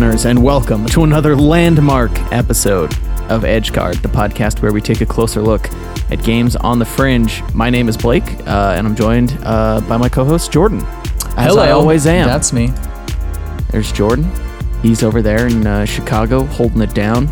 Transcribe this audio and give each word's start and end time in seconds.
Listeners, 0.00 0.24
and 0.24 0.42
welcome 0.42 0.86
to 0.86 1.04
another 1.04 1.36
landmark 1.36 2.10
episode 2.32 2.90
of 3.28 3.42
Edgeguard, 3.42 4.00
the 4.00 4.08
podcast 4.08 4.62
where 4.62 4.72
we 4.72 4.80
take 4.80 5.02
a 5.02 5.06
closer 5.06 5.42
look 5.42 5.70
at 6.10 6.24
games 6.24 6.56
on 6.56 6.78
the 6.78 6.86
fringe. 6.86 7.42
My 7.52 7.68
name 7.68 7.86
is 7.86 7.98
Blake, 7.98 8.24
uh, 8.46 8.72
and 8.78 8.86
I'm 8.86 8.96
joined 8.96 9.38
uh, 9.42 9.82
by 9.86 9.98
my 9.98 10.08
co-host 10.08 10.50
Jordan. 10.50 10.80
As 11.36 11.48
Hello. 11.52 11.62
I 11.62 11.72
always 11.72 12.06
am. 12.06 12.26
That's 12.26 12.50
me. 12.50 12.72
There's 13.72 13.92
Jordan. 13.92 14.26
He's 14.80 15.02
over 15.02 15.20
there 15.20 15.46
in 15.46 15.66
uh, 15.66 15.84
Chicago, 15.84 16.44
holding 16.44 16.80
it 16.80 16.94
down. 16.94 17.28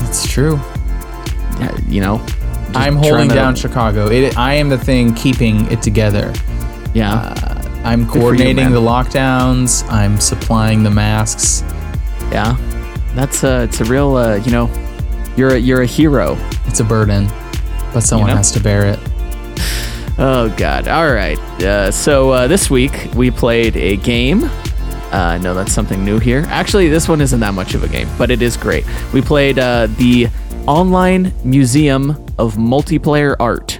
It's 0.00 0.26
true. 0.26 0.56
Uh, 0.56 1.78
You 1.88 2.00
know, 2.00 2.24
I'm 2.74 2.96
holding 2.96 3.28
to- 3.28 3.34
down 3.34 3.54
Chicago. 3.54 4.06
It, 4.10 4.34
I 4.38 4.54
am 4.54 4.70
the 4.70 4.78
thing 4.78 5.14
keeping 5.14 5.70
it 5.70 5.82
together. 5.82 6.32
Yeah, 6.94 7.34
I'm 7.84 8.06
for 8.06 8.14
you, 8.14 8.20
coordinating 8.20 8.70
the 8.70 8.80
lockdowns. 8.80 9.86
I'm 9.92 10.18
supplying 10.20 10.82
the 10.84 10.90
masks. 10.90 11.62
Yeah. 12.30 12.56
That's 13.14 13.42
uh, 13.42 13.66
it's 13.68 13.80
a 13.80 13.84
real. 13.84 14.16
Uh, 14.16 14.36
you 14.36 14.52
know, 14.52 14.70
you're 15.36 15.54
a, 15.54 15.58
you're 15.58 15.82
a 15.82 15.86
hero. 15.86 16.36
It's 16.66 16.80
a 16.80 16.84
burden, 16.84 17.26
but 17.92 18.00
someone 18.00 18.30
know? 18.30 18.36
has 18.36 18.52
to 18.52 18.60
bear 18.60 18.86
it. 18.86 18.98
Oh 20.18 20.52
God! 20.56 20.88
All 20.88 21.12
right. 21.12 21.38
Uh, 21.62 21.90
so 21.90 22.30
uh, 22.30 22.48
this 22.48 22.68
week 22.68 23.08
we 23.14 23.30
played 23.30 23.76
a 23.76 23.96
game. 23.96 24.44
Uh, 24.44 25.10
I 25.12 25.38
know 25.38 25.54
that's 25.54 25.72
something 25.72 26.04
new 26.04 26.18
here. 26.18 26.44
Actually, 26.48 26.88
this 26.88 27.08
one 27.08 27.20
isn't 27.20 27.40
that 27.40 27.54
much 27.54 27.74
of 27.74 27.82
a 27.82 27.88
game, 27.88 28.08
but 28.18 28.30
it 28.30 28.42
is 28.42 28.56
great. 28.56 28.84
We 29.12 29.22
played 29.22 29.58
uh, 29.58 29.86
the 29.86 30.28
Online 30.66 31.32
Museum 31.44 32.10
of 32.36 32.56
Multiplayer 32.56 33.34
Art. 33.40 33.78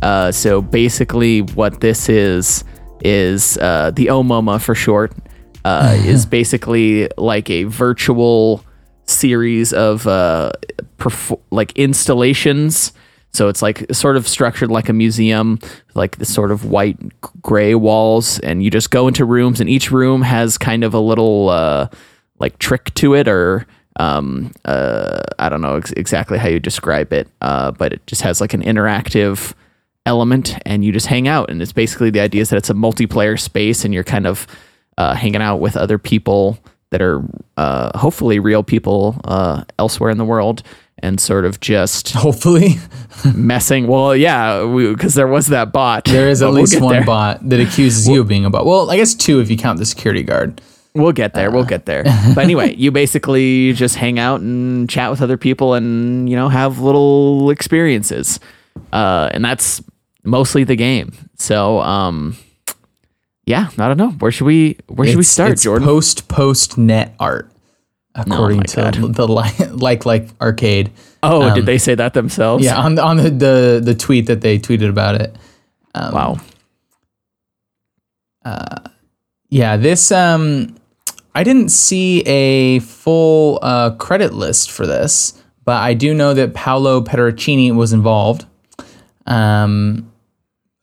Uh, 0.00 0.32
so 0.32 0.62
basically, 0.62 1.42
what 1.42 1.80
this 1.80 2.08
is 2.08 2.64
is 3.04 3.58
uh, 3.58 3.90
the 3.90 4.06
OMOMA 4.06 4.62
for 4.62 4.74
short. 4.74 5.12
Uh, 5.64 5.96
is 6.04 6.26
basically 6.26 7.08
like 7.16 7.48
a 7.48 7.64
virtual 7.64 8.64
series 9.04 9.72
of 9.72 10.06
uh, 10.06 10.50
perf- 10.98 11.40
like 11.50 11.72
installations. 11.76 12.92
So 13.32 13.48
it's 13.48 13.62
like 13.62 13.86
sort 13.94 14.16
of 14.16 14.28
structured 14.28 14.70
like 14.70 14.88
a 14.88 14.92
museum, 14.92 15.58
like 15.94 16.18
the 16.18 16.24
sort 16.24 16.50
of 16.50 16.66
white 16.66 16.98
gray 17.40 17.74
walls, 17.74 18.38
and 18.40 18.62
you 18.62 18.70
just 18.70 18.90
go 18.90 19.08
into 19.08 19.24
rooms, 19.24 19.60
and 19.60 19.70
each 19.70 19.90
room 19.90 20.22
has 20.22 20.58
kind 20.58 20.84
of 20.84 20.94
a 20.94 21.00
little 21.00 21.48
uh, 21.48 21.88
like 22.38 22.58
trick 22.58 22.92
to 22.94 23.14
it, 23.14 23.28
or 23.28 23.66
um, 23.96 24.52
uh, 24.64 25.20
I 25.38 25.48
don't 25.48 25.62
know 25.62 25.76
ex- 25.76 25.92
exactly 25.92 26.38
how 26.38 26.48
you 26.48 26.60
describe 26.60 27.12
it, 27.12 27.28
uh, 27.40 27.70
but 27.70 27.92
it 27.94 28.06
just 28.06 28.22
has 28.22 28.40
like 28.40 28.52
an 28.52 28.62
interactive 28.62 29.54
element, 30.04 30.58
and 30.66 30.84
you 30.84 30.92
just 30.92 31.06
hang 31.06 31.26
out, 31.26 31.50
and 31.50 31.62
it's 31.62 31.72
basically 31.72 32.10
the 32.10 32.20
idea 32.20 32.42
is 32.42 32.50
that 32.50 32.56
it's 32.56 32.70
a 32.70 32.74
multiplayer 32.74 33.40
space, 33.40 33.84
and 33.84 33.94
you're 33.94 34.04
kind 34.04 34.26
of 34.26 34.46
uh, 35.02 35.14
hanging 35.14 35.42
out 35.42 35.56
with 35.56 35.76
other 35.76 35.98
people 35.98 36.58
that 36.90 37.02
are 37.02 37.22
uh, 37.56 37.96
hopefully 37.98 38.38
real 38.38 38.62
people 38.62 39.20
uh, 39.24 39.64
elsewhere 39.78 40.10
in 40.10 40.18
the 40.18 40.24
world 40.24 40.62
and 40.98 41.20
sort 41.20 41.44
of 41.44 41.58
just 41.58 42.10
Hopefully, 42.14 42.76
messing. 43.34 43.88
Well, 43.88 44.14
yeah, 44.14 44.64
because 44.64 45.14
there 45.14 45.26
was 45.26 45.48
that 45.48 45.72
bot. 45.72 46.04
there 46.04 46.28
is 46.28 46.42
at 46.42 46.46
but 46.46 46.52
we'll 46.52 46.60
least 46.62 46.80
one 46.80 46.94
there. 46.94 47.04
bot 47.04 47.48
that 47.48 47.58
accuses 47.60 48.08
you 48.08 48.20
of 48.20 48.28
being 48.28 48.44
a 48.44 48.50
bot. 48.50 48.64
Well, 48.64 48.90
I 48.90 48.96
guess 48.96 49.14
two 49.14 49.40
if 49.40 49.50
you 49.50 49.56
count 49.56 49.78
the 49.78 49.86
security 49.86 50.22
guard. 50.22 50.60
We'll 50.94 51.12
get 51.12 51.32
there. 51.32 51.50
We'll 51.50 51.64
get 51.64 51.86
there. 51.86 52.04
But 52.34 52.44
anyway, 52.44 52.76
you 52.76 52.92
basically 52.92 53.72
just 53.72 53.96
hang 53.96 54.18
out 54.18 54.42
and 54.42 54.88
chat 54.88 55.10
with 55.10 55.22
other 55.22 55.36
people, 55.38 55.74
and 55.74 56.28
you 56.28 56.36
know 56.36 56.48
have 56.48 56.78
little 56.78 57.50
experiences, 57.50 58.38
uh, 58.92 59.30
and 59.32 59.44
that's 59.44 59.82
mostly 60.22 60.64
the 60.64 60.76
game. 60.76 61.12
So, 61.36 61.80
um, 61.80 62.36
yeah, 63.44 63.70
I 63.78 63.88
don't 63.88 63.96
know. 63.96 64.10
Where 64.10 64.30
should 64.32 64.44
we? 64.46 64.78
Where 64.86 65.06
should 65.08 65.16
we 65.16 65.22
start, 65.24 65.52
it's 65.52 65.62
Jordan? 65.62 65.86
Post 65.86 66.28
post 66.28 66.78
net 66.78 67.14
art, 67.18 67.50
according 68.14 68.58
my 68.58 68.62
to 68.64 68.76
God. 68.76 69.14
the 69.14 69.26
li- 69.28 69.66
like 69.70 70.06
like 70.06 70.28
arcade. 70.40 70.90
oh, 71.22 71.42
um, 71.42 71.54
did 71.54 71.66
they 71.66 71.78
say 71.78 71.94
that 71.94 72.14
themselves? 72.14 72.64
Yeah, 72.64 72.78
on 72.78 72.94
the 72.94 73.02
on 73.02 73.16
the, 73.16 73.30
the 73.30 73.80
the 73.82 73.94
tweet 73.94 74.26
that 74.26 74.40
they 74.42 74.58
tweeted 74.58 74.88
about 74.88 75.20
it. 75.20 75.34
Um, 75.94 76.14
Wow. 76.14 76.40
Yeah, 79.48 79.76
this 79.76 80.10
um 80.10 80.76
I 81.34 81.44
didn't 81.44 81.68
see 81.70 82.20
a 82.22 82.78
full 82.80 83.58
uh, 83.62 83.90
credit 83.96 84.32
list 84.34 84.70
for 84.70 84.86
this, 84.86 85.42
but 85.64 85.76
I 85.80 85.94
do 85.94 86.14
know 86.14 86.34
that 86.34 86.54
Paolo 86.54 87.00
Pedercini 87.02 87.74
was 87.74 87.92
involved 87.92 88.46
um 89.26 90.11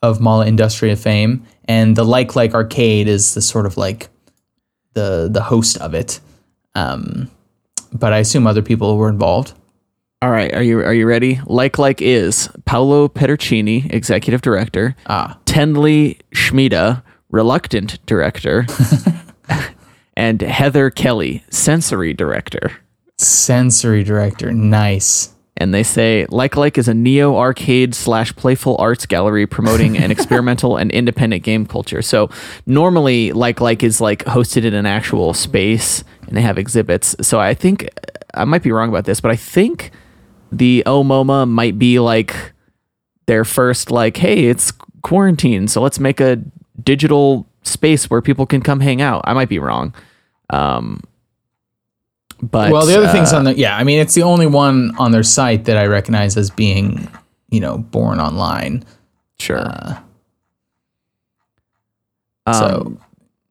of 0.02 0.20
Molleindustria 0.20 0.98
fame 0.98 1.46
and 1.66 1.96
the 1.96 2.04
Like 2.04 2.36
Like 2.36 2.54
Arcade 2.54 3.08
is 3.08 3.34
the 3.34 3.42
sort 3.42 3.66
of 3.66 3.78
like 3.78 4.10
the 4.94 5.30
the 5.32 5.44
host 5.44 5.78
of 5.78 5.94
it. 5.94 6.20
Um 6.76 7.30
but 7.92 8.14
I 8.14 8.20
assume 8.20 8.48
other 8.48 8.62
people 8.62 8.98
were 8.98 9.10
involved. 9.10 9.54
All 10.22 10.32
right, 10.32 10.54
are 10.54 10.64
you 10.64 10.80
are 10.80 10.94
you 10.94 11.08
ready? 11.08 11.40
Like 11.46 11.78
like 11.78 12.02
is 12.02 12.50
Paolo 12.66 13.08
Pedercini, 13.08 13.92
executive 13.94 14.42
director. 14.42 14.96
Ah. 15.08 15.38
Tenley 15.46 16.20
Schmida, 16.34 17.04
reluctant 17.30 18.06
director, 18.06 18.66
and 20.18 20.42
Heather 20.42 20.90
Kelley, 20.90 21.44
sensory 21.50 22.14
director. 22.14 22.72
Sensory 23.18 24.04
director. 24.04 24.52
Nice. 24.52 25.34
And 25.60 25.74
they 25.74 25.84
say 25.84 26.26
Like 26.30 26.56
Like 26.56 26.78
is 26.78 26.88
a 26.88 26.94
neo 26.94 27.38
arcade 27.38 27.94
slash 27.94 28.36
playful 28.36 28.78
arts 28.80 29.06
gallery 29.06 29.46
promoting 29.46 29.98
an 29.98 30.10
experimental 30.16 30.78
and 30.78 30.90
independent 30.92 31.44
game 31.44 31.66
culture. 31.66 32.02
So 32.02 32.30
normally 32.66 33.32
Like 33.34 33.60
Like 33.62 33.84
is 33.84 34.00
like 34.00 34.24
hosted 34.26 34.64
in 34.64 34.74
an 34.74 34.86
actual 34.86 35.34
space 35.34 36.04
and 36.28 36.36
they 36.36 36.42
have 36.42 36.58
exhibits. 36.58 37.16
So 37.22 37.40
I 37.40 37.54
think 37.54 37.90
I 38.34 38.46
might 38.46 38.64
be 38.64 38.72
wrong 38.72 38.90
about 38.90 39.06
this, 39.06 39.20
but 39.20 39.32
I 39.32 39.36
think 39.36 39.92
the 40.52 40.84
OMOMA 40.86 41.48
might 41.48 41.78
be 41.78 42.00
like 42.00 42.54
their 43.26 43.46
first 43.46 43.92
like, 43.92 44.18
hey, 44.18 44.46
it's 44.46 44.72
quarantine, 45.04 45.68
so 45.68 45.82
let's 45.82 46.00
make 46.00 46.20
a 46.20 46.42
digital 46.82 47.48
space 47.64 48.10
where 48.10 48.22
people 48.22 48.46
can 48.46 48.62
come 48.62 48.80
hang 48.80 49.02
out. 49.02 49.22
I 49.26 49.34
might 49.34 49.50
be 49.50 49.60
wrong. 49.60 49.94
Um 50.50 51.04
but 52.52 52.72
well, 52.72 52.86
the 52.86 52.98
other 52.98 53.08
things 53.10 53.34
uh, 53.34 53.38
on 53.38 53.44
the 53.44 53.56
yeah, 53.58 53.76
I 53.78 53.84
mean, 53.84 54.00
it's 54.00 54.14
the 54.14 54.24
only 54.24 54.48
one 54.48 54.96
on 54.98 55.12
their 55.12 55.24
site 55.24 55.66
that 55.66 55.78
I 55.78 55.86
recognize 55.86 56.38
as 56.38 56.50
being, 56.50 57.08
you 57.50 57.60
know, 57.60 57.78
born 57.78 58.20
online. 58.20 58.84
Sure. 59.40 59.60
Uh, 59.60 60.00
Um, 62.46 62.54
so 62.56 62.98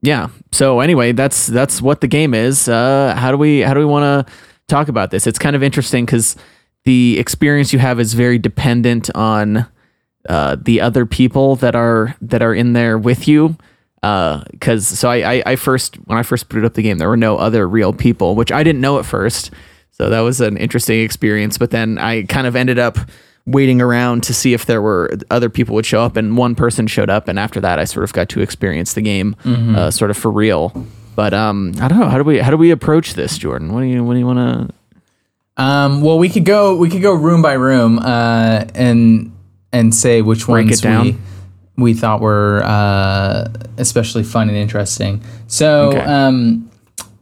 yeah. 0.03 0.29
So 0.53 0.81
anyway, 0.81 1.13
that's 1.13 1.47
that's 1.47 1.81
what 1.83 2.01
the 2.01 2.09
game 2.09 2.35
is. 2.35 2.69
Uh, 2.69 3.15
how 3.17 3.31
do 3.31 3.37
we 3.37 3.61
how 3.61 3.75
do 3.75 3.81
we 3.81 3.87
want 3.87 4.27
to 4.27 4.33
talk 4.67 4.89
about 4.89 5.11
this? 5.11 5.27
It's 5.27 5.39
kind 5.39 5.55
of 5.57 5.63
interesting 5.63 6.05
because 6.05 6.37
the 6.85 7.19
experience 7.19 7.73
you 7.73 7.79
have 7.79 8.01
is 8.01 8.15
very 8.15 8.39
dependent 8.39 9.11
on 9.15 9.67
uh, 10.29 10.57
the 10.61 10.81
other 10.81 11.07
people 11.07 11.57
that 11.57 11.75
are 11.75 12.17
that 12.21 12.43
are 12.43 12.55
in 12.55 12.73
there 12.73 12.99
with 12.99 13.29
you. 13.29 13.57
Because 14.01 14.87
so 14.87 15.11
I, 15.11 15.35
I 15.35 15.43
I 15.47 15.57
first 15.57 15.97
when 16.07 16.19
I 16.19 16.23
first 16.23 16.49
booted 16.49 16.65
up 16.65 16.75
the 16.75 16.83
game, 16.83 16.99
there 16.99 17.09
were 17.09 17.17
no 17.17 17.37
other 17.37 17.69
real 17.69 17.93
people, 17.93 18.35
which 18.37 18.53
I 18.53 18.63
didn't 18.63 18.81
know 18.81 18.99
at 18.99 19.07
first. 19.07 19.51
So 19.91 20.09
that 20.09 20.21
was 20.21 20.41
an 20.41 20.57
interesting 20.57 21.01
experience. 21.01 21.59
But 21.59 21.73
then 21.73 21.99
I 21.99 22.23
kind 22.23 22.47
of 22.47 22.55
ended 22.55 22.79
up 22.79 22.99
waiting 23.47 23.81
around 23.81 24.23
to 24.25 24.35
see 24.35 24.53
if 24.53 24.67
there 24.67 24.83
were 24.83 25.17
other 25.31 25.49
people 25.49 25.75
would 25.75 25.87
show 25.87 26.03
up, 26.03 26.17
and 26.17 26.37
one 26.37 26.55
person 26.55 26.87
showed 26.87 27.11
up, 27.11 27.29
and 27.29 27.39
after 27.39 27.61
that, 27.61 27.79
I 27.79 27.85
sort 27.85 28.05
of 28.05 28.13
got 28.13 28.29
to 28.31 28.41
experience 28.41 28.93
the 28.93 29.01
game, 29.01 29.35
uh, 29.45 29.91
sort 29.91 30.11
of 30.11 30.17
for 30.17 30.31
real. 30.31 30.87
But 31.17 31.35
um, 31.35 31.73
I 31.81 31.89
don't 31.89 31.99
know 31.99 32.09
how 32.09 32.19
do 32.19 32.25
we 32.25 32.39
how 32.39 32.51
do 32.51 32.57
we 32.57 32.71
approach 32.71 33.15
this, 33.15 33.37
Jordan? 33.39 33.75
What 33.75 33.81
do 33.81 33.87
you 33.87 34.05
what 34.05 34.13
do 34.13 34.21
you 34.21 34.27
want 34.27 34.69
to? 34.69 34.75
Um, 35.61 36.03
well, 36.03 36.19
we 36.19 36.29
could 36.29 36.45
go 36.45 36.77
we 36.77 36.89
could 36.89 37.03
go 37.03 37.13
room 37.15 37.43
by 37.43 37.55
room 37.55 37.99
uh, 37.99 38.67
and 38.77 39.33
and 39.73 39.93
say 39.93 40.23
which 40.23 40.47
Break 40.47 40.67
ones 40.67 40.79
it 40.79 40.83
down? 40.83 41.05
we 41.07 41.17
we 41.79 41.95
thought 41.95 42.21
were 42.21 42.63
uh, 42.65 43.47
especially 43.79 44.25
fun 44.25 44.49
and 44.49 44.59
interesting. 44.59 45.21
So 45.47 45.89
Okay. 45.93 46.01
um, 46.01 46.71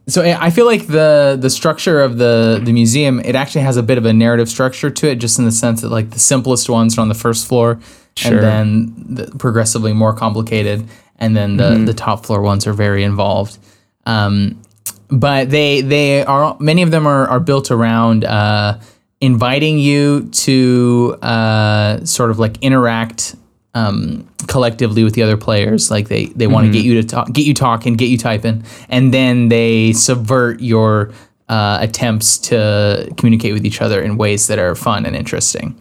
so 0.09 0.23
I 0.23 0.49
feel 0.51 0.65
like 0.65 0.87
the 0.87 1.37
the 1.39 1.49
structure 1.49 2.01
of 2.01 2.17
the 2.17 2.61
the 2.63 2.71
museum 2.71 3.19
it 3.19 3.35
actually 3.35 3.61
has 3.65 3.77
a 3.77 3.83
bit 3.83 3.97
of 3.97 4.05
a 4.05 4.13
narrative 4.13 4.47
structure 4.49 4.89
to 4.89 5.07
it, 5.09 5.15
just 5.15 5.37
in 5.39 5.45
the 5.45 5.51
sense 5.51 5.81
that 5.81 5.89
like 5.89 6.09
the 6.11 6.19
simplest 6.19 6.69
ones 6.69 6.97
are 6.97 7.01
on 7.01 7.09
the 7.09 7.15
first 7.15 7.47
floor, 7.47 7.79
Sure. 8.15 8.33
and 8.33 8.43
then 8.43 8.93
the 9.15 9.25
progressively 9.37 9.93
more 9.93 10.13
complicated, 10.13 10.87
and 11.19 11.35
then 11.35 11.57
the 11.57 11.63
Mm-hmm. 11.71 11.85
the 11.85 11.93
top 11.93 12.25
floor 12.25 12.41
ones 12.41 12.65
are 12.67 12.73
very 12.73 13.03
involved. 13.03 13.57
Um, 14.05 14.61
but 15.09 15.49
they 15.49 15.81
they 15.81 16.23
are 16.23 16.55
many 16.59 16.81
of 16.83 16.91
them 16.91 17.05
are, 17.05 17.27
are 17.27 17.41
built 17.41 17.69
around 17.69 18.23
uh, 18.23 18.79
inviting 19.19 19.77
you 19.77 20.29
to 20.31 21.17
uh, 21.21 22.05
sort 22.05 22.31
of 22.31 22.39
like 22.39 22.57
interact 22.61 23.35
um, 23.77 24.27
collectively 24.47 25.03
with 25.03 25.13
the 25.13 25.23
other 25.23 25.37
players. 25.37 25.91
Like 25.91 26.07
they 26.07 26.25
they 26.27 26.47
want 26.47 26.67
to 26.67 26.71
get 26.71 26.83
you 26.83 27.01
to 27.01 27.07
talk, 27.07 27.31
get 27.31 27.45
you 27.45 27.53
talking, 27.53 27.95
get 27.95 28.09
you 28.09 28.17
typing, 28.17 28.63
and 28.89 29.13
then 29.13 29.49
they 29.49 29.93
subvert 29.93 30.61
your 30.61 31.11
uh, 31.49 31.77
attempts 31.81 32.37
to 32.39 33.11
communicate 33.17 33.53
with 33.53 33.65
each 33.65 33.81
other 33.81 34.01
in 34.01 34.17
ways 34.17 34.47
that 34.47 34.59
are 34.59 34.75
fun 34.75 35.05
and 35.05 35.15
interesting. 35.15 35.79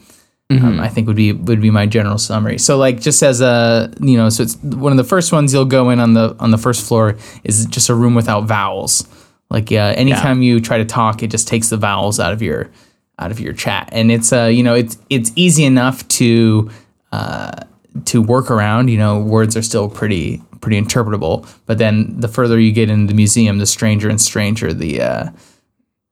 Um, 0.48 0.78
I 0.78 0.88
think 0.88 1.08
would 1.08 1.16
be 1.16 1.32
would 1.32 1.60
be 1.60 1.70
my 1.70 1.86
general 1.86 2.18
summary. 2.18 2.58
So 2.58 2.76
like 2.76 3.00
just 3.00 3.22
as 3.22 3.40
a 3.40 3.92
you 4.00 4.16
know, 4.16 4.28
so 4.28 4.44
it's 4.44 4.56
one 4.56 4.92
of 4.92 4.96
the 4.96 5.04
first 5.04 5.32
ones 5.32 5.52
you'll 5.52 5.64
go 5.64 5.90
in 5.90 5.98
on 5.98 6.14
the 6.14 6.36
on 6.38 6.50
the 6.50 6.58
first 6.58 6.86
floor 6.86 7.16
is 7.42 7.66
just 7.66 7.88
a 7.88 7.94
room 7.94 8.14
without 8.14 8.44
vowels. 8.44 9.08
Like 9.50 9.72
uh, 9.72 9.94
anytime 9.96 10.42
you 10.42 10.60
try 10.60 10.78
to 10.78 10.84
talk, 10.84 11.22
it 11.22 11.30
just 11.30 11.48
takes 11.48 11.70
the 11.70 11.76
vowels 11.76 12.20
out 12.20 12.32
of 12.32 12.42
your 12.42 12.70
out 13.18 13.30
of 13.30 13.40
your 13.40 13.54
chat, 13.54 13.88
and 13.90 14.12
it's 14.12 14.32
uh 14.32 14.44
you 14.44 14.62
know 14.62 14.74
it's 14.74 14.98
it's 15.08 15.32
easy 15.34 15.64
enough 15.64 16.06
to 16.08 16.70
uh, 17.10 17.62
to 18.04 18.22
work 18.22 18.50
around. 18.50 18.88
You 18.88 18.98
know, 18.98 19.18
words 19.18 19.56
are 19.56 19.62
still 19.62 19.88
pretty 19.88 20.42
pretty 20.60 20.80
interpretable, 20.80 21.48
but 21.66 21.78
then 21.78 22.20
the 22.20 22.28
further 22.28 22.58
you 22.58 22.72
get 22.72 22.90
into 22.90 23.06
the 23.06 23.14
museum, 23.14 23.58
the 23.58 23.66
stranger 23.66 24.08
and 24.08 24.20
stranger 24.20 24.72
the 24.72 25.00
uh, 25.00 25.28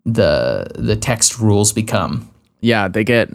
the 0.04 0.66
the 0.74 0.96
text 0.96 1.38
rules 1.38 1.72
become. 1.72 2.28
yeah, 2.60 2.88
they 2.88 3.04
get 3.04 3.28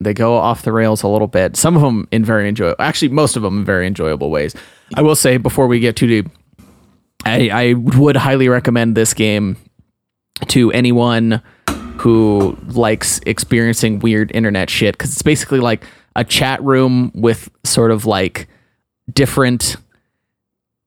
they 0.00 0.12
go 0.12 0.34
off 0.34 0.62
the 0.62 0.72
rails 0.72 1.02
a 1.02 1.08
little 1.08 1.28
bit. 1.28 1.56
Some 1.56 1.76
of 1.76 1.82
them 1.82 2.08
in 2.10 2.24
very 2.24 2.48
enjoyable. 2.48 2.82
Actually, 2.82 3.10
most 3.10 3.36
of 3.36 3.42
them 3.42 3.58
in 3.60 3.64
very 3.64 3.86
enjoyable 3.86 4.30
ways. 4.30 4.54
I 4.94 5.02
will 5.02 5.14
say 5.14 5.36
before 5.36 5.68
we 5.68 5.78
get 5.78 5.94
too 5.96 6.06
deep, 6.06 6.26
I, 7.24 7.48
I 7.50 7.72
would 7.74 8.16
highly 8.16 8.48
recommend 8.48 8.96
this 8.96 9.14
game 9.14 9.56
to 10.48 10.72
anyone 10.72 11.40
who 11.98 12.58
likes 12.68 13.20
experiencing 13.26 14.00
weird 14.00 14.32
internet 14.34 14.68
shit 14.68 14.94
because 14.94 15.12
it's 15.12 15.22
basically 15.22 15.60
like 15.60 15.84
a 16.16 16.24
chat 16.24 16.62
room 16.62 17.10
with 17.14 17.50
sort 17.64 17.90
of 17.90 18.06
like 18.06 18.48
different 19.12 19.76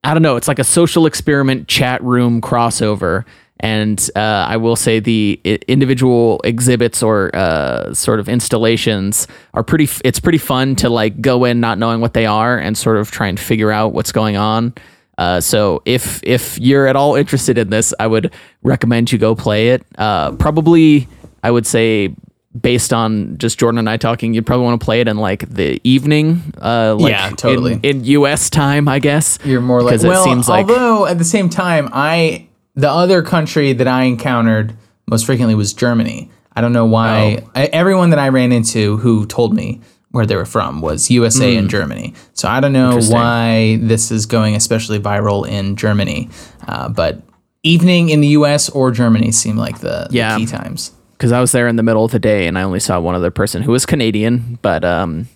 I 0.06 0.13
don't 0.13 0.22
know. 0.22 0.36
It's 0.36 0.48
like 0.48 0.60
a 0.60 0.63
social 0.63 1.07
experiment 1.07 1.68
chat 1.68 2.01
room 2.04 2.39
crossover. 2.39 3.25
And 3.60 4.10
uh, 4.16 4.19
I 4.19 4.57
will 4.57 4.75
say 4.75 5.00
the 5.00 5.39
individual 5.68 6.42
exhibits 6.44 7.01
or 7.01 7.36
uh, 7.36 7.94
sort 7.94 8.19
of 8.19 8.30
installations 8.30 9.27
are 9.56 9.63
pretty. 9.63 9.89
It's 10.04 10.19
pretty 10.19 10.38
fun 10.38 10.75
to 10.77 10.89
like 10.89 11.22
go 11.22 11.45
in 11.45 11.60
not 11.60 11.80
knowing 11.80 12.01
what 12.01 12.13
they 12.13 12.27
are 12.27 12.57
and 12.60 12.77
sort 12.77 12.98
of 12.98 13.10
try 13.10 13.27
and 13.27 13.39
figure 13.39 13.72
out 13.72 13.94
what's 13.94 14.12
going 14.12 14.38
on. 14.38 14.74
Uh, 15.18 15.39
so 15.42 15.81
if 15.86 16.22
if 16.24 16.60
you're 16.60 16.86
at 16.86 16.95
all 16.95 17.16
interested 17.16 17.57
in 17.57 17.69
this, 17.69 17.94
I 18.00 18.06
would 18.06 18.31
recommend 18.62 19.12
you 19.12 19.18
go 19.18 19.33
play 19.33 19.69
it. 19.69 19.83
Uh, 19.98 20.33
probably, 20.33 21.07
I 21.42 21.50
would 21.50 21.66
say 21.66 22.13
based 22.60 22.94
on 22.94 23.38
just 23.38 23.60
Jordan 23.60 23.80
and 23.80 23.90
I 23.90 23.98
talking, 23.98 24.34
you'd 24.34 24.46
probably 24.46 24.66
want 24.66 24.80
to 24.80 24.86
play 24.86 25.02
it 25.02 25.07
in 25.07 25.18
like 25.18 25.48
the 25.50 25.80
evening. 25.84 26.42
Uh, 26.62 26.96
like 26.96 27.12
Yeah, 27.12 27.30
totally. 27.31 27.74
in, 27.74 27.81
in 27.84 28.04
U.S. 28.06 28.50
time, 28.50 28.88
I 28.88 29.00
guess. 29.00 29.38
You're 29.44 29.62
more 29.62 29.81
like 29.81 29.92
because 29.92 30.04
it 30.04 30.07
well, 30.10 30.24
seems 30.24 30.48
like 30.48 30.68
although 30.69 31.06
at 31.06 31.18
the 31.18 31.25
same 31.25 31.50
time, 31.50 31.90
I 31.92 32.48
the 32.75 32.90
other 32.90 33.22
country 33.22 33.74
that 33.74 33.88
I 33.88 34.04
encountered 34.04 34.75
most 35.07 35.25
frequently 35.25 35.56
was 35.56 35.74
Germany. 35.74 36.31
I 36.56 36.62
don't 36.62 36.74
know 36.74 36.86
why. 36.86 37.44
Oh. 37.44 37.52
I, 37.56 37.66
everyone 37.66 38.12
that 38.12 38.19
I 38.19 38.30
ran 38.30 38.52
into 38.52 38.98
who 38.98 39.25
told 39.25 39.54
me 39.54 39.81
where 40.12 40.25
they 40.25 40.38
were 40.38 40.46
from 40.46 40.80
was 40.80 41.12
USA 41.12 41.58
and 41.58 41.69
Germany. 41.69 42.13
So 42.34 42.48
I 42.48 42.62
don't 42.62 42.72
know 42.72 43.00
Hmm. 43.01 43.12
Why 43.12 43.78
this 43.81 44.12
is 44.12 44.25
going 44.25 44.56
especially 44.56 44.98
viral 44.98 45.46
in 45.46 45.75
Germany. 45.75 46.30
Uh, 46.66 46.88
but 46.88 47.22
evening 47.63 48.10
in 48.10 48.22
the 48.22 48.30
US 48.30 48.69
or 48.69 48.92
Germany 48.92 49.34
seem 49.34 49.58
like 49.58 49.80
the, 49.80 50.08
the 50.10 50.36
key 50.38 50.46
times. 50.46 50.92
Because 51.18 51.32
I 51.32 51.40
was 51.42 51.52
there 51.52 51.68
in 51.68 51.76
the 51.76 51.84
middle 51.84 52.04
of 52.06 52.12
the 52.12 52.20
day 52.20 52.48
and 52.48 52.58
I 52.58 52.64
only 52.64 52.80
saw 52.80 53.00
one 53.00 53.16
other 53.16 53.32
person 53.32 53.62
who 53.62 53.72
was 53.72 53.86
Canadian. 53.86 54.60
But 54.62 54.84
um, 54.84 55.28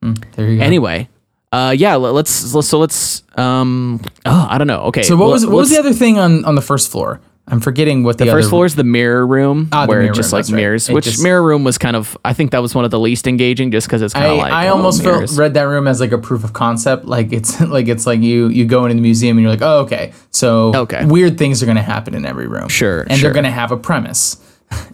There 0.00 0.48
you 0.50 0.58
go. 0.58 0.64
anyway, 0.64 1.08
uh, 1.52 1.74
yeah, 1.76 1.94
let- 1.96 2.14
let's, 2.14 2.54
let's 2.54 2.68
so 2.68 2.78
let's 2.78 3.22
um, 3.38 4.00
oh, 4.26 4.46
I 4.50 4.58
don't 4.58 4.66
know. 4.66 4.80
Okay, 4.84 5.02
so 5.02 5.16
what 5.16 5.30
was 5.30 5.46
what 5.46 5.56
was 5.56 5.70
the 5.70 5.78
other 5.78 5.92
thing 5.92 6.18
on 6.18 6.44
on 6.44 6.54
the 6.54 6.62
first 6.62 6.90
floor? 6.90 7.20
I'm 7.48 7.58
forgetting 7.60 8.04
what 8.04 8.18
the, 8.18 8.24
the 8.26 8.30
first 8.30 8.50
floor 8.50 8.66
is 8.66 8.76
the 8.76 8.84
mirror 8.84 9.26
room 9.26 9.68
Ah, 9.72 9.84
where 9.86 9.98
mirror 9.98 10.12
it 10.12 10.14
just 10.14 10.30
room, 10.32 10.38
like 10.38 10.44
that's 10.44 10.52
right. 10.52 10.56
mirrors, 10.58 10.88
which 10.88 11.04
just- 11.06 11.22
mirror 11.24 11.42
room 11.42 11.64
was 11.64 11.76
kind 11.76 11.96
of 11.96 12.16
I 12.24 12.34
think 12.34 12.52
that 12.52 12.62
was 12.62 12.72
one 12.72 12.84
of 12.84 12.92
the 12.92 13.00
least 13.00 13.26
engaging 13.26 13.72
just 13.72 13.88
because 13.88 14.00
it's 14.00 14.14
kind 14.14 14.30
of 14.30 14.38
like 14.38 14.52
I 14.52 14.68
almost 14.68 15.02
felt 15.02 15.28
read 15.32 15.54
that 15.54 15.64
room 15.64 15.88
as 15.88 15.98
like 16.00 16.12
a 16.12 16.18
proof 16.18 16.44
of 16.44 16.52
concept. 16.52 17.04
Like 17.04 17.32
it's 17.32 17.60
like 17.76 17.88
it's 17.88 18.06
like 18.06 18.20
you 18.20 18.46
you 18.48 18.64
go 18.64 18.84
into 18.84 18.94
the 18.94 19.00
museum 19.02 19.36
and 19.36 19.42
you're 19.42 19.50
like, 19.50 19.60
oh 19.62 19.80
okay, 19.80 20.12
so 20.30 20.72
Okay. 20.74 21.04
weird 21.04 21.36
things 21.36 21.62
are 21.62 21.66
going 21.66 21.76
to 21.76 21.82
happen 21.82 22.14
in 22.14 22.24
every 22.24 22.46
room. 22.46 22.68
Sure, 22.68 23.00
and 23.02 23.12
sure. 23.18 23.22
they're 23.22 23.34
going 23.34 23.44
to 23.44 23.50
have 23.50 23.72
a 23.72 23.76
premise, 23.76 24.36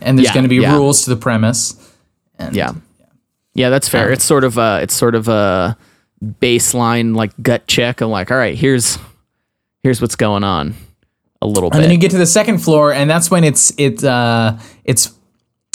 and 0.00 0.18
there's 0.18 0.28
Yeah, 0.28 0.34
going 0.34 0.44
to 0.44 0.48
be 0.48 0.56
yeah. 0.56 0.74
rules 0.76 1.04
to 1.04 1.10
the 1.10 1.16
premise. 1.16 1.74
And 2.38 2.54
Yeah. 2.54 2.72
Yeah, 3.54 3.70
that's 3.70 3.88
fair. 3.88 4.10
it's 4.12 4.24
sort 4.24 4.44
of 4.44 4.56
uh 4.56 4.78
it's 4.82 4.94
sort 4.94 5.14
of 5.16 5.26
a 5.26 5.76
baseline 6.22 7.16
like 7.16 7.32
gut 7.42 7.66
check 7.66 8.00
of 8.00 8.08
like, 8.08 8.30
all 8.30 8.36
right, 8.36 8.56
here's 8.56 8.98
here's 9.82 10.00
what's 10.00 10.16
going 10.16 10.44
on 10.44 10.74
a 11.42 11.46
little 11.46 11.64
and 11.64 11.72
bit. 11.72 11.76
And 11.78 11.84
then 11.84 11.90
you 11.92 11.98
get 11.98 12.10
to 12.12 12.18
the 12.18 12.26
second 12.26 12.58
floor, 12.58 12.92
and 12.92 13.08
that's 13.10 13.30
when 13.30 13.44
it's 13.44 13.72
it 13.76 14.04
uh 14.04 14.56
it's 14.84 15.12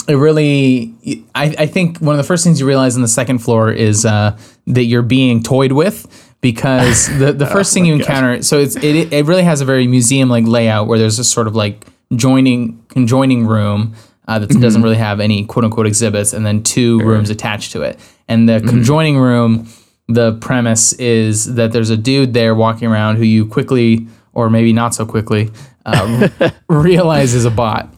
it 0.08 0.14
really 0.14 0.94
I, 1.34 1.54
I 1.58 1.66
think 1.66 1.98
one 1.98 2.14
of 2.14 2.18
the 2.18 2.24
first 2.26 2.44
things 2.44 2.60
you 2.60 2.66
realize 2.66 2.96
on 2.96 3.02
the 3.02 3.08
second 3.08 3.38
floor 3.38 3.70
is 3.72 4.04
uh, 4.04 4.36
that 4.66 4.84
you're 4.84 5.02
being 5.02 5.42
toyed 5.42 5.72
with 5.72 6.34
because 6.40 7.06
the, 7.18 7.32
the 7.32 7.46
first 7.56 7.72
thing 7.72 7.86
you 7.86 7.94
encounter 7.94 8.42
so 8.42 8.58
it's 8.58 8.76
it, 8.76 9.12
it 9.12 9.24
really 9.24 9.42
has 9.44 9.60
a 9.62 9.64
very 9.64 9.86
museum 9.86 10.28
like 10.28 10.44
layout 10.46 10.86
where 10.88 10.98
there's 10.98 11.18
a 11.18 11.24
sort 11.24 11.46
of 11.46 11.56
like 11.56 11.86
joining 12.14 12.82
conjoining 12.88 13.46
room 13.46 13.94
uh, 14.28 14.38
that 14.38 14.48
doesn't 14.60 14.82
really 14.82 14.96
have 14.96 15.20
any 15.20 15.44
quote 15.44 15.64
unquote 15.64 15.86
exhibits 15.86 16.32
and 16.32 16.44
then 16.46 16.62
two 16.62 16.98
rooms 17.00 17.30
attached 17.30 17.72
to 17.72 17.82
it 17.82 17.98
and 18.28 18.48
the 18.48 18.60
conjoining 18.60 19.18
room 19.18 19.68
the 20.08 20.32
premise 20.34 20.92
is 20.94 21.54
that 21.54 21.72
there's 21.72 21.90
a 21.90 21.96
dude 21.96 22.34
there 22.34 22.54
walking 22.54 22.88
around 22.88 23.16
who 23.16 23.24
you 23.24 23.46
quickly 23.46 24.06
or 24.32 24.50
maybe 24.50 24.72
not 24.72 24.94
so 24.94 25.04
quickly 25.06 25.50
uh, 25.86 26.28
realize 26.68 27.34
is 27.34 27.44
a 27.44 27.50
bot 27.50 27.88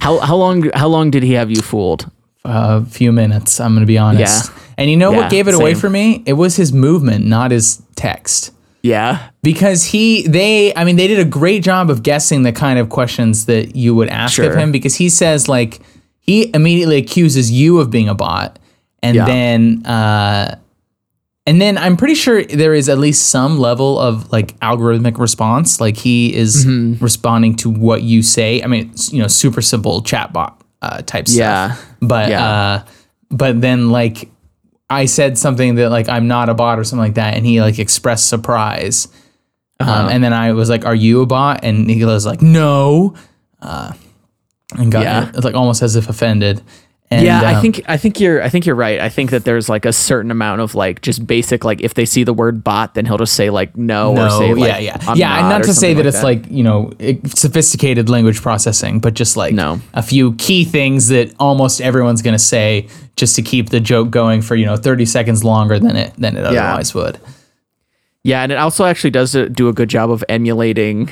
how 0.00 0.18
how 0.18 0.36
long 0.36 0.70
how 0.74 0.88
long 0.88 1.10
did 1.10 1.22
he 1.22 1.32
have 1.32 1.50
you 1.50 1.62
fooled? 1.62 2.10
a 2.44 2.84
few 2.84 3.12
minutes. 3.12 3.60
I'm 3.60 3.72
going 3.74 3.82
to 3.82 3.86
be 3.86 3.98
honest. 3.98 4.50
Yeah. 4.50 4.58
And 4.78 4.90
you 4.90 4.96
know 4.96 5.10
Yeah, 5.10 5.18
what 5.18 5.30
gave 5.30 5.48
it 5.48 5.54
away 5.54 5.74
for 5.74 5.90
me? 5.90 6.22
It 6.24 6.34
was 6.34 6.56
his 6.56 6.72
movement, 6.72 7.26
not 7.26 7.50
his 7.50 7.82
text. 7.94 8.52
Yeah. 8.82 9.30
Because 9.42 9.84
he, 9.84 10.26
they, 10.28 10.74
I 10.74 10.84
mean, 10.84 10.96
they 10.96 11.08
did 11.08 11.18
a 11.18 11.24
great 11.24 11.62
job 11.62 11.90
of 11.90 12.02
guessing 12.02 12.42
the 12.44 12.52
kind 12.52 12.78
of 12.78 12.88
questions 12.88 13.46
that 13.46 13.74
you 13.76 13.94
would 13.94 14.08
ask 14.08 14.38
of 14.38 14.54
him. 14.54 14.70
Because 14.72 14.94
he 14.94 15.08
says 15.08 15.48
like 15.48 15.80
he 16.20 16.50
immediately 16.54 16.96
accuses 16.96 17.50
you 17.50 17.78
of 17.80 17.90
being 17.90 18.08
a 18.08 18.14
bot, 18.14 18.58
and 19.02 19.16
Yeah. 19.16 19.24
then, 19.26 19.84
uh, 19.86 20.56
and 21.46 21.60
then 21.62 21.78
I'm 21.78 21.96
pretty 21.96 22.14
sure 22.14 22.44
there 22.44 22.74
is 22.74 22.88
at 22.90 22.98
least 22.98 23.28
some 23.28 23.58
level 23.58 23.98
of 23.98 24.30
like 24.30 24.58
algorithmic 24.60 25.18
response. 25.18 25.80
Like 25.80 25.96
he 25.96 26.34
is 26.34 26.66
Mm-hmm. 26.66 27.02
responding 27.02 27.56
to 27.56 27.70
what 27.70 28.02
you 28.02 28.22
say. 28.22 28.62
I 28.62 28.66
mean, 28.66 28.92
you 29.10 29.20
know, 29.22 29.28
super 29.28 29.62
simple 29.62 30.02
chatbot 30.02 30.54
uh, 30.82 31.00
type 31.02 31.24
Yeah. 31.28 31.72
stuff. 31.72 31.86
But 32.02 32.28
Yeah. 32.28 32.44
uh, 32.46 32.84
but 33.30 33.60
then 33.62 33.90
like 33.90 34.28
I 34.90 35.04
said 35.06 35.36
something 35.36 35.74
that 35.76 35.90
like 35.90 36.08
I'm 36.08 36.28
not 36.28 36.48
a 36.48 36.54
bot 36.54 36.78
or 36.78 36.84
something 36.84 37.04
like 37.04 37.14
that, 37.14 37.34
and 37.34 37.44
he 37.44 37.60
like 37.60 37.78
expressed 37.78 38.28
surprise. 38.28 39.08
Uh-huh. 39.80 39.90
Um, 39.90 40.08
and 40.08 40.24
then 40.24 40.32
I 40.32 40.52
was 40.52 40.68
like, 40.70 40.84
"Are 40.86 40.94
you 40.94 41.20
a 41.22 41.26
bot?" 41.26 41.60
And 41.62 41.88
he 41.90 42.04
was 42.04 42.26
like, 42.26 42.42
"No," 42.42 43.14
uh, 43.62 43.92
and 44.76 44.90
got 44.90 45.02
Yeah. 45.02 45.30
like 45.42 45.54
almost 45.54 45.82
as 45.82 45.94
if 45.96 46.08
offended. 46.08 46.62
And, 47.10 47.24
yeah, 47.24 47.40
I 47.40 47.54
um, 47.54 47.62
think 47.62 47.82
I 47.88 47.96
think 47.96 48.20
you're 48.20 48.42
I 48.42 48.50
think 48.50 48.66
you're 48.66 48.74
right. 48.74 49.00
I 49.00 49.08
think 49.08 49.30
that 49.30 49.44
there's 49.44 49.70
like 49.70 49.86
a 49.86 49.94
certain 49.94 50.30
amount 50.30 50.60
of 50.60 50.74
like 50.74 51.00
just 51.00 51.26
basic 51.26 51.64
like 51.64 51.80
if 51.80 51.94
they 51.94 52.04
see 52.04 52.22
the 52.22 52.34
word 52.34 52.62
bot, 52.62 52.92
then 52.94 53.06
he'll 53.06 53.16
just 53.16 53.32
say 53.32 53.48
like 53.48 53.74
no, 53.78 54.14
or 54.14 54.28
say 54.28 54.52
like 54.52 54.68
yeah, 54.68 54.78
yeah, 54.78 54.96
I'm 55.08 55.16
yeah. 55.16 55.38
and 55.38 55.48
not 55.48 55.64
to 55.64 55.72
say 55.72 55.94
that 55.94 56.04
like 56.04 56.14
it's 56.14 56.22
like 56.22 56.50
you 56.50 56.62
know 56.62 56.92
sophisticated 57.24 58.10
language 58.10 58.42
processing, 58.42 59.00
but 59.00 59.14
just 59.14 59.38
like 59.38 59.54
No. 59.54 59.80
a 59.94 60.02
few 60.02 60.34
key 60.34 60.64
things 60.64 61.08
that 61.08 61.34
almost 61.40 61.80
everyone's 61.80 62.20
going 62.20 62.34
to 62.34 62.38
say 62.38 62.88
just 63.16 63.36
to 63.36 63.42
keep 63.42 63.70
the 63.70 63.80
joke 63.80 64.10
going 64.10 64.42
for 64.42 64.54
you 64.54 64.66
know 64.66 64.76
30 64.76 65.06
seconds 65.06 65.42
longer 65.42 65.78
than 65.78 65.96
it 65.96 66.12
than 66.18 66.36
it 66.36 66.44
otherwise 66.44 66.94
would. 66.94 67.18
Yeah, 68.22 68.42
and 68.42 68.52
it 68.52 68.58
also 68.58 68.84
actually 68.84 69.10
does 69.10 69.34
uh, 69.34 69.46
do 69.46 69.68
a 69.68 69.72
good 69.72 69.88
job 69.88 70.10
of 70.10 70.22
emulating 70.28 71.10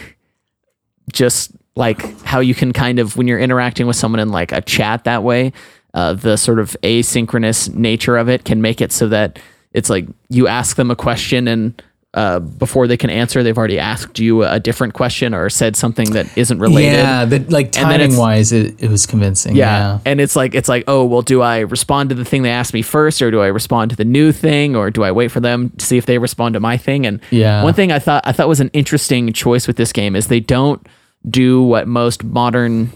just 1.10 1.52
like 1.74 2.22
how 2.22 2.40
you 2.40 2.54
can 2.54 2.72
kind 2.72 2.98
of 2.98 3.16
when 3.16 3.26
you're 3.28 3.38
interacting 3.38 3.86
with 3.86 3.96
someone 3.96 4.20
in 4.20 4.30
like 4.30 4.52
a 4.52 4.60
chat 4.60 5.04
that 5.04 5.22
way, 5.22 5.52
uh, 5.96 6.12
the 6.12 6.36
sort 6.36 6.60
of 6.60 6.76
asynchronous 6.82 7.74
nature 7.74 8.16
of 8.16 8.28
it 8.28 8.44
can 8.44 8.62
make 8.62 8.80
it 8.80 8.92
so 8.92 9.08
that 9.08 9.38
it's 9.72 9.90
like 9.90 10.06
you 10.28 10.46
ask 10.46 10.76
them 10.76 10.90
a 10.90 10.96
question 10.96 11.48
and 11.48 11.82
uh, 12.14 12.38
before 12.38 12.86
they 12.86 12.96
can 12.96 13.10
answer, 13.10 13.42
they've 13.42 13.58
already 13.58 13.78
asked 13.78 14.18
you 14.18 14.42
a 14.42 14.58
different 14.58 14.94
question 14.94 15.34
or 15.34 15.50
said 15.50 15.76
something 15.76 16.12
that 16.12 16.26
isn't 16.38 16.60
related. 16.60 16.92
Yeah, 16.94 17.26
that 17.26 17.50
like 17.50 17.72
timing 17.72 18.16
wise, 18.16 18.52
it, 18.52 18.82
it 18.82 18.88
was 18.88 19.04
convincing. 19.04 19.54
Yeah. 19.54 19.66
Yeah. 19.66 19.98
And 20.06 20.18
it's 20.18 20.34
like 20.34 20.54
it's 20.54 20.68
like, 20.68 20.84
oh, 20.88 21.04
well, 21.04 21.20
do 21.20 21.42
I 21.42 21.58
respond 21.60 22.08
to 22.08 22.14
the 22.14 22.24
thing 22.24 22.42
they 22.42 22.50
asked 22.50 22.72
me 22.72 22.80
first 22.80 23.20
or 23.20 23.30
do 23.30 23.42
I 23.42 23.48
respond 23.48 23.90
to 23.90 23.96
the 23.96 24.04
new 24.06 24.32
thing 24.32 24.74
or 24.76 24.90
do 24.90 25.02
I 25.04 25.12
wait 25.12 25.30
for 25.30 25.40
them 25.40 25.68
to 25.76 25.84
see 25.84 25.98
if 25.98 26.06
they 26.06 26.16
respond 26.16 26.54
to 26.54 26.60
my 26.60 26.78
thing? 26.78 27.04
And 27.04 27.20
Yeah. 27.30 27.62
one 27.62 27.74
thing 27.74 27.92
I 27.92 27.98
thought 27.98 28.22
I 28.26 28.32
thought 28.32 28.48
was 28.48 28.60
an 28.60 28.70
interesting 28.72 29.30
choice 29.34 29.66
with 29.66 29.76
this 29.76 29.92
game 29.92 30.16
is 30.16 30.28
they 30.28 30.40
don't 30.40 30.86
do 31.28 31.62
what 31.62 31.86
most 31.86 32.24
modern 32.24 32.92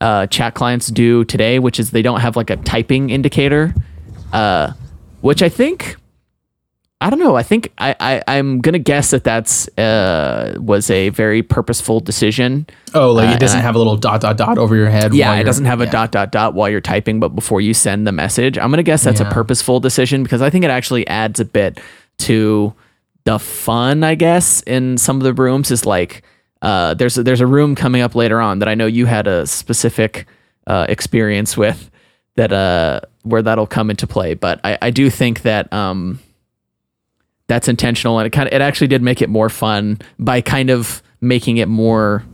uh, 0.00 0.26
chat 0.26 0.54
clients 0.54 0.88
do 0.88 1.24
today, 1.24 1.58
which 1.58 1.78
is 1.80 1.90
they 1.90 2.02
don't 2.02 2.20
have 2.20 2.36
like 2.36 2.50
a 2.50 2.56
typing 2.56 3.10
indicator. 3.10 3.74
Uh, 4.32 4.72
which 5.20 5.42
I 5.42 5.48
think 5.48 5.96
I 7.00 7.10
don't 7.10 7.18
know. 7.18 7.36
I 7.36 7.42
think 7.42 7.72
I, 7.78 7.94
I 8.00 8.22
I'm 8.26 8.60
gonna 8.60 8.78
guess 8.78 9.10
that 9.10 9.24
that's 9.24 9.68
uh 9.76 10.54
was 10.58 10.90
a 10.90 11.10
very 11.10 11.42
purposeful 11.42 12.00
decision. 12.00 12.66
Oh, 12.94 13.12
like 13.12 13.28
Uh, 13.28 13.32
it 13.32 13.40
doesn't 13.40 13.60
have 13.60 13.74
a 13.74 13.78
little 13.78 13.96
dot 13.96 14.20
dot 14.20 14.36
dot 14.36 14.58
over 14.58 14.74
your 14.74 14.88
head. 14.88 15.14
Yeah, 15.14 15.34
it 15.34 15.44
doesn't 15.44 15.66
have 15.66 15.80
a 15.80 15.84
yeah. 15.84 15.90
dot 15.90 16.12
dot 16.12 16.32
dot 16.32 16.54
while 16.54 16.70
you're 16.70 16.80
typing, 16.80 17.20
but 17.20 17.30
before 17.30 17.60
you 17.60 17.74
send 17.74 18.06
the 18.06 18.12
message. 18.12 18.56
I'm 18.58 18.70
gonna 18.70 18.82
guess 18.82 19.04
that's 19.04 19.20
a 19.20 19.26
purposeful 19.26 19.80
decision 19.80 20.22
because 20.22 20.40
I 20.40 20.50
think 20.50 20.64
it 20.64 20.70
actually 20.70 21.06
adds 21.06 21.40
a 21.40 21.44
bit 21.44 21.78
to 22.18 22.72
the 23.24 23.38
fun. 23.38 24.02
I 24.02 24.14
guess 24.14 24.62
in 24.62 24.96
some 24.96 25.18
of 25.18 25.24
the 25.24 25.34
rooms 25.34 25.70
is 25.70 25.84
like 25.84 26.22
uh, 26.64 26.94
there's 26.94 27.18
a, 27.18 27.22
there's 27.22 27.42
a 27.42 27.46
room 27.46 27.74
coming 27.74 28.00
up 28.00 28.14
later 28.14 28.40
on 28.40 28.58
that 28.60 28.68
I 28.68 28.74
know 28.74 28.86
you 28.86 29.04
had 29.06 29.26
a 29.26 29.46
specific 29.46 30.26
uh, 30.66 30.86
experience 30.88 31.56
with 31.56 31.90
that 32.36 32.52
uh 32.52 33.00
where 33.22 33.42
that'll 33.42 33.66
come 33.66 33.90
into 33.90 34.06
play. 34.06 34.34
But 34.34 34.60
I, 34.64 34.78
I 34.82 34.90
do 34.90 35.10
think 35.10 35.42
that 35.42 35.72
um 35.72 36.18
that's 37.46 37.68
intentional 37.68 38.18
and 38.18 38.26
it 38.26 38.30
kind 38.30 38.48
of 38.48 38.54
it 38.54 38.60
actually 38.62 38.88
did 38.88 39.02
make 39.02 39.22
it 39.22 39.28
more 39.28 39.48
fun 39.48 39.98
by 40.18 40.40
kind 40.40 40.70
of 40.70 41.02
making 41.20 41.58
it 41.58 41.68
more 41.68 42.24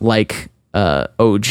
like 0.00 0.48
uh 0.72 1.08
OG 1.18 1.46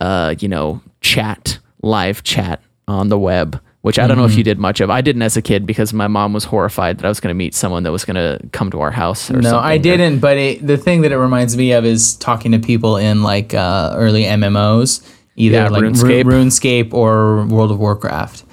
uh 0.00 0.34
you 0.40 0.48
know 0.48 0.82
chat 1.00 1.58
live 1.82 2.22
chat 2.24 2.60
on 2.88 3.08
the 3.08 3.18
web 3.18 3.60
which 3.82 3.98
I 3.98 4.06
don't 4.06 4.16
know 4.16 4.24
if 4.24 4.30
Mm-hmm. 4.32 4.38
you 4.38 4.44
did 4.44 4.58
much 4.58 4.80
of. 4.80 4.90
I 4.90 5.00
didn't 5.00 5.22
as 5.22 5.36
a 5.36 5.42
kid 5.42 5.66
because 5.66 5.92
my 5.92 6.06
mom 6.08 6.32
was 6.32 6.44
horrified 6.44 6.98
that 6.98 7.04
I 7.04 7.08
was 7.08 7.20
going 7.20 7.30
to 7.30 7.34
meet 7.34 7.54
someone 7.54 7.82
that 7.82 7.92
was 7.92 8.04
going 8.04 8.16
to 8.16 8.40
come 8.52 8.70
to 8.70 8.80
our 8.80 8.90
house 8.90 9.28
or 9.30 9.34
something. 9.34 9.50
No. 9.50 9.58
I 9.58 9.76
didn't. 9.78 10.18
But 10.20 10.36
it, 10.38 10.66
the 10.66 10.76
thing 10.78 11.02
that 11.02 11.12
it 11.12 11.18
reminds 11.18 11.56
me 11.56 11.72
of 11.72 11.84
is 11.84 12.14
talking 12.16 12.52
to 12.52 12.58
people 12.58 12.96
in 12.96 13.22
like 13.22 13.54
uh, 13.54 13.92
early 13.96 14.22
MMOs, 14.24 15.06
either 15.36 15.56
Yeah, 15.56 15.68
like 15.68 15.82
RuneScape. 15.82 16.24
RuneScape. 16.24 16.86
RuneScape 16.88 16.94
or 16.94 17.44
World 17.46 17.70
of 17.70 17.78
Warcraft. 17.78 18.44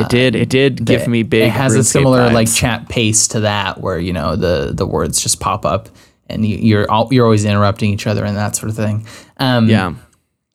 It 0.00 0.08
did. 0.08 0.34
It 0.34 0.48
did 0.48 0.86
give 0.86 1.06
me 1.06 1.22
big. 1.22 1.42
It 1.48 1.50
has 1.50 1.74
a 1.74 1.84
similar 1.84 2.32
like 2.32 2.50
chat 2.50 2.88
pace 2.88 3.28
to 3.28 3.40
that, 3.40 3.82
where 3.82 3.98
you 3.98 4.14
know 4.14 4.36
the 4.36 4.70
the 4.72 4.86
words 4.86 5.20
just 5.20 5.38
pop 5.38 5.66
up, 5.66 5.90
and 6.30 6.46
you, 6.46 6.56
you're 6.56 6.90
all, 6.90 7.08
you're 7.12 7.26
always 7.26 7.44
interrupting 7.44 7.90
each 7.90 8.06
other 8.06 8.24
and 8.24 8.34
that 8.34 8.56
sort 8.56 8.70
of 8.70 8.76
thing. 8.76 9.06
Um, 9.36 9.68
yeah. 9.68 9.92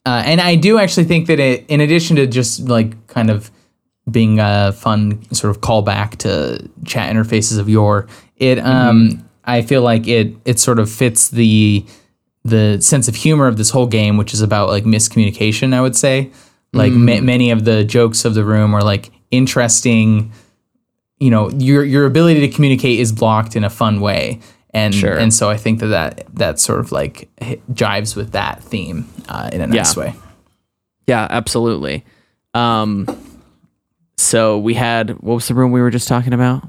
Uh, 0.04 0.22
and 0.26 0.40
I 0.40 0.56
do 0.56 0.78
actually 0.78 1.04
think 1.04 1.28
that 1.28 1.38
it, 1.38 1.64
in 1.68 1.80
addition 1.80 2.16
to 2.16 2.26
just 2.26 2.68
like 2.68 3.06
kind 3.06 3.30
of 3.30 3.52
being 4.10 4.38
a 4.40 4.72
fun 4.72 5.22
sort 5.34 5.50
of 5.54 5.60
callback 5.60 6.16
to 6.18 6.68
chat 6.84 7.14
interfaces 7.14 7.58
of 7.58 7.68
yore, 7.68 8.06
it 8.36 8.58
um, 8.58 9.28
I 9.44 9.62
feel 9.62 9.82
like 9.82 10.06
it 10.08 10.34
it 10.44 10.58
sort 10.58 10.78
of 10.78 10.90
fits 10.90 11.28
the 11.30 11.84
the 12.44 12.80
sense 12.80 13.08
of 13.08 13.14
humor 13.16 13.46
of 13.46 13.56
this 13.56 13.70
whole 13.70 13.86
game, 13.86 14.16
which 14.16 14.32
is 14.32 14.40
about 14.40 14.68
like 14.68 14.84
miscommunication. 14.84 15.74
I 15.74 15.80
would 15.80 15.96
say, 15.96 16.30
like 16.72 16.92
ma- 16.92 17.20
many 17.20 17.50
of 17.50 17.64
the 17.64 17.84
jokes 17.84 18.24
of 18.24 18.34
the 18.34 18.44
room 18.44 18.74
are 18.74 18.82
like 18.82 19.10
interesting. 19.30 20.32
You 21.20 21.30
know, 21.30 21.50
your 21.50 21.84
your 21.84 22.06
ability 22.06 22.40
to 22.40 22.48
communicate 22.48 23.00
is 23.00 23.10
blocked 23.12 23.56
in 23.56 23.64
a 23.64 23.70
fun 23.70 24.00
way. 24.00 24.40
And, 24.74 24.94
Sure. 24.94 25.16
and 25.16 25.32
so 25.32 25.48
I 25.48 25.56
think 25.56 25.80
that 25.80 25.86
that, 25.86 26.26
that 26.34 26.60
sort 26.60 26.80
of 26.80 26.92
like 26.92 27.28
jives 27.72 28.14
with 28.14 28.32
that 28.32 28.62
theme 28.62 29.08
uh, 29.26 29.48
in 29.50 29.62
a 29.62 29.66
nice 29.66 29.96
Yeah. 29.96 30.02
way. 30.02 30.14
Yeah, 31.06 31.26
absolutely. 31.30 32.04
Um, 32.52 33.06
so 34.18 34.58
we 34.58 34.74
had 34.74 35.10
what 35.20 35.34
was 35.36 35.48
the 35.48 35.54
room 35.54 35.72
we 35.72 35.80
were 35.80 35.90
just 35.90 36.08
talking 36.08 36.32
about? 36.34 36.62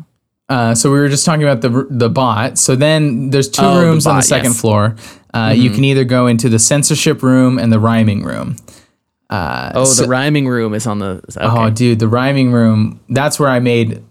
Uh, 0.48 0.74
so 0.74 0.91
we 0.91 0.98
were 1.00 1.10
just 1.10 1.25
talking 1.25 1.44
about 1.44 1.62
the 1.62 1.86
the 1.89 2.10
bot. 2.10 2.58
So 2.58 2.75
then 2.75 3.29
there's 3.29 3.50
two 3.50 3.62
Oh, 3.63 3.75
the 3.79 3.86
rooms 3.86 4.08
on 4.08 4.15
the 4.15 4.22
second 4.22 4.46
yes. 4.46 4.53
Mm-hmm. 4.53 4.62
floor. 4.62 4.96
Uh, 5.34 5.53
You 5.56 5.70
can 5.70 5.84
either 5.84 6.03
go 6.03 6.25
into 6.27 6.50
the 6.50 6.58
censorship 6.58 7.22
room 7.22 7.60
and 7.60 7.72
the 7.72 7.79
rhyming 7.79 8.24
room. 8.24 8.56
Uh, 9.29 9.72
Oh, 9.75 9.84
so- 9.86 10.03
the 10.03 10.08
rhyming 10.10 10.48
room 10.48 10.74
is 10.74 10.88
on 10.88 10.98
the. 11.00 11.22
Okay. 11.38 11.39
oh, 11.46 11.70
dude, 11.70 12.00
the 12.00 12.08
rhyming 12.08 12.51
room. 12.51 13.00
That's 13.10 13.39
where 13.39 13.50
I 13.50 13.60
made 13.60 14.01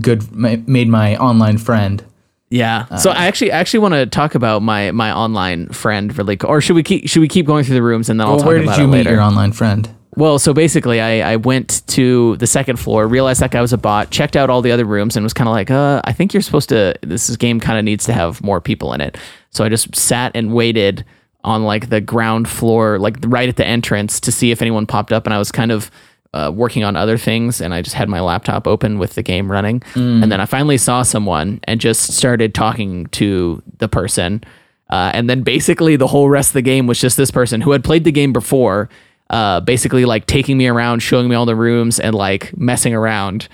good 0.00 0.30
ma- 0.32 0.56
made 0.66 0.88
my 0.88 1.16
online 1.16 1.56
friend. 1.58 2.04
yeah. 2.50 2.84
so 2.96 3.10
I 3.10 3.26
actually 3.26 3.50
actually 3.50 3.80
want 3.80 3.94
to 3.94 4.04
talk 4.04 4.34
about 4.34 4.60
my 4.62 4.90
my 4.90 5.10
online 5.10 5.68
friend 5.70 6.16
really, 6.18 6.38
or 6.44 6.60
should 6.60 6.76
we 6.76 6.82
keep 6.82 7.08
should 7.08 7.20
we 7.20 7.28
keep 7.28 7.46
going 7.46 7.64
through 7.64 7.76
the 7.76 7.82
rooms 7.82 8.10
and 8.10 8.20
then 8.20 8.26
I'll 8.26 8.32
Well, 8.32 8.40
talk 8.40 8.46
where 8.48 8.62
about 8.62 8.76
did 8.76 8.82
you 8.82 8.88
meet 8.88 9.06
your 9.06 9.20
online 9.22 9.52
friend? 9.52 9.88
Well, 10.14 10.38
so 10.38 10.52
basically, 10.52 11.00
I, 11.00 11.32
I 11.32 11.36
went 11.36 11.86
to 11.88 12.36
the 12.36 12.46
second 12.46 12.76
floor, 12.76 13.08
realized 13.08 13.40
that 13.40 13.50
guy 13.50 13.62
was 13.62 13.72
a 13.72 13.78
bot, 13.78 14.10
checked 14.10 14.36
out 14.36 14.50
all 14.50 14.60
the 14.60 14.70
other 14.70 14.84
rooms, 14.84 15.16
and 15.16 15.24
was 15.24 15.32
kind 15.32 15.48
of 15.48 15.52
like, 15.52 15.70
uh, 15.70 16.02
I 16.04 16.12
think 16.12 16.34
you're 16.34 16.42
supposed 16.42 16.68
to. 16.68 16.94
This 17.00 17.34
game 17.36 17.58
kind 17.60 17.78
of 17.78 17.84
needs 17.84 18.04
to 18.06 18.12
have 18.12 18.42
more 18.42 18.60
people 18.60 18.92
in 18.92 19.00
it. 19.00 19.16
So 19.50 19.64
I 19.64 19.70
just 19.70 19.96
sat 19.96 20.32
and 20.34 20.52
waited 20.52 21.04
on 21.44 21.64
like 21.64 21.88
the 21.88 22.00
ground 22.00 22.48
floor, 22.48 22.98
like 22.98 23.16
right 23.26 23.48
at 23.48 23.56
the 23.56 23.66
entrance, 23.66 24.20
to 24.20 24.32
see 24.32 24.50
if 24.50 24.60
anyone 24.60 24.86
popped 24.86 25.12
up. 25.12 25.26
And 25.26 25.32
I 25.34 25.38
was 25.38 25.50
kind 25.50 25.72
of 25.72 25.90
uh, 26.34 26.52
working 26.54 26.84
on 26.84 26.94
other 26.94 27.16
things, 27.16 27.62
and 27.62 27.72
I 27.72 27.80
just 27.80 27.96
had 27.96 28.10
my 28.10 28.20
laptop 28.20 28.66
open 28.66 28.98
with 28.98 29.14
the 29.14 29.22
game 29.22 29.50
running. 29.50 29.82
And 30.22 30.30
then 30.30 30.40
I 30.42 30.46
finally 30.46 30.78
saw 30.78 31.02
someone 31.02 31.60
and 31.64 31.80
just 31.80 32.12
started 32.12 32.54
talking 32.54 33.06
to 33.06 33.62
the 33.78 33.88
person. 33.88 34.44
Uh, 34.90 35.10
and 35.14 35.30
then 35.30 35.42
basically 35.42 35.96
the 35.96 36.06
whole 36.06 36.28
rest 36.28 36.50
of 36.50 36.54
the 36.54 36.62
game 36.62 36.86
was 36.86 37.00
just 37.00 37.16
this 37.16 37.30
person 37.30 37.62
who 37.62 37.70
had 37.72 37.82
played 37.82 38.04
the 38.04 38.12
game 38.12 38.32
before, 38.32 38.90
uh, 39.32 39.60
basically 39.60 40.04
like 40.04 40.26
taking 40.26 40.58
me 40.58 40.68
around, 40.68 41.00
showing 41.00 41.28
me 41.28 41.34
all 41.34 41.46
the 41.46 41.56
rooms, 41.56 41.98
and 41.98 42.14
like 42.14 42.56
messing 42.56 42.94
around. 42.94 43.48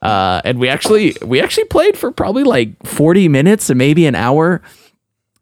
Uh, 0.00 0.40
and 0.44 0.58
we 0.58 0.68
actually 0.68 1.14
we 1.22 1.40
actually 1.40 1.64
played 1.64 1.96
for 1.96 2.10
probably 2.10 2.44
like 2.44 2.70
forty 2.84 3.28
minutes 3.28 3.68
and 3.68 3.76
maybe 3.76 4.06
an 4.06 4.14
hour, 4.14 4.62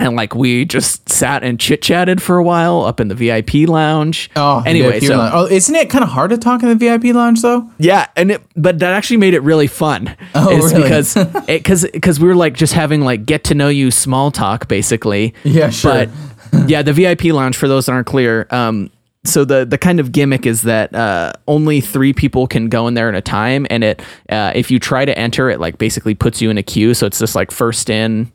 and 0.00 0.16
like 0.16 0.34
we 0.34 0.64
just 0.64 1.08
sat 1.08 1.44
and 1.44 1.60
chit 1.60 1.82
chatted 1.82 2.20
for 2.20 2.36
a 2.36 2.42
while 2.42 2.82
up 2.82 2.98
in 2.98 3.08
the 3.08 3.14
VIP 3.14 3.68
lounge. 3.68 4.28
Oh, 4.34 4.62
anyway, 4.66 4.98
so 4.98 5.18
lounge. 5.18 5.32
oh, 5.34 5.46
isn't 5.46 5.74
it 5.74 5.88
kind 5.88 6.02
of 6.02 6.10
hard 6.10 6.30
to 6.30 6.38
talk 6.38 6.62
in 6.62 6.68
the 6.70 6.74
VIP 6.74 7.14
lounge 7.14 7.42
though? 7.42 7.70
yeah, 7.78 8.06
and 8.16 8.32
it, 8.32 8.42
but 8.56 8.78
that 8.80 8.92
actually 8.92 9.18
made 9.18 9.34
it 9.34 9.40
really 9.40 9.66
fun. 9.68 10.16
Oh, 10.34 10.48
really? 10.48 10.82
because 10.82 11.14
because 11.46 11.86
because 11.92 12.18
we 12.18 12.26
were 12.26 12.34
like 12.34 12.54
just 12.54 12.72
having 12.72 13.02
like 13.02 13.24
get 13.24 13.44
to 13.44 13.54
know 13.54 13.68
you 13.68 13.90
small 13.90 14.30
talk 14.30 14.68
basically. 14.68 15.32
Yeah, 15.44 15.70
sure. 15.70 16.06
But 16.50 16.68
yeah, 16.68 16.82
the 16.82 16.92
VIP 16.92 17.24
lounge 17.24 17.56
for 17.56 17.68
those 17.68 17.86
that 17.86 17.92
aren't 17.92 18.06
clear. 18.06 18.46
Um, 18.50 18.90
so 19.28 19.44
the 19.44 19.64
the 19.64 19.78
kind 19.78 20.00
of 20.00 20.12
gimmick 20.12 20.46
is 20.46 20.62
that 20.62 20.94
uh, 20.94 21.32
only 21.46 21.80
three 21.80 22.12
people 22.12 22.46
can 22.46 22.68
go 22.68 22.86
in 22.88 22.94
there 22.94 23.08
at 23.08 23.14
a 23.14 23.20
time, 23.20 23.66
and 23.70 23.84
it 23.84 24.02
uh, 24.30 24.52
if 24.54 24.70
you 24.70 24.78
try 24.78 25.04
to 25.04 25.16
enter, 25.18 25.50
it 25.50 25.60
like 25.60 25.78
basically 25.78 26.14
puts 26.14 26.40
you 26.40 26.50
in 26.50 26.58
a 26.58 26.62
queue. 26.62 26.94
So 26.94 27.06
it's 27.06 27.18
just 27.18 27.34
like 27.34 27.50
first 27.50 27.90
in, 27.90 28.32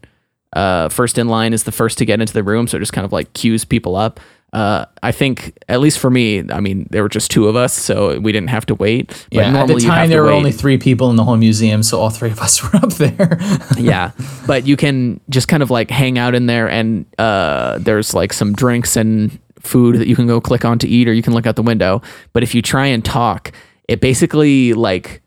uh, 0.54 0.90
first 0.90 1.18
in 1.18 1.28
line 1.28 1.54
is 1.54 1.64
the 1.64 1.72
first 1.72 1.98
to 2.00 2.06
get 2.06 2.20
into 2.22 2.34
the 2.34 2.44
room. 2.44 2.68
So 2.68 2.78
it 2.78 2.82
just 2.82 2.94
kind 2.94 3.06
of 3.06 3.12
like 3.12 3.34
queues 3.34 3.66
people 3.66 3.96
up. 3.96 4.20
Uh, 4.54 4.84
I 5.02 5.14
think 5.14 5.58
at 5.70 5.80
least 5.80 5.98
for 5.98 6.10
me, 6.10 6.44
I 6.52 6.60
mean, 6.60 6.86
there 6.90 7.04
were 7.04 7.08
just 7.08 7.32
two 7.32 7.48
of 7.48 7.56
us, 7.56 7.74
so 7.74 8.20
we 8.20 8.34
didn't 8.34 8.50
have 8.50 8.66
to 8.66 8.76
wait. 8.76 9.08
But 9.32 9.38
Yeah, 9.38 9.62
at 9.62 9.68
the 9.70 9.80
time 9.80 10.10
there 10.10 10.22
were 10.24 10.28
wait. 10.28 10.36
only 10.36 10.52
three 10.52 10.78
people 10.78 11.10
in 11.10 11.16
the 11.16 11.24
whole 11.24 11.38
museum, 11.38 11.84
so 11.84 12.02
all 12.02 12.10
three 12.10 12.32
of 12.32 12.40
us 12.42 12.62
were 12.74 12.76
up 12.76 12.92
there. 12.96 13.40
yeah 13.78 14.12
but 14.48 14.68
you 14.68 14.76
can 14.76 15.22
just 15.30 15.48
kind 15.48 15.64
of 15.64 15.72
like 15.72 15.90
hang 15.90 16.18
out 16.18 16.36
in 16.36 16.48
there 16.48 16.70
and 16.70 17.06
uh 17.18 17.78
there's 17.80 18.14
like 18.14 18.34
some 18.34 18.52
drinks 18.54 18.98
and 18.98 19.40
food 19.62 19.96
that 19.98 20.08
you 20.08 20.16
can 20.16 20.28
go 20.28 20.40
click 20.42 20.66
on 20.66 20.78
to 20.80 20.88
eat 20.88 21.08
or 21.08 21.14
you 21.14 21.22
can 21.22 21.34
look 21.34 21.46
out 21.46 21.56
the 21.56 21.62
window 21.62 22.02
but 22.34 22.44
if 22.44 22.54
you 22.56 22.62
try 22.62 22.86
and 22.88 23.04
talk 23.06 23.52
it 23.88 24.02
basically 24.02 24.74
like 24.74 25.22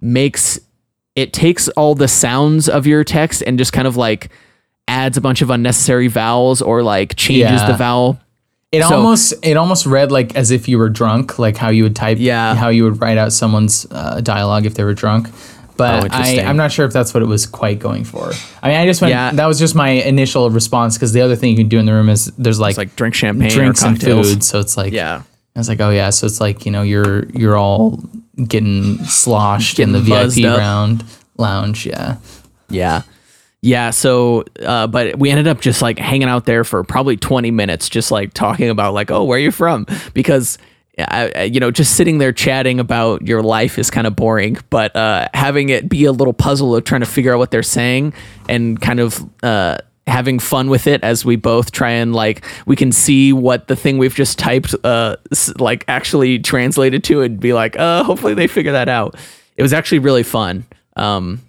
makes 0.00 0.58
it 1.16 1.32
takes 1.32 1.68
all 1.70 1.94
the 1.94 2.08
sounds 2.08 2.68
of 2.68 2.86
your 2.86 3.04
text 3.04 3.42
and 3.46 3.58
just 3.58 3.72
kind 3.72 3.86
of 3.86 3.96
like 3.96 4.30
adds 4.88 5.16
a 5.16 5.20
bunch 5.20 5.42
of 5.42 5.50
unnecessary 5.50 6.08
vowels 6.08 6.62
or 6.62 6.82
like 6.82 7.14
changes 7.16 7.60
Yeah. 7.60 7.66
the 7.70 7.76
vowel 7.76 8.18
It 8.72 8.82
So- 8.84 8.96
almost 8.96 9.34
it 9.42 9.56
almost 9.56 9.84
read 9.86 10.12
like 10.12 10.36
as 10.36 10.50
if 10.52 10.68
you 10.68 10.78
were 10.78 10.88
drunk, 10.88 11.38
like 11.40 11.56
how 11.56 11.70
you 11.70 11.82
would 11.82 11.96
type, 11.96 12.18
Yeah. 12.20 12.54
how 12.54 12.68
you 12.68 12.84
would 12.84 13.00
write 13.00 13.18
out 13.18 13.32
someone's 13.32 13.84
uh, 13.90 14.20
dialogue 14.20 14.64
if 14.64 14.74
they 14.74 14.84
were 14.84 14.94
drunk. 14.94 15.28
Oh, 15.80 16.02
But 16.02 16.12
I, 16.12 16.42
I'm 16.42 16.56
not 16.56 16.72
sure 16.72 16.84
if 16.86 16.92
that's 16.92 17.14
what 17.14 17.22
it 17.22 17.26
was 17.26 17.46
quite 17.46 17.78
going 17.78 18.04
for. 18.04 18.32
I 18.62 18.68
mean, 18.68 18.76
I 18.76 18.86
just 18.86 19.00
went. 19.00 19.10
Yeah. 19.10 19.32
That 19.32 19.46
was 19.46 19.58
just 19.58 19.74
my 19.74 19.90
initial 19.90 20.50
response 20.50 20.96
because 20.96 21.12
the 21.12 21.20
other 21.20 21.36
thing 21.36 21.50
you 21.50 21.56
can 21.56 21.68
do 21.68 21.78
in 21.78 21.86
the 21.86 21.92
room 21.92 22.08
is 22.08 22.26
there's 22.38 22.60
like, 22.60 22.72
it's 22.72 22.78
like 22.78 22.96
drink 22.96 23.14
champagne 23.14 23.50
drinks 23.50 23.82
and 23.82 24.00
food. 24.00 24.42
So 24.44 24.60
it's 24.60 24.76
like, 24.76 24.92
yeah 24.92 25.22
I 25.56 25.58
was 25.58 25.68
like, 25.68 25.80
oh 25.80 25.90
yeah. 25.90 26.10
So 26.10 26.26
it's 26.26 26.40
like 26.40 26.64
you 26.64 26.72
know 26.72 26.82
you're 26.82 27.26
you're 27.30 27.56
all 27.56 28.02
getting 28.46 28.98
sloshed 29.04 29.78
in 29.78 29.92
the 29.92 30.00
VIP 30.00 30.44
up. 30.44 30.58
round 30.58 31.04
lounge. 31.36 31.86
Yeah. 31.86 32.16
Yeah. 32.68 33.02
Yeah. 33.60 33.90
So, 33.90 34.44
uh, 34.64 34.86
but 34.86 35.18
we 35.18 35.28
ended 35.28 35.48
up 35.48 35.60
just 35.60 35.82
like 35.82 35.98
hanging 35.98 36.28
out 36.28 36.46
there 36.46 36.64
for 36.64 36.82
probably 36.84 37.16
20 37.16 37.50
minutes, 37.50 37.88
just 37.88 38.10
like 38.10 38.32
talking 38.32 38.70
about, 38.70 38.94
like, 38.94 39.10
oh, 39.10 39.24
where 39.24 39.36
are 39.36 39.40
you 39.40 39.50
from? 39.50 39.86
Because, 40.14 40.56
I, 41.08 41.42
you 41.44 41.60
know, 41.60 41.70
just 41.70 41.94
sitting 41.94 42.18
there 42.18 42.32
chatting 42.32 42.80
about 42.80 43.26
your 43.26 43.42
life 43.42 43.78
is 43.78 43.90
kind 43.90 44.06
of 44.06 44.16
boring, 44.16 44.58
but 44.70 44.94
uh, 44.96 45.28
having 45.34 45.68
it 45.68 45.88
be 45.88 46.04
a 46.04 46.12
little 46.12 46.32
puzzle 46.32 46.74
of 46.74 46.84
trying 46.84 47.00
to 47.00 47.06
figure 47.06 47.32
out 47.32 47.38
what 47.38 47.50
they're 47.50 47.62
saying 47.62 48.12
and 48.48 48.80
kind 48.80 49.00
of, 49.00 49.24
uh, 49.42 49.78
having 50.06 50.38
fun 50.40 50.68
with 50.68 50.88
it 50.88 51.04
as 51.04 51.24
we 51.24 51.36
both 51.36 51.70
try 51.70 51.90
and 51.90 52.12
like 52.12 52.44
we 52.66 52.74
can 52.74 52.90
see 52.90 53.32
what 53.32 53.68
the 53.68 53.76
thing 53.76 53.96
we've 53.96 54.14
just 54.14 54.40
typed 54.40 54.74
uh 54.82 55.14
like 55.58 55.84
actually 55.86 56.36
translated 56.40 57.04
to 57.04 57.22
and 57.22 57.38
be 57.38 57.52
like 57.52 57.78
uh 57.78 58.02
hopefully 58.02 58.34
they 58.34 58.48
figure 58.48 58.72
that 58.72 58.88
out 58.88 59.14
it 59.56 59.62
was 59.62 59.72
actually 59.72 60.00
really 60.00 60.24
fun 60.24 60.64
um 60.96 61.40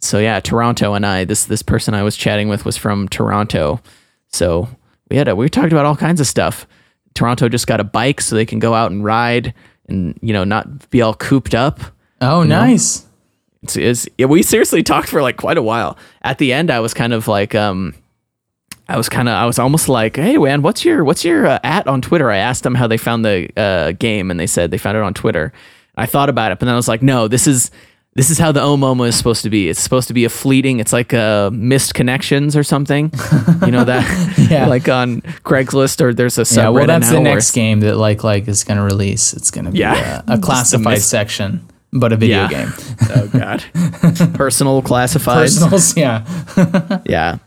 so 0.00 0.18
yeah, 0.18 0.40
Toronto 0.40 0.94
and 0.94 1.04
I, 1.04 1.24
this 1.24 1.44
this 1.44 1.62
person 1.62 1.94
I 1.94 2.02
was 2.02 2.16
chatting 2.16 2.48
with 2.48 2.64
was 2.64 2.76
from 2.76 3.08
Toronto. 3.08 3.80
So 4.28 4.68
we 5.10 5.16
had 5.16 5.28
a, 5.28 5.36
we 5.36 5.48
talked 5.48 5.72
about 5.72 5.86
all 5.86 5.96
kinds 5.96 6.20
of 6.20 6.26
stuff. 6.26 6.66
Toronto 7.14 7.48
just 7.48 7.66
got 7.66 7.80
a 7.80 7.84
bike 7.84 8.20
so 8.20 8.36
they 8.36 8.46
can 8.46 8.58
go 8.58 8.74
out 8.74 8.90
and 8.90 9.04
ride 9.04 9.54
and 9.88 10.18
you 10.22 10.32
know 10.32 10.44
not 10.44 10.90
be 10.90 11.02
all 11.02 11.14
cooped 11.14 11.54
up. 11.54 11.80
Oh, 12.20 12.42
nice. 12.42 13.06
It's, 13.62 13.76
it's 13.76 14.08
yeah, 14.16 14.26
we 14.26 14.42
seriously 14.42 14.82
talked 14.82 15.08
for 15.08 15.22
like 15.22 15.36
quite 15.36 15.58
a 15.58 15.62
while. 15.62 15.98
At 16.22 16.38
the 16.38 16.52
end, 16.52 16.70
I 16.70 16.80
was 16.80 16.94
kind 16.94 17.12
of 17.12 17.28
like 17.28 17.54
um 17.54 17.94
I 18.88 18.96
was 18.96 19.08
kind 19.08 19.28
of 19.28 19.34
I 19.34 19.46
was 19.46 19.58
almost 19.58 19.88
like, 19.88 20.16
"Hey 20.16 20.36
man, 20.36 20.62
what's 20.62 20.84
your 20.84 21.04
what's 21.04 21.24
your 21.24 21.46
uh, 21.46 21.58
at 21.62 21.86
on 21.86 22.00
Twitter?" 22.00 22.30
I 22.30 22.38
asked 22.38 22.62
them 22.62 22.74
how 22.74 22.86
they 22.86 22.96
found 22.96 23.24
the 23.24 23.48
uh, 23.56 23.92
game 23.92 24.30
and 24.30 24.40
they 24.40 24.46
said 24.46 24.70
they 24.70 24.78
found 24.78 24.96
it 24.96 25.02
on 25.02 25.14
Twitter. 25.14 25.52
I 25.96 26.06
thought 26.06 26.28
about 26.28 26.52
it, 26.52 26.58
but 26.58 26.66
then 26.66 26.74
I 26.74 26.76
was 26.76 26.88
like, 26.88 27.02
"No, 27.02 27.28
this 27.28 27.46
is 27.46 27.70
this 28.16 28.28
is 28.28 28.38
how 28.38 28.50
the 28.50 28.60
OMOMA 28.60 29.06
is 29.08 29.16
supposed 29.16 29.42
to 29.44 29.50
be. 29.50 29.68
It's 29.68 29.80
supposed 29.80 30.08
to 30.08 30.14
be 30.14 30.24
a 30.24 30.28
fleeting. 30.28 30.80
It's 30.80 30.92
like 30.92 31.14
uh, 31.14 31.50
missed 31.52 31.94
connections 31.94 32.56
or 32.56 32.64
something. 32.64 33.12
You 33.64 33.70
know 33.70 33.84
that, 33.84 34.46
Yeah. 34.50 34.66
like 34.66 34.88
on 34.88 35.20
Craigslist 35.44 36.00
or 36.00 36.12
there's 36.12 36.36
a 36.36 36.42
subreddit 36.42 36.56
Yeah, 36.56 36.68
well, 36.70 36.86
that's 36.86 37.10
the 37.10 37.20
next 37.20 37.52
game 37.52 37.80
that 37.80 37.96
like 37.96 38.24
like 38.24 38.48
is 38.48 38.64
going 38.64 38.78
to 38.78 38.82
release. 38.84 39.32
It's 39.32 39.50
going 39.52 39.66
to 39.66 39.70
be 39.70 39.78
Yeah. 39.78 40.22
a, 40.26 40.34
a 40.34 40.38
classified 40.38 40.94
miss- 40.94 41.06
section, 41.06 41.66
but 41.92 42.12
a 42.12 42.16
video 42.16 42.42
Yeah. 42.42 42.48
game. 42.48 42.72
Oh 43.12 43.28
God, 43.28 43.64
personal 44.34 44.82
classified. 44.82 45.42
Personals, 45.48 45.96
yeah. 45.96 46.24
Yeah. 47.06 47.38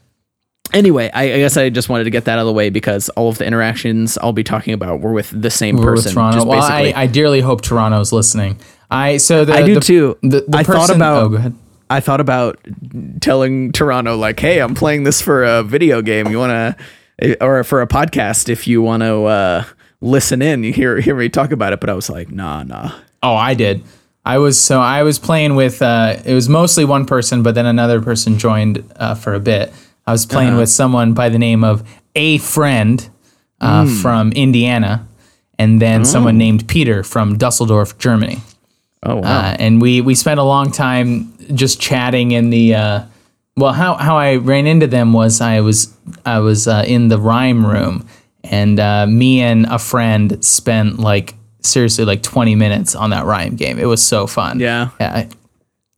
Anyway, 0.73 1.09
I, 1.13 1.23
I 1.33 1.37
guess 1.37 1.55
I 1.55 1.69
just 1.69 1.87
wanted 1.87 2.05
to 2.05 2.09
get 2.09 2.25
that 2.25 2.33
out 2.33 2.39
of 2.41 2.47
the 2.47 2.53
way 2.53 2.69
because 2.69 3.07
all 3.09 3.29
of 3.29 3.37
the 3.37 3.45
interactions 3.45 4.17
I'll 4.17 4.33
be 4.33 4.43
talking 4.43 4.73
about 4.73 5.01
were 5.01 5.13
with 5.13 5.29
the 5.39 5.51
same 5.51 5.75
We're 5.77 5.91
with 5.91 6.03
person. 6.05 6.13
Toronto. 6.13 6.37
Just 6.39 6.47
Well, 6.47 6.61
I, 6.63 6.93
I 6.95 7.05
dearly 7.07 7.41
hope 7.41 7.61
Toronto's 7.61 8.11
listening. 8.11 8.57
I 8.93 9.17
so 9.17 9.43
the 9.45 9.53
I 9.53 9.63
do 9.63 9.75
the- 9.75 9.79
too. 9.81 10.17
The, 10.21 10.45
the 10.47 10.57
I 10.57 10.63
thought 10.63 10.75
person- 10.81 10.95
about- 10.97 11.23
Oh, 11.23 11.29
go 11.29 11.35
ahead. 11.37 11.53
I 11.89 11.99
thought 11.99 12.21
about 12.21 12.57
telling 13.21 13.71
Toronto 13.71 14.15
like, 14.17 14.39
"Hey, 14.39 14.59
I'm 14.59 14.73
playing 14.73 15.03
this 15.03 15.21
for 15.21 15.43
a 15.43 15.61
video 15.63 16.01
game. 16.01 16.27
You 16.31 16.39
want 16.39 16.77
to, 17.19 17.43
or 17.43 17.63
for 17.63 17.81
a 17.81 17.87
podcast? 17.87 18.49
If 18.49 18.67
you 18.67 18.81
want 18.81 19.03
to 19.03 19.25
uh, 19.25 19.63
listen 20.01 20.41
in, 20.41 20.63
you 20.63 20.73
hear 20.73 20.99
hear 20.99 21.15
me 21.15 21.29
talk 21.29 21.51
about 21.51 21.73
it." 21.73 21.79
But 21.79 21.89
I 21.89 21.93
was 21.93 22.09
like, 22.09 22.31
"Nah, 22.31 22.63
nah." 22.63 22.91
Oh, 23.21 23.35
I 23.35 23.53
did. 23.53 23.83
I 24.25 24.37
was 24.39 24.59
so 24.59 24.79
I 24.79 25.03
was 25.03 25.19
playing 25.19 25.55
with. 25.55 25.81
Uh, 25.81 26.15
it 26.25 26.33
was 26.33 26.49
mostly 26.49 26.83
one 26.85 27.05
person, 27.05 27.43
but 27.43 27.53
then 27.53 27.65
another 27.67 28.01
person 28.01 28.39
joined 28.39 28.83
uh, 28.95 29.13
for 29.15 29.33
a 29.35 29.39
bit. 29.39 29.71
I 30.07 30.11
was 30.13 30.25
playing 30.25 30.51
Uh-huh. 30.51 30.59
with 30.61 30.69
someone 30.69 31.13
by 31.13 31.29
the 31.29 31.37
name 31.39 31.63
of 31.63 31.83
a 32.15 32.37
friend 32.39 33.07
uh, 33.61 33.85
Hmm. 33.85 33.93
from 34.01 34.31
Indiana, 34.31 35.05
and 35.59 35.79
then 35.81 36.05
someone 36.05 36.37
named 36.37 36.67
Peter 36.67 37.03
from 37.03 37.37
Dusseldorf, 37.37 37.97
Germany. 37.99 38.39
Oh 39.05 39.17
wow. 39.17 39.21
Uh, 39.51 39.55
and 39.59 39.81
we 39.81 40.01
we 40.01 40.15
spent 40.15 40.39
a 40.39 40.43
long 40.43 40.71
time 40.71 41.33
just 41.55 41.79
chatting 41.79 42.31
in 42.31 42.49
the. 42.49 42.75
Uh, 42.75 43.03
well, 43.55 43.73
how 43.73 43.95
how 43.95 44.17
I 44.17 44.35
ran 44.37 44.65
into 44.65 44.87
them 44.87 45.13
was 45.13 45.41
I 45.41 45.61
was 45.61 45.93
I 46.25 46.39
was 46.39 46.67
uh, 46.67 46.83
in 46.87 47.09
the 47.09 47.19
rhyme 47.19 47.65
room, 47.65 48.07
and 48.43 48.79
uh, 48.79 49.05
me 49.05 49.41
and 49.41 49.65
a 49.67 49.77
friend 49.77 50.43
spent 50.43 50.99
like 50.99 51.35
seriously 51.61 52.05
like 52.05 52.23
twenty 52.23 52.55
minutes 52.55 52.95
on 52.95 53.11
that 53.11 53.25
rhyme 53.25 53.55
game. 53.55 53.77
It 53.77 53.85
was 53.85 54.01
so 54.01 54.25
fun. 54.25 54.59
yeah. 54.59 54.89
Yeah. 54.99 55.27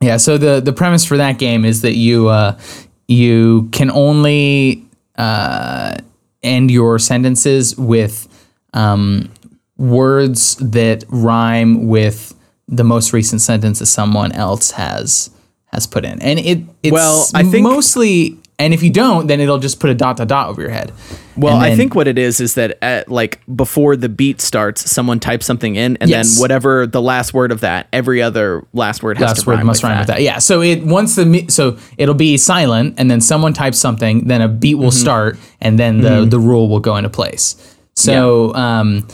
Yeah. 0.02 0.18
So 0.18 0.38
the 0.38 0.60
the 0.60 0.74
premise 0.74 1.06
for 1.06 1.18
that 1.18 1.38
game 1.40 1.64
is 1.64 1.82
that 1.82 1.94
you 1.96 2.28
uh, 2.28 2.60
you 3.08 3.70
can 3.72 3.90
only 3.90 4.86
uh, 5.18 5.98
end 6.44 6.72
your 6.72 7.00
sentences 7.00 7.78
with 7.78 8.28
um, 8.74 9.32
words 9.78 10.58
that 10.58 11.06
rhyme 11.08 11.88
with 11.88 12.35
the 12.68 12.84
most 12.84 13.14
recent 13.14 13.42
sentence 13.42 13.80
that 13.80 13.86
someone 13.88 14.32
else 14.32 14.72
has 14.72 15.30
has 15.74 15.86
put 15.88 16.06
in, 16.06 16.22
and 16.22 16.40
it 16.40 16.60
it's 16.84 16.92
Well, 16.94 17.28
I 17.34 17.44
think- 17.44 17.64
mostly. 17.64 18.38
And 18.58 18.74
if 18.74 18.82
you 18.82 18.90
don't, 18.90 19.28
then 19.28 19.42
it'll 19.42 19.58
just 19.60 19.82
put 19.82 19.90
a 19.90 19.94
dot 19.94 20.16
dot 20.16 20.30
dot 20.30 20.48
over 20.48 20.62
your 20.62 20.70
head. 20.72 20.94
Well, 21.36 21.56
And 21.56 21.66
I 21.66 21.76
think 21.76 21.94
what 21.94 22.08
it 22.08 22.18
is 22.18 22.40
is 22.40 22.54
that 22.54 22.78
at, 22.82 23.12
like 23.12 23.42
before 23.54 23.98
the 23.98 24.08
beat 24.08 24.40
starts, 24.40 24.90
someone 24.90 25.20
types 25.20 25.46
something 25.46 25.76
in, 25.76 25.98
and 26.00 26.10
Yes. 26.10 26.36
then 26.36 26.40
whatever 26.42 26.88
the 26.88 27.02
last 27.02 27.34
word 27.34 27.52
of 27.52 27.60
that, 27.60 27.88
every 27.92 28.22
other 28.22 28.66
last 28.72 29.04
word 29.04 29.18
has 29.18 29.28
last 29.28 29.42
to 29.42 29.50
word 29.50 29.56
rhyme 29.58 29.66
must 29.66 29.84
with 29.84 29.90
rhyme 29.90 29.98
that. 29.98 30.08
with 30.08 30.08
that. 30.08 30.22
Yeah. 30.22 30.38
So 30.38 30.62
it 30.62 30.86
once 30.86 31.16
the 31.18 31.46
so 31.50 31.76
it'll 31.98 32.16
be 32.16 32.38
silent, 32.38 32.94
and 32.98 33.12
then 33.12 33.20
someone 33.20 33.52
types 33.52 33.78
something, 33.78 34.26
then 34.30 34.42
a 34.42 34.48
beat 34.48 34.76
Mm-hmm. 34.76 34.84
will 34.86 34.92
start, 34.92 35.38
and 35.60 35.78
then 35.78 36.00
the 36.00 36.24
the 36.26 36.40
rule 36.40 36.70
will 36.70 36.80
go 36.80 36.96
into 36.96 37.10
place. 37.10 37.58
So 37.94 38.56
um 38.56 39.06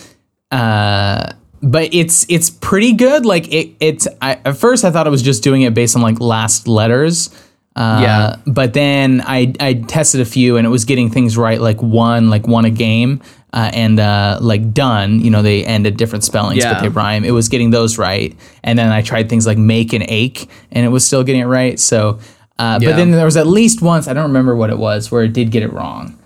uh. 0.52 1.32
But 1.64 1.94
it's 1.94 2.26
it's 2.30 2.50
pretty 2.50 2.94
good. 2.94 3.26
Like 3.26 3.48
it, 3.54 3.70
it's. 3.80 4.08
I, 4.22 4.40
at 4.46 4.58
first, 4.58 4.84
I 4.84 4.92
thought 4.92 5.06
it 5.06 5.12
was 5.12 5.22
just 5.22 5.44
doing 5.44 5.62
it 5.62 5.74
based 5.74 5.96
on 5.96 6.02
like 6.02 6.20
last 6.20 6.68
letters. 6.68 7.30
Uh, 7.76 8.00
Yeah. 8.02 8.36
But 8.48 8.74
then 8.74 9.22
I 9.26 9.54
I 9.60 9.74
tested 9.76 10.22
a 10.22 10.26
few, 10.26 10.58
and 10.58 10.66
it 10.66 10.70
was 10.72 10.86
getting 10.86 11.10
things 11.12 11.38
right. 11.38 11.62
Like 11.62 11.82
one, 11.82 12.30
like 12.32 12.48
one 12.48 12.66
a 12.66 12.72
game, 12.72 13.22
uh, 13.54 13.70
and 13.74 14.00
uh, 14.00 14.40
like 14.42 14.74
done. 14.74 15.20
You 15.22 15.30
know, 15.30 15.44
they 15.44 15.64
end 15.64 15.86
at 15.86 15.98
different 15.98 16.24
spellings, 16.24 16.64
Yeah. 16.64 16.74
but 16.74 16.82
they 16.82 16.90
rhyme. 16.90 17.24
It 17.24 17.32
was 17.32 17.48
getting 17.48 17.70
those 17.70 17.98
right, 18.00 18.36
and 18.64 18.78
then 18.80 18.90
I 18.92 19.04
tried 19.04 19.30
things 19.30 19.46
like 19.46 19.60
make 19.60 19.94
and 19.94 20.04
ache, 20.10 20.50
and 20.72 20.84
it 20.84 20.90
was 20.90 21.06
still 21.06 21.24
getting 21.24 21.42
it 21.42 21.46
right. 21.46 21.80
So, 21.80 22.18
uh, 22.58 22.80
Yeah. 22.82 22.90
but 22.90 22.96
then 22.98 23.12
there 23.12 23.24
was 23.26 23.38
at 23.38 23.46
least 23.48 23.84
once 23.84 24.08
I 24.08 24.14
don't 24.14 24.24
remember 24.28 24.56
what 24.56 24.72
it 24.72 24.80
was 24.80 25.12
where 25.12 25.24
it 25.24 25.32
did 25.34 25.52
get 25.52 25.62
it 25.62 25.72
wrong. 25.72 26.18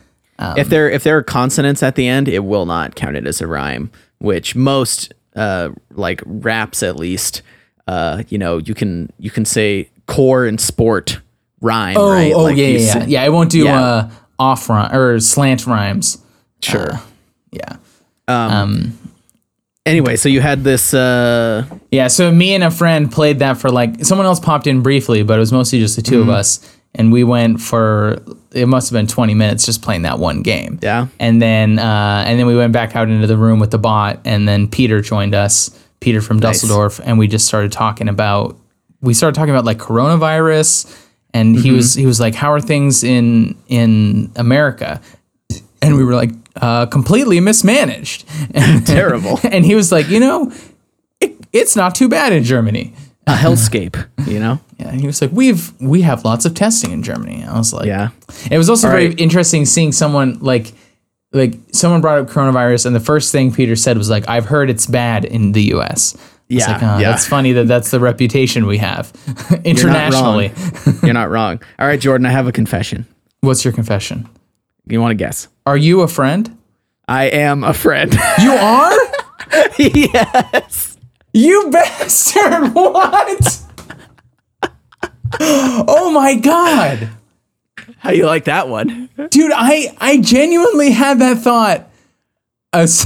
if 0.55 0.69
there 0.69 0.89
if 0.89 1.03
there 1.03 1.17
are 1.17 1.23
consonants 1.23 1.83
at 1.83 1.95
the 1.95 2.07
end, 2.07 2.29
it 2.29 2.45
will 2.45 2.65
not 2.65 2.95
count 2.95 3.17
it 3.17 3.27
as 3.27 3.41
a 3.41 3.47
rhyme. 3.47 3.91
Which 4.19 4.55
most 4.55 5.13
uh 5.35 5.69
like 5.91 6.21
raps 6.25 6.81
at 6.83 6.95
least, 6.97 7.41
uh 7.87 8.23
you 8.29 8.37
know 8.37 8.57
you 8.57 8.73
can 8.73 9.11
you 9.19 9.29
can 9.29 9.45
say 9.45 9.89
core 10.07 10.45
and 10.45 10.59
sport 10.61 11.19
rhyme. 11.61 11.97
Oh, 11.97 12.09
right? 12.11 12.33
oh 12.33 12.43
Like 12.43 12.57
yeah, 12.57 12.67
yeah, 12.67 12.97
yeah, 12.99 13.05
yeah. 13.07 13.23
I 13.23 13.29
won't 13.29 13.49
do 13.51 13.63
Yeah. 13.63 13.81
uh, 13.81 14.09
off 14.39 14.69
rhyme 14.69 14.93
or 14.95 15.19
slant 15.19 15.65
rhymes. 15.67 16.17
Sure. 16.61 16.99
Yeah. 17.51 17.77
Um 18.27 18.97
anyway, 19.85 20.15
so 20.15 20.29
you 20.29 20.41
had 20.41 20.63
this. 20.63 20.93
uh 20.93 21.63
Yeah, 21.91 22.07
so 22.07 22.31
me 22.31 22.53
and 22.55 22.63
a 22.63 22.71
friend 22.71 23.11
played 23.11 23.39
that 23.39 23.57
for 23.57 23.69
like 23.69 24.03
someone 24.05 24.25
else 24.25 24.39
popped 24.39 24.67
in 24.67 24.81
briefly, 24.81 25.23
but 25.23 25.35
it 25.37 25.39
was 25.39 25.51
mostly 25.51 25.79
just 25.79 25.95
the 25.95 26.01
2 26.01 26.21
Mm-hmm. 26.21 26.29
of 26.29 26.35
us, 26.35 26.74
and 26.95 27.12
we 27.12 27.23
went 27.23 27.62
for 27.62 28.17
it 28.51 28.67
must 28.67 28.89
have 28.89 28.95
been 28.97 29.08
twenty 29.08 29.34
minutes 29.34 29.65
just 29.65 29.81
playing 29.81 30.01
that 30.03 30.17
one 30.19 30.41
game. 30.41 30.79
Yeah. 30.81 31.08
and 31.19 31.41
then 31.41 31.77
uh, 31.79 32.23
and 32.25 32.39
then 32.39 32.47
we 32.47 32.55
went 32.55 32.73
back 32.73 32.95
out 32.95 33.10
into 33.10 33.27
the 33.27 33.38
room 33.38 33.60
with 33.60 33.71
the 33.71 33.77
bot, 33.77 34.19
and 34.25 34.47
then 34.47 34.67
Peter 34.67 35.01
joined 35.01 35.36
us, 35.36 35.69
Peter 35.99 36.21
from 36.21 36.39
Dusseldorf, 36.39 36.99
and 37.03 37.19
we 37.19 37.27
just 37.27 37.45
started 37.47 37.71
talking 37.71 38.10
about 38.10 38.58
we 39.01 39.13
started 39.13 39.36
talking 39.36 39.53
about 39.53 39.65
like 39.65 39.77
coronavirus, 39.77 40.88
and 41.34 41.55
he 41.55 41.67
Mm-hmm. 41.69 41.75
was 41.75 41.93
he 41.93 42.05
was 42.05 42.19
like, 42.19 42.34
how 42.36 42.51
are 42.51 42.62
things 42.62 43.03
in 43.03 43.55
in 43.67 44.31
America? 44.36 45.01
And 45.81 45.97
we 45.97 46.03
were 46.03 46.15
like, 46.15 46.31
uh, 46.55 46.86
completely 46.88 47.39
mismanaged. 47.39 48.23
And, 48.55 48.88
Terrible. 48.88 49.39
and 49.51 49.63
he 49.65 49.75
was 49.75 49.91
like, 49.91 50.08
you 50.08 50.19
know, 50.19 50.51
it, 51.19 51.36
it's 51.53 51.75
not 51.75 51.93
too 51.93 52.08
bad 52.10 52.31
in 52.34 52.43
Germany. 52.43 52.93
A 53.27 53.33
hellscape, 53.35 54.07
you 54.27 54.39
know? 54.39 54.59
Yeah, 54.79 54.89
and 54.89 54.99
he 55.01 55.07
was 55.07 55.21
like, 55.21 55.31
"We've 55.31 55.71
we 55.81 56.01
have 56.01 56.25
lots 56.25 56.45
of 56.45 56.53
testing 56.53 56.91
in 56.91 57.01
Germany." 57.03 57.43
I 57.43 57.57
was 57.57 57.73
like, 57.73 57.85
Yeah. 57.88 58.09
It 58.51 58.57
was 58.57 58.69
also 58.69 58.88
All 58.88 58.93
very 58.93 59.07
right. 59.09 59.19
interesting 59.19 59.65
seeing 59.65 59.91
someone 59.91 60.39
like 60.39 60.73
like 61.31 61.55
someone 61.73 62.01
brought 62.01 62.19
up 62.19 62.27
coronavirus, 62.27 62.85
and 62.85 62.95
the 62.95 62.99
first 62.99 63.31
thing 63.31 63.51
Peter 63.53 63.75
said 63.75 63.97
was 63.97 64.09
like, 64.09 64.27
"I've 64.29 64.45
heard 64.45 64.69
it's 64.69 64.85
bad 64.85 65.25
in 65.25 65.51
the 65.53 65.63
U.S." 65.75 66.15
Yeah, 66.47 66.73
like, 66.73 66.83
"Oh, 66.83 66.97
yeah. 66.99 67.09
that's 67.11 67.25
funny 67.25 67.53
that 67.53 67.67
that's 67.67 67.89
the 67.91 67.99
reputation 67.99 68.67
we 68.67 68.77
have 68.77 69.11
You're 69.49 69.57
not 69.57 69.65
internationally. 69.65 70.53
You're 71.03 71.13
not 71.13 71.29
wrong. 71.31 71.61
All 71.79 71.88
right, 71.88 71.99
Jordan, 71.99 72.25
I 72.27 72.31
have 72.31 72.47
a 72.47 72.51
confession. 72.51 73.07
What's 73.41 73.65
your 73.65 73.73
confession? 73.73 74.29
You 74.88 75.01
want 75.01 75.11
to 75.11 75.15
guess? 75.15 75.47
Are 75.65 75.75
you 75.77 76.01
a 76.01 76.07
friend? 76.07 76.55
I 77.07 77.25
am 77.25 77.63
a 77.63 77.73
friend. 77.73 78.13
You 78.41 78.51
are. 78.51 78.95
yes. 79.79 80.94
You 81.35 81.69
bastard! 81.69 82.73
What? 82.73 83.61
oh 85.41 86.11
my 86.11 86.35
god, 86.35 87.09
How 87.97 88.11
you 88.11 88.25
like 88.25 88.45
that 88.45 88.69
one? 88.69 89.09
dude! 89.31 89.51
I 89.53 89.93
I 89.97 90.21
genuinely 90.21 90.91
had 90.91 91.19
that 91.19 91.39
thought. 91.39 91.89
As- 92.71 93.05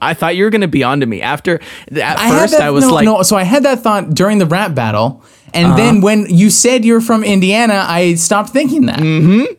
I 0.00 0.14
thought 0.14 0.34
you 0.34 0.42
were 0.44 0.50
going 0.50 0.62
to 0.62 0.68
be 0.68 0.82
onto 0.82 1.06
me. 1.06 1.22
After 1.22 1.60
at 1.92 2.18
I 2.18 2.30
first, 2.30 2.52
that, 2.54 2.62
I 2.62 2.70
was 2.70 2.84
no, 2.84 2.94
like, 2.94 3.04
no. 3.04 3.22
So 3.22 3.36
I 3.36 3.44
had 3.44 3.62
that 3.62 3.80
thought 3.80 4.10
during 4.10 4.38
the 4.38 4.46
rap 4.46 4.74
battle, 4.74 5.22
and 5.54 5.78
then 5.78 5.98
uh-huh. 5.98 6.04
when 6.04 6.26
you 6.28 6.50
said 6.50 6.84
you're 6.84 7.00
from 7.00 7.22
Indiana, 7.22 7.84
I 7.86 8.14
stopped 8.14 8.50
thinking 8.50 8.86
that. 8.86 8.98
Mm-hmm. 8.98 9.54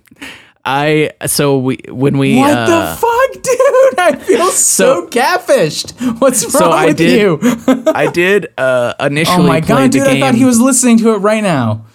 I. 0.70 1.12
So 1.28 1.58
we 1.58 1.80
when 1.90 2.18
we 2.18 2.38
What 2.38 2.56
uh, 2.56 2.66
the 2.66 2.96
fuck, 2.96 3.44
dude? 3.44 4.00
I 4.00 4.16
feel 4.24 4.50
so, 4.52 4.52
so- 4.52 5.08
catfished. 5.08 6.20
What's 6.22 6.44
wrong 6.44 6.52
So 6.52 6.70
I 6.72 6.86
with 6.88 6.98
did. 6.98 7.20
you? 7.20 7.40
I 7.88 8.12
did 8.12 8.54
uh, 8.58 8.94
initially. 9.00 9.46
oh 9.46 9.48
my 9.48 9.62
god, 9.62 9.92
dude! 9.92 10.04
I 10.08 10.20
thought 10.20 10.36
he 10.36 10.46
was 10.46 10.60
listening 10.62 11.00
to 11.00 11.14
it 11.16 11.18
right 11.18 11.42
now. 11.44 11.86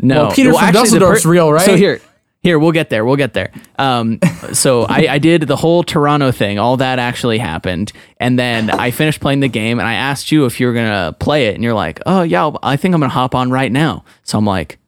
No, 0.00 0.24
Well, 0.26 0.32
Peter 0.32 0.52
from 0.52 0.62
actually, 0.62 0.72
the 0.72 0.78
Dusseldorf's 1.00 1.26
real, 1.26 1.52
right? 1.52 1.66
So 1.66 1.76
here, 1.76 2.00
here 2.42 2.58
we'll 2.58 2.72
get 2.72 2.88
there. 2.88 3.04
We'll 3.04 3.16
get 3.16 3.34
there. 3.34 3.52
Um, 3.78 4.18
so 4.52 4.84
I, 4.84 5.06
I 5.10 5.18
did 5.18 5.42
the 5.42 5.56
whole 5.56 5.82
Toronto 5.82 6.32
thing. 6.32 6.58
All 6.58 6.78
that 6.78 6.98
actually 6.98 7.36
happened, 7.38 7.92
and 8.18 8.38
then 8.38 8.70
I 8.70 8.92
finished 8.92 9.20
playing 9.20 9.40
the 9.40 9.48
game, 9.48 9.78
and 9.78 9.86
I 9.86 9.94
asked 9.94 10.32
you 10.32 10.46
if 10.46 10.58
you 10.60 10.68
were 10.68 10.72
gonna 10.72 11.14
play 11.18 11.48
it, 11.48 11.54
and 11.56 11.62
you're 11.64 11.74
like, 11.74 12.00
"Oh 12.06 12.22
yeah, 12.22 12.50
I 12.62 12.76
think 12.76 12.94
I'm 12.94 13.00
gonna 13.00 13.12
hop 13.12 13.34
on 13.34 13.50
right 13.50 13.70
now." 13.72 14.04
So 14.22 14.38
I'm 14.38 14.46
like, 14.46 14.78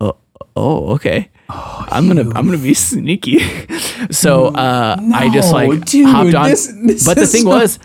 "Oh, 0.00 0.16
oh 0.54 0.88
okay." 0.96 1.30
I'm 1.48 2.08
gonna 2.08 2.22
I'm 2.34 2.46
gonna 2.46 2.58
be 2.58 2.74
sneaky. 2.74 3.38
so 4.10 4.46
uh, 4.46 4.96
I 5.14 5.30
just 5.32 5.52
No, 5.52 5.58
like 5.66 5.84
dude, 5.84 6.06
hopped 6.08 6.34
on. 6.34 6.50
this- 6.50 6.66
this 6.84 7.06
but 7.06 7.16
the 7.16 7.26
thing 7.26 7.42
so- 7.42 7.48
was, 7.50 7.78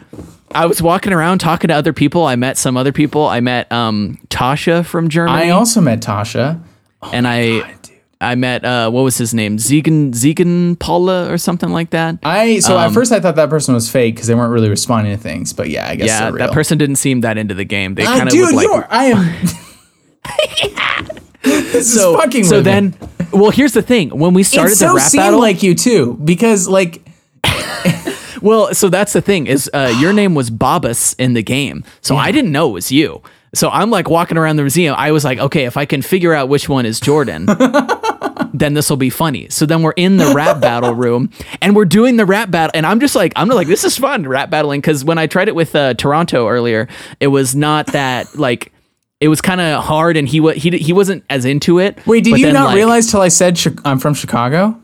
I 0.54 0.66
was 0.66 0.82
walking 0.82 1.14
around 1.14 1.40
talking 1.40 1.68
to 1.70 1.74
other 1.76 1.94
people. 1.94 2.26
I 2.26 2.36
met 2.36 2.58
some 2.58 2.76
other 2.76 2.92
people. 2.92 3.26
I 3.28 3.40
met 3.40 3.72
um, 3.72 4.18
Tasha 4.30 4.86
from 4.86 5.10
Germany 5.10 5.46
I 5.46 5.50
also 5.52 5.80
met 5.80 6.02
Tasha. 6.02 6.62
and 7.14 7.28
I 7.28 7.62
I 8.20 8.36
met 8.36 8.66
uh, 8.66 8.90
what 8.92 9.02
was 9.04 9.18
his 9.18 9.34
name? 9.34 9.58
Zegan 9.60 10.14
Zegan 10.14 10.76
Paula 10.76 11.32
or 11.32 11.38
something 11.38 11.70
like 11.70 11.92
that. 11.92 12.18
I 12.24 12.60
so 12.60 12.78
at 12.78 12.92
first 12.92 13.12
I 13.12 13.20
thought 13.20 13.36
that 13.38 13.50
person 13.50 13.74
was 13.74 13.90
fake 13.90 14.16
because 14.16 14.28
they 14.28 14.36
weren't 14.36 14.52
really 14.52 14.70
responding 14.70 15.16
to 15.16 15.22
things. 15.22 15.54
But 15.54 15.70
yeah, 15.70 15.88
I 15.88 15.96
guess 15.96 16.08
yeah, 16.08 16.20
they're 16.26 16.34
real. 16.34 16.48
that 16.48 16.54
person 16.54 16.78
didn't 16.78 16.98
seem 16.98 17.22
that 17.22 17.38
into 17.38 17.54
the 17.54 17.66
game. 17.66 17.96
They 17.96 18.06
Ah, 18.06 18.18
kind 18.18 18.28
of 18.28 18.30
dude, 18.34 18.54
like 18.54 18.68
I 18.90 19.06
am. 19.06 19.48
this 21.44 21.94
so. 21.94 22.16
is 22.16 22.22
fucking 22.22 22.44
so 22.44 22.62
then, 22.62 22.94
well, 23.32 23.52
here's 23.52 23.74
the 23.74 23.82
thing: 23.82 24.10
when 24.10 24.34
we 24.34 24.44
started 24.44 24.74
it 24.74 24.76
so 24.78 24.90
the 24.90 24.96
rap 24.96 25.10
seemed 25.10 25.22
battle, 25.22 25.40
like 25.40 25.64
you 25.64 25.76
too 25.76 26.18
because 26.24 26.68
like 26.68 27.06
Well, 28.42 28.74
so 28.74 28.90
that's 28.90 29.14
the 29.14 29.22
thing 29.22 29.48
is 29.48 29.70
uh, 29.74 29.96
your 30.00 30.14
name 30.14 30.34
was 30.34 30.50
Babas 30.50 31.14
in 31.14 31.34
the 31.34 31.44
game, 31.44 31.84
so 32.02 32.16
I 32.16 32.32
didn't 32.32 32.52
know 32.52 32.70
it 32.70 32.74
was 32.74 32.92
you. 32.92 33.22
So 33.54 33.70
I'm 33.70 33.92
like 33.92 34.10
walking 34.10 34.38
around 34.38 34.56
the 34.56 34.64
museum. 34.64 34.96
I 34.98 35.12
was 35.12 35.24
like, 35.24 35.38
okay, 35.38 35.66
if 35.66 35.78
I 35.78 35.86
can 35.86 36.02
figure 36.02 36.34
out 36.34 36.50
which 36.50 36.70
one 36.70 36.86
is 36.86 37.00
Jordan, 37.00 37.46
then 38.54 38.74
this 38.74 38.90
will 38.90 38.98
be 38.98 39.10
funny. 39.10 39.50
So 39.50 39.66
then 39.66 39.84
we're 39.84 39.92
in 39.92 40.18
the 40.18 40.34
rap 40.34 40.62
battle 40.62 40.96
room 40.96 41.32
and 41.62 41.76
we're 41.76 41.86
doing 41.86 42.16
the 42.18 42.26
rap 42.26 42.50
battle, 42.50 42.72
and 42.74 42.86
I'm 42.86 43.00
just 43.00 43.16
like, 43.16 43.34
I'm 43.36 43.48
like, 43.50 43.68
this 43.68 43.84
is 43.84 43.98
fun 43.98 44.28
rap 44.28 44.50
battling 44.50 44.82
because 44.82 45.06
when 45.06 45.18
I 45.20 45.28
tried 45.28 45.48
it 45.48 45.56
with 45.56 45.76
uh, 45.76 45.94
Toronto 45.94 46.48
earlier, 46.48 46.88
it 47.20 47.28
was 47.28 47.56
not 47.56 47.88
that 47.88 48.36
like. 48.36 48.74
It 49.22 49.28
was 49.30 49.40
kind 49.40 49.62
of 49.62 49.84
hard, 49.84 50.18
and 50.18 50.28
he 50.28 50.40
wa- 50.42 50.52
he 50.54 50.72
he 50.72 50.92
wasn't 50.92 51.24
as 51.30 51.46
into 51.46 51.80
it. 51.80 52.00
wait, 52.06 52.24
did 52.24 52.32
But 52.32 52.40
you 52.40 52.48
then, 52.48 52.56
not 52.56 52.66
like- 52.66 52.76
realize 52.76 53.10
till 53.10 53.22
I 53.22 53.28
said 53.30 53.58
Chi- 53.58 53.72
I'm 53.86 54.00
from 54.00 54.14
Chicago? 54.16 54.76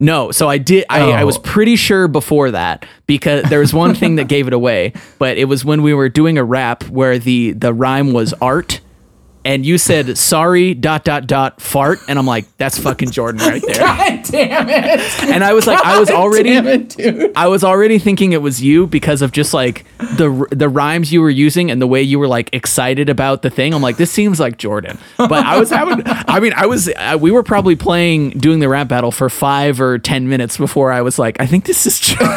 no, 0.00 0.30
so 0.30 0.48
I 0.48 0.58
did. 0.58 0.84
I, 0.88 1.12
I 1.12 1.24
was 1.24 1.36
Oh. 1.38 1.40
pretty 1.40 1.76
sure 1.76 2.08
before 2.08 2.50
that 2.52 2.86
because 3.06 3.42
there 3.50 3.58
was 3.60 3.74
one 3.74 3.94
thing 3.94 4.16
that 4.16 4.28
gave 4.28 4.46
it 4.46 4.52
away, 4.52 4.92
but 5.18 5.36
it 5.38 5.46
was 5.46 5.64
when 5.64 5.82
we 5.82 5.92
were 5.92 6.08
doing 6.08 6.38
a 6.38 6.44
rap 6.44 6.84
where 6.84 7.18
the 7.18 7.52
the 7.52 7.72
rhyme 7.74 8.12
was 8.12 8.32
art, 8.40 8.80
and 9.44 9.64
you 9.66 9.78
said 9.78 10.16
sorry 10.16 10.74
dot 10.74 11.04
dot 11.04 11.26
dot 11.26 11.60
fart, 11.60 11.98
and 12.08 12.18
I'm 12.18 12.26
like, 12.26 12.46
that's 12.56 12.78
fucking 12.78 13.10
Jordan 13.10 13.40
right 13.40 13.62
there. 13.66 13.78
God 13.78 14.22
damn 14.24 14.68
it! 14.68 15.00
And 15.24 15.44
I 15.44 15.52
was 15.52 15.66
like, 15.66 15.84
I 15.84 15.98
was 15.98 16.10
already, 16.10 16.50
it. 16.50 17.32
I 17.36 17.48
was 17.48 17.62
already 17.64 17.98
thinking 17.98 18.32
it 18.32 18.42
was 18.42 18.62
you 18.62 18.86
because 18.86 19.22
of 19.22 19.32
just 19.32 19.52
like 19.54 19.84
the 19.98 20.46
the 20.50 20.68
rhymes 20.68 21.12
you 21.12 21.20
were 21.20 21.30
using 21.30 21.70
and 21.70 21.80
the 21.80 21.86
way 21.86 22.02
you 22.02 22.18
were 22.18 22.28
like 22.28 22.50
excited 22.52 23.08
about 23.08 23.42
the 23.42 23.50
thing. 23.50 23.74
I'm 23.74 23.82
like, 23.82 23.96
this 23.96 24.10
seems 24.10 24.40
like 24.40 24.58
Jordan. 24.58 24.98
But 25.16 25.32
I 25.32 25.58
was 25.58 25.70
having, 25.70 26.02
I 26.06 26.40
mean, 26.40 26.52
I 26.54 26.66
was, 26.66 26.88
uh, 26.88 27.18
we 27.20 27.30
were 27.30 27.42
probably 27.42 27.76
playing 27.76 28.30
doing 28.30 28.60
the 28.60 28.68
rap 28.68 28.88
battle 28.88 29.10
for 29.10 29.28
five 29.28 29.80
or 29.80 29.98
ten 29.98 30.28
minutes 30.28 30.56
before 30.56 30.92
I 30.92 31.02
was 31.02 31.18
like, 31.18 31.40
I 31.40 31.46
think 31.46 31.64
this 31.64 31.86
is 31.86 32.00
Jordan. 32.00 32.28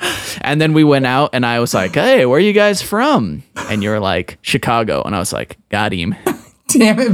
and 0.42 0.60
then 0.60 0.72
we 0.72 0.84
went 0.84 1.06
out 1.06 1.30
and 1.32 1.44
I 1.46 1.60
was 1.60 1.74
like, 1.74 1.94
hey, 1.94 2.26
where 2.26 2.36
are 2.36 2.40
you 2.40 2.52
guys 2.52 2.82
from? 2.82 3.42
And 3.72 3.82
you're 3.82 4.00
like, 4.00 4.36
Chicago. 4.42 5.00
And 5.00 5.16
I 5.16 5.18
was 5.18 5.32
like, 5.32 5.56
got 5.70 5.92
him. 5.92 6.14
Damn 6.68 7.00
it! 7.00 7.08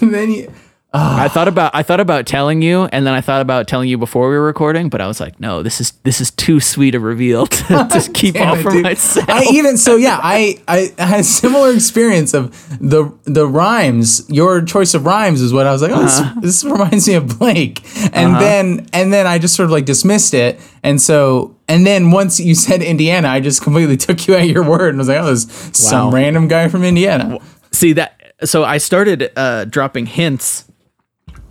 And 0.00 0.14
then 0.14 0.30
you. 0.30 0.52
I 0.90 1.28
thought 1.28 1.48
about 1.48 1.74
I 1.74 1.82
thought 1.82 2.00
about 2.00 2.26
telling 2.26 2.62
you, 2.62 2.84
and 2.86 3.06
then 3.06 3.12
I 3.12 3.20
thought 3.20 3.42
about 3.42 3.68
telling 3.68 3.88
you 3.90 3.98
before 3.98 4.30
we 4.30 4.36
were 4.36 4.44
recording, 4.46 4.88
but 4.88 5.00
I 5.02 5.06
was 5.06 5.20
like, 5.20 5.38
no, 5.38 5.62
this 5.62 5.80
is 5.82 5.92
this 6.04 6.18
is 6.20 6.30
too 6.30 6.60
sweet 6.60 6.94
a 6.94 7.00
reveal 7.00 7.46
to 7.46 7.88
just 7.92 8.14
keep 8.14 8.34
Damn 8.34 8.48
all 8.48 8.54
it, 8.56 8.62
for 8.62 8.70
dude. 8.70 8.84
myself. 8.84 9.28
I 9.28 9.44
even 9.52 9.76
so 9.76 9.96
yeah, 9.96 10.18
I 10.22 10.58
I 10.66 10.90
had 10.98 11.20
a 11.20 11.24
similar 11.24 11.72
experience 11.74 12.32
of 12.32 12.50
the 12.80 13.12
the 13.24 13.46
rhymes. 13.46 14.24
Your 14.30 14.62
choice 14.62 14.94
of 14.94 15.04
rhymes 15.04 15.42
is 15.42 15.52
what 15.52 15.66
I 15.66 15.72
was 15.72 15.82
like. 15.82 15.90
Oh, 15.92 16.02
Uh-huh. 16.04 16.40
this, 16.40 16.62
this 16.62 16.64
reminds 16.64 17.06
me 17.06 17.14
of 17.14 17.38
Blake, 17.38 17.82
and 18.14 18.36
then 18.36 18.86
and 18.94 19.12
then 19.12 19.26
I 19.26 19.38
just 19.38 19.54
sort 19.54 19.66
of 19.66 19.70
like 19.72 19.84
dismissed 19.84 20.32
it, 20.32 20.58
and 20.82 21.00
so 21.00 21.54
and 21.68 21.86
then 21.86 22.10
once 22.12 22.40
you 22.40 22.54
said 22.54 22.80
Indiana, 22.82 23.28
I 23.28 23.40
just 23.40 23.60
completely 23.62 23.98
took 23.98 24.26
you 24.26 24.34
at 24.36 24.48
your 24.48 24.64
word 24.64 24.88
and 24.88 24.98
was 24.98 25.08
like, 25.08 25.18
oh, 25.18 25.26
this 25.26 25.70
some 25.74 26.14
random 26.14 26.48
guy 26.48 26.68
from 26.68 26.82
Indiana. 26.82 27.38
See 27.72 27.92
that? 27.92 28.14
So 28.44 28.64
I 28.64 28.78
started 28.78 29.30
uh, 29.36 29.66
dropping 29.66 30.06
hints. 30.06 30.64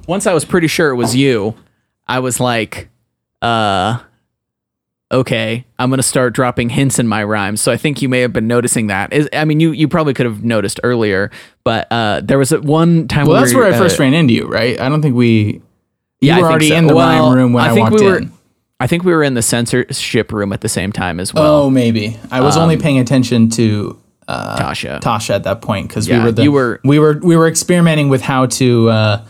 Once 0.07 0.25
I 0.25 0.33
was 0.33 0.45
pretty 0.45 0.67
sure 0.67 0.89
it 0.89 0.95
was 0.95 1.15
you, 1.15 1.55
I 2.07 2.19
was 2.19 2.39
like, 2.39 2.87
uh, 3.41 3.99
okay, 5.11 5.65
I'm 5.77 5.89
gonna 5.89 6.03
start 6.03 6.33
dropping 6.33 6.69
hints 6.69 6.97
in 6.99 7.07
my 7.07 7.23
rhymes. 7.23 7.61
So 7.61 7.71
I 7.71 7.77
think 7.77 8.01
you 8.01 8.09
may 8.09 8.21
have 8.21 8.33
been 8.33 8.47
noticing 8.47 8.87
that. 8.87 9.11
Is 9.13 9.29
I 9.33 9.45
mean, 9.45 9.59
you 9.59 9.71
you 9.71 9.87
probably 9.87 10.13
could 10.13 10.25
have 10.25 10.43
noticed 10.43 10.79
earlier, 10.83 11.29
but 11.63 11.91
uh, 11.91 12.21
there 12.23 12.37
was 12.37 12.51
one 12.51 13.07
time. 13.07 13.27
Well, 13.27 13.35
we 13.35 13.41
that's 13.41 13.53
were, 13.53 13.61
where 13.61 13.73
I 13.73 13.75
uh, 13.75 13.79
first 13.79 13.99
ran 13.99 14.13
into 14.13 14.33
you, 14.33 14.47
right? 14.47 14.79
I 14.79 14.89
don't 14.89 15.01
think 15.01 15.15
we. 15.15 15.61
You 16.19 16.29
Yeah, 16.29 16.37
I 16.37 16.41
were 16.41 16.49
already 16.49 16.69
so. 16.69 16.75
in 16.75 16.87
the 16.87 16.95
Well, 16.95 17.27
rhyme 17.29 17.37
room 17.37 17.53
when 17.53 17.63
I, 17.63 17.73
think 17.73 17.89
walked 17.91 18.01
we 18.01 18.07
were. 18.09 18.17
in. 18.17 18.31
I 18.79 18.87
think 18.87 19.03
we 19.03 19.11
were 19.11 19.23
in 19.23 19.33
the 19.33 19.41
censorship 19.41 20.31
room 20.31 20.53
at 20.53 20.61
the 20.61 20.69
same 20.69 20.91
time 20.91 21.19
as 21.19 21.33
well. 21.33 21.63
Oh, 21.63 21.69
maybe 21.69 22.17
I 22.31 22.41
was 22.41 22.55
Um, 22.57 22.63
only 22.63 22.77
paying 22.77 22.99
attention 22.99 23.49
to 23.51 23.99
uh, 24.27 24.57
Tasha. 24.57 24.99
Tasha 25.01 25.31
at 25.31 25.43
that 25.43 25.61
point 25.61 25.87
because 25.87 26.07
we 26.09 26.17
were 26.19 26.31
the 26.31 26.43
you 26.43 26.51
were- 26.51 26.79
we 26.83 26.97
were 26.99 27.19
we 27.21 27.35
were 27.35 27.47
experimenting 27.47 28.07
with 28.09 28.21
how 28.21 28.45
to 28.47 28.89
uh, 28.89 29.21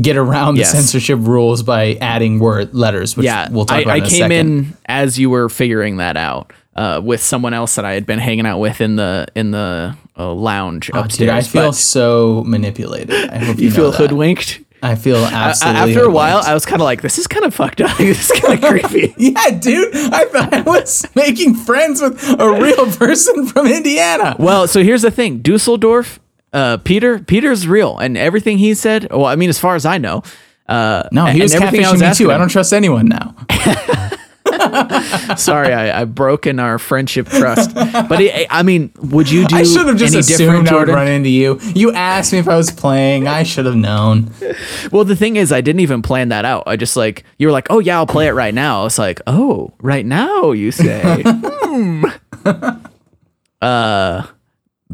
get 0.00 0.16
around 0.16 0.56
Yes. 0.56 0.70
the 0.72 0.78
censorship 0.78 1.18
rules 1.22 1.62
by 1.62 1.94
adding 2.00 2.38
word 2.38 2.74
letters, 2.74 3.16
which 3.16 3.26
yeah, 3.26 3.48
we'll 3.50 3.66
talk 3.66 3.78
I, 3.78 3.80
about 3.82 3.92
I 3.94 3.96
in 3.98 4.04
came 4.04 4.32
in 4.32 4.76
as 4.86 5.18
you 5.18 5.28
were 5.30 5.48
figuring 5.48 5.98
that 5.98 6.16
out 6.16 6.52
uh, 6.76 7.00
with 7.04 7.22
someone 7.22 7.52
else 7.52 7.74
that 7.74 7.84
I 7.84 7.92
had 7.92 8.06
been 8.06 8.18
hanging 8.18 8.46
out 8.46 8.58
with 8.58 8.80
in 8.80 8.96
the 8.96 9.26
in 9.34 9.50
the 9.50 9.96
uh, 10.18 10.32
lounge 10.32 10.90
Oh, 10.94 11.00
upstairs. 11.00 11.18
dude, 11.18 11.28
I 11.28 11.42
feel 11.42 11.72
so 11.72 12.42
manipulated. 12.46 13.10
I 13.30 13.38
hope 13.38 13.58
you, 13.58 13.64
you 13.66 13.70
feel 13.70 13.90
that. 13.90 13.98
hoodwinked. 13.98 14.60
I 14.84 14.96
feel 14.96 15.16
absolutely. 15.16 15.92
After 15.92 16.04
a 16.06 16.10
while. 16.10 16.38
I 16.38 16.54
was 16.54 16.66
kind 16.66 16.82
of 16.82 16.84
like, 16.86 17.02
"This 17.02 17.16
is 17.16 17.28
kind 17.28 17.44
of 17.44 17.54
fucked 17.54 17.80
up. 17.80 17.96
this 17.98 18.30
is 18.30 18.40
kind 18.40 18.54
of 18.64 18.68
creepy." 18.82 19.14
yeah, 19.16 19.50
dude, 19.50 19.94
I 19.94 20.24
thought 20.24 20.52
I 20.52 20.62
was 20.62 21.06
making 21.14 21.54
friends 21.54 22.00
with 22.00 22.20
a 22.40 22.50
real 22.60 22.90
person 22.96 23.46
from 23.46 23.66
Indiana. 23.68 24.34
Well, 24.40 24.66
so 24.66 24.82
here's 24.82 25.02
the 25.02 25.12
thing: 25.12 25.38
Dusseldorf, 25.38 26.18
uh, 26.52 26.76
Peter, 26.78 27.18
Peter's 27.18 27.66
real, 27.66 27.98
and 27.98 28.16
everything 28.16 28.58
he 28.58 28.74
said. 28.74 29.08
Well, 29.10 29.26
I 29.26 29.36
mean, 29.36 29.48
as 29.48 29.58
far 29.58 29.74
as 29.74 29.84
I 29.86 29.98
know, 29.98 30.22
uh, 30.68 31.08
No, 31.12 31.26
he 31.26 31.42
was 31.42 31.54
everything 31.54 31.80
I 31.80 31.88
catfishing 31.88 31.92
was 31.92 32.18
me 32.20 32.26
too. 32.26 32.32
I 32.32 32.38
don't 32.38 32.48
trust 32.48 32.72
anyone 32.72 33.06
now. 33.06 33.34
Sorry, 35.36 35.72
I, 35.72 36.00
I've 36.00 36.14
broken 36.14 36.58
our 36.58 36.78
friendship 36.78 37.26
trust. 37.28 37.74
But 37.74 38.20
it, 38.20 38.46
I 38.50 38.62
mean, 38.62 38.92
would 39.00 39.30
you 39.30 39.46
do? 39.46 39.56
I 39.56 39.62
should 39.62 39.86
have 39.86 39.96
just 39.96 40.14
assumed 40.14 40.68
I 40.68 40.74
would 40.74 40.88
run 40.88 41.08
into 41.08 41.30
you. 41.30 41.58
You 41.74 41.92
asked 41.92 42.32
me 42.32 42.38
if 42.38 42.48
I 42.48 42.56
was 42.56 42.70
playing. 42.70 43.26
I 43.26 43.44
should 43.44 43.66
have 43.66 43.76
known. 43.76 44.30
Well, 44.90 45.04
the 45.04 45.16
thing 45.16 45.36
is, 45.36 45.52
I 45.52 45.62
didn't 45.62 45.80
even 45.80 46.02
plan 46.02 46.28
that 46.28 46.44
out. 46.44 46.64
I 46.66 46.76
just 46.76 46.96
like 46.96 47.24
you 47.38 47.46
were 47.46 47.52
like, 47.52 47.68
"Oh 47.70 47.78
yeah, 47.78 47.96
I'll 47.96 48.06
play 48.06 48.26
it 48.26 48.32
right 48.32 48.52
now." 48.54 48.80
I 48.82 48.84
was 48.84 48.98
like, 48.98 49.20
"Oh, 49.26 49.72
right 49.80 50.04
now," 50.04 50.52
you 50.52 50.70
say. 50.70 51.22
hmm. 51.24 52.04
Uh, 53.62 54.26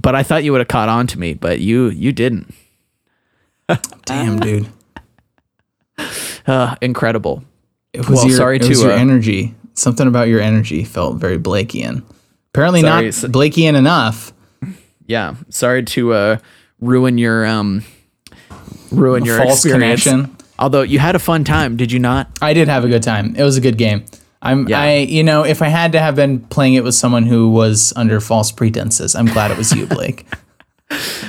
but 0.01 0.15
I 0.15 0.23
thought 0.23 0.45
you 0.45 0.53
would 0.53 0.61
have 0.61 0.69
caught 0.69 0.89
on 0.89 1.07
to 1.09 1.19
me, 1.19 1.35
but 1.35 1.61
you 1.61 1.89
you 1.89 2.13
didn't. 2.13 2.55
Damn, 4.05 4.39
dude. 4.41 4.69
Uh, 6.47 6.75
incredible. 6.81 7.45
It 7.93 8.09
was 8.09 8.21
Well, 8.21 8.29
your, 8.29 8.37
sorry 8.39 8.59
to, 8.59 8.73
your 8.73 8.93
uh, 8.93 8.97
energy. 8.97 9.55
Something 9.75 10.07
about 10.07 10.29
your 10.29 10.41
energy 10.41 10.83
felt 10.83 11.19
very 11.19 11.39
Blakean. 11.39 12.03
Apparently 12.55 12.81
Sorry, 12.81 13.05
not 13.07 13.15
so- 13.15 13.29
Blakean 13.29 13.75
enough. 13.75 14.33
Yeah, 15.07 15.35
sorry 15.51 15.83
to 15.85 16.13
uh 16.15 16.39
ruin 16.81 17.19
your 17.19 17.45
um 17.45 17.83
ruin 18.91 19.25
your 19.27 19.37
false 19.39 19.65
experience. 19.65 20.05
connection. 20.05 20.37
Although 20.59 20.83
you 20.83 20.99
had 20.99 21.17
a 21.17 21.19
fun 21.19 21.45
time, 21.45 21.77
did 21.77 21.93
you 21.93 21.99
not? 21.99 22.31
I 22.41 22.55
did 22.55 22.69
have 22.69 22.85
a 22.85 22.89
good 22.89 23.03
time. 23.03 23.37
It 23.37 23.43
was 23.43 23.57
a 23.59 23.61
good 23.61 23.77
game. 23.77 24.05
I'm 24.51 24.69
Yeah. 24.69 24.81
I 24.81 24.97
you 24.99 25.23
know, 25.23 25.45
if 25.45 25.63
I 25.63 25.69
had 25.69 25.93
to 25.93 25.99
have 26.01 26.15
been 26.17 26.41
playing 26.41 26.75
it 26.75 26.85
with 26.85 26.95
someone 26.95 27.25
who 27.25 27.51
was 27.51 27.93
under 27.97 28.21
false 28.21 28.51
pretenses, 28.53 29.15
I'm 29.15 29.27
glad 29.27 29.51
it 29.51 29.57
was 29.59 29.73
you, 29.75 29.87
Blake. 29.87 30.27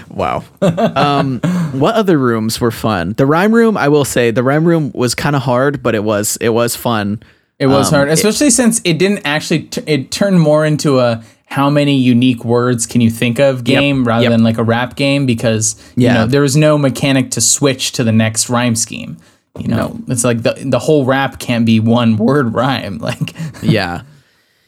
Wow. 0.09 0.43
um, 0.61 1.39
what 1.73 1.95
other 1.95 2.17
rooms 2.17 2.59
were 2.61 2.71
fun? 2.71 3.13
The 3.13 3.25
rhyme 3.25 3.53
room, 3.53 3.77
I 3.77 3.87
will 3.89 4.05
say, 4.05 4.31
the 4.31 4.43
rhyme 4.43 4.65
room 4.65 4.91
was 4.93 5.13
kind 5.15 5.35
of 5.35 5.41
hard, 5.43 5.83
but 5.83 5.95
it 5.95 6.03
was 6.03 6.37
it 6.41 6.49
was 6.49 6.75
fun. 6.75 7.21
It 7.59 7.67
was 7.67 7.89
Um, 7.89 7.95
hard, 7.95 8.09
especially 8.09 8.49
since 8.49 8.79
it 8.85 8.97
didn't 8.97 9.21
actually 9.25 9.63
t- 9.63 9.81
it 9.85 10.11
turned 10.11 10.39
more 10.39 10.65
into 10.65 10.99
a 10.99 11.21
how 11.45 11.69
many 11.69 11.95
unique 11.97 12.45
words 12.45 12.85
can 12.85 13.01
you 13.01 13.09
think 13.09 13.39
of 13.39 13.63
game 13.63 14.05
rather 14.05 14.23
yep. 14.23 14.31
than 14.31 14.43
like 14.43 14.57
a 14.57 14.63
rap 14.63 14.95
game 14.95 15.25
because 15.25 15.75
you 15.95 16.05
Yeah. 16.05 16.13
know 16.13 16.27
there 16.27 16.41
was 16.41 16.55
no 16.55 16.77
mechanic 16.77 17.31
to 17.31 17.41
switch 17.41 17.91
to 17.93 18.03
the 18.03 18.11
next 18.13 18.49
rhyme 18.49 18.75
scheme. 18.75 19.17
You 19.57 19.67
know, 19.67 19.99
it's 20.07 20.23
like 20.23 20.43
the 20.43 20.53
the 20.65 20.79
whole 20.79 21.05
rap 21.05 21.39
can't 21.39 21.65
be 21.65 21.79
one 21.79 22.17
word 22.17 22.53
rhyme. 22.53 22.97
Like. 23.09 23.33
Yeah. 23.61 24.03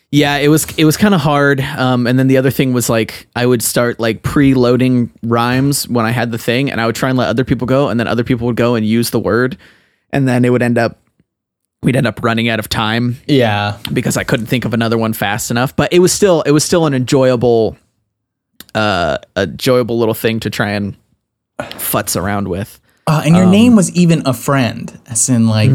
Yeah 0.10 0.38
it 0.38 0.50
was 0.50 0.66
it 0.78 0.84
was 0.84 0.98
kind 0.98 1.14
of 1.16 1.22
hard 1.22 1.62
um 1.62 2.06
and 2.06 2.20
then 2.20 2.28
the 2.28 2.36
other 2.38 2.52
thing 2.52 2.74
was 2.74 2.90
like 2.90 3.28
i 3.34 3.46
would 3.46 3.64
start 3.64 3.98
like 3.98 4.24
preloading 4.24 5.10
rhymes 5.24 5.88
when 5.88 6.06
i 6.06 6.12
had 6.12 6.32
the 6.34 6.38
thing 6.38 6.70
and 6.70 6.82
i 6.82 6.86
would 6.86 6.96
try 6.96 7.08
and 7.08 7.18
let 7.18 7.30
other 7.30 7.46
people 7.46 7.66
go 7.66 7.88
and 7.88 7.98
then 7.98 8.08
other 8.08 8.26
people 8.26 8.48
would 8.48 8.58
go 8.58 8.76
and 8.76 8.86
use 8.86 9.12
the 9.12 9.20
word 9.22 9.58
and 10.10 10.28
then 10.28 10.44
it 10.44 10.50
would 10.50 10.62
end 10.62 10.78
up 10.78 11.00
we'd 11.82 11.96
end 11.96 12.06
up 12.08 12.22
running 12.24 12.50
out 12.50 12.60
of 12.60 12.68
time. 12.68 13.22
Yeah, 13.26 13.78
because 13.94 14.18
i 14.18 14.26
couldn't 14.26 14.48
think 14.48 14.66
of 14.66 14.74
another 14.74 14.98
one 14.98 15.14
fast 15.14 15.50
enough 15.50 15.74
but 15.78 15.94
it 15.94 16.00
was 16.00 16.12
still 16.12 16.42
it 16.42 16.52
was 16.52 16.66
still 16.66 16.86
an 16.88 16.94
enjoyable 16.94 17.78
uh 18.76 19.18
enjoyable 19.38 19.98
little 19.98 20.14
thing 20.14 20.42
to 20.42 20.50
try 20.50 20.72
and 20.72 20.98
futz 21.58 22.20
around 22.20 22.50
with 22.50 22.81
uh, 23.08 23.22
and 23.26 23.36
your 23.36 23.46
name 23.46 23.76
was 23.76 23.92
even 23.92 24.24
a 24.26 24.34
friend, 24.34 24.98
as 25.08 25.30
in 25.30 25.48
like 25.48 25.72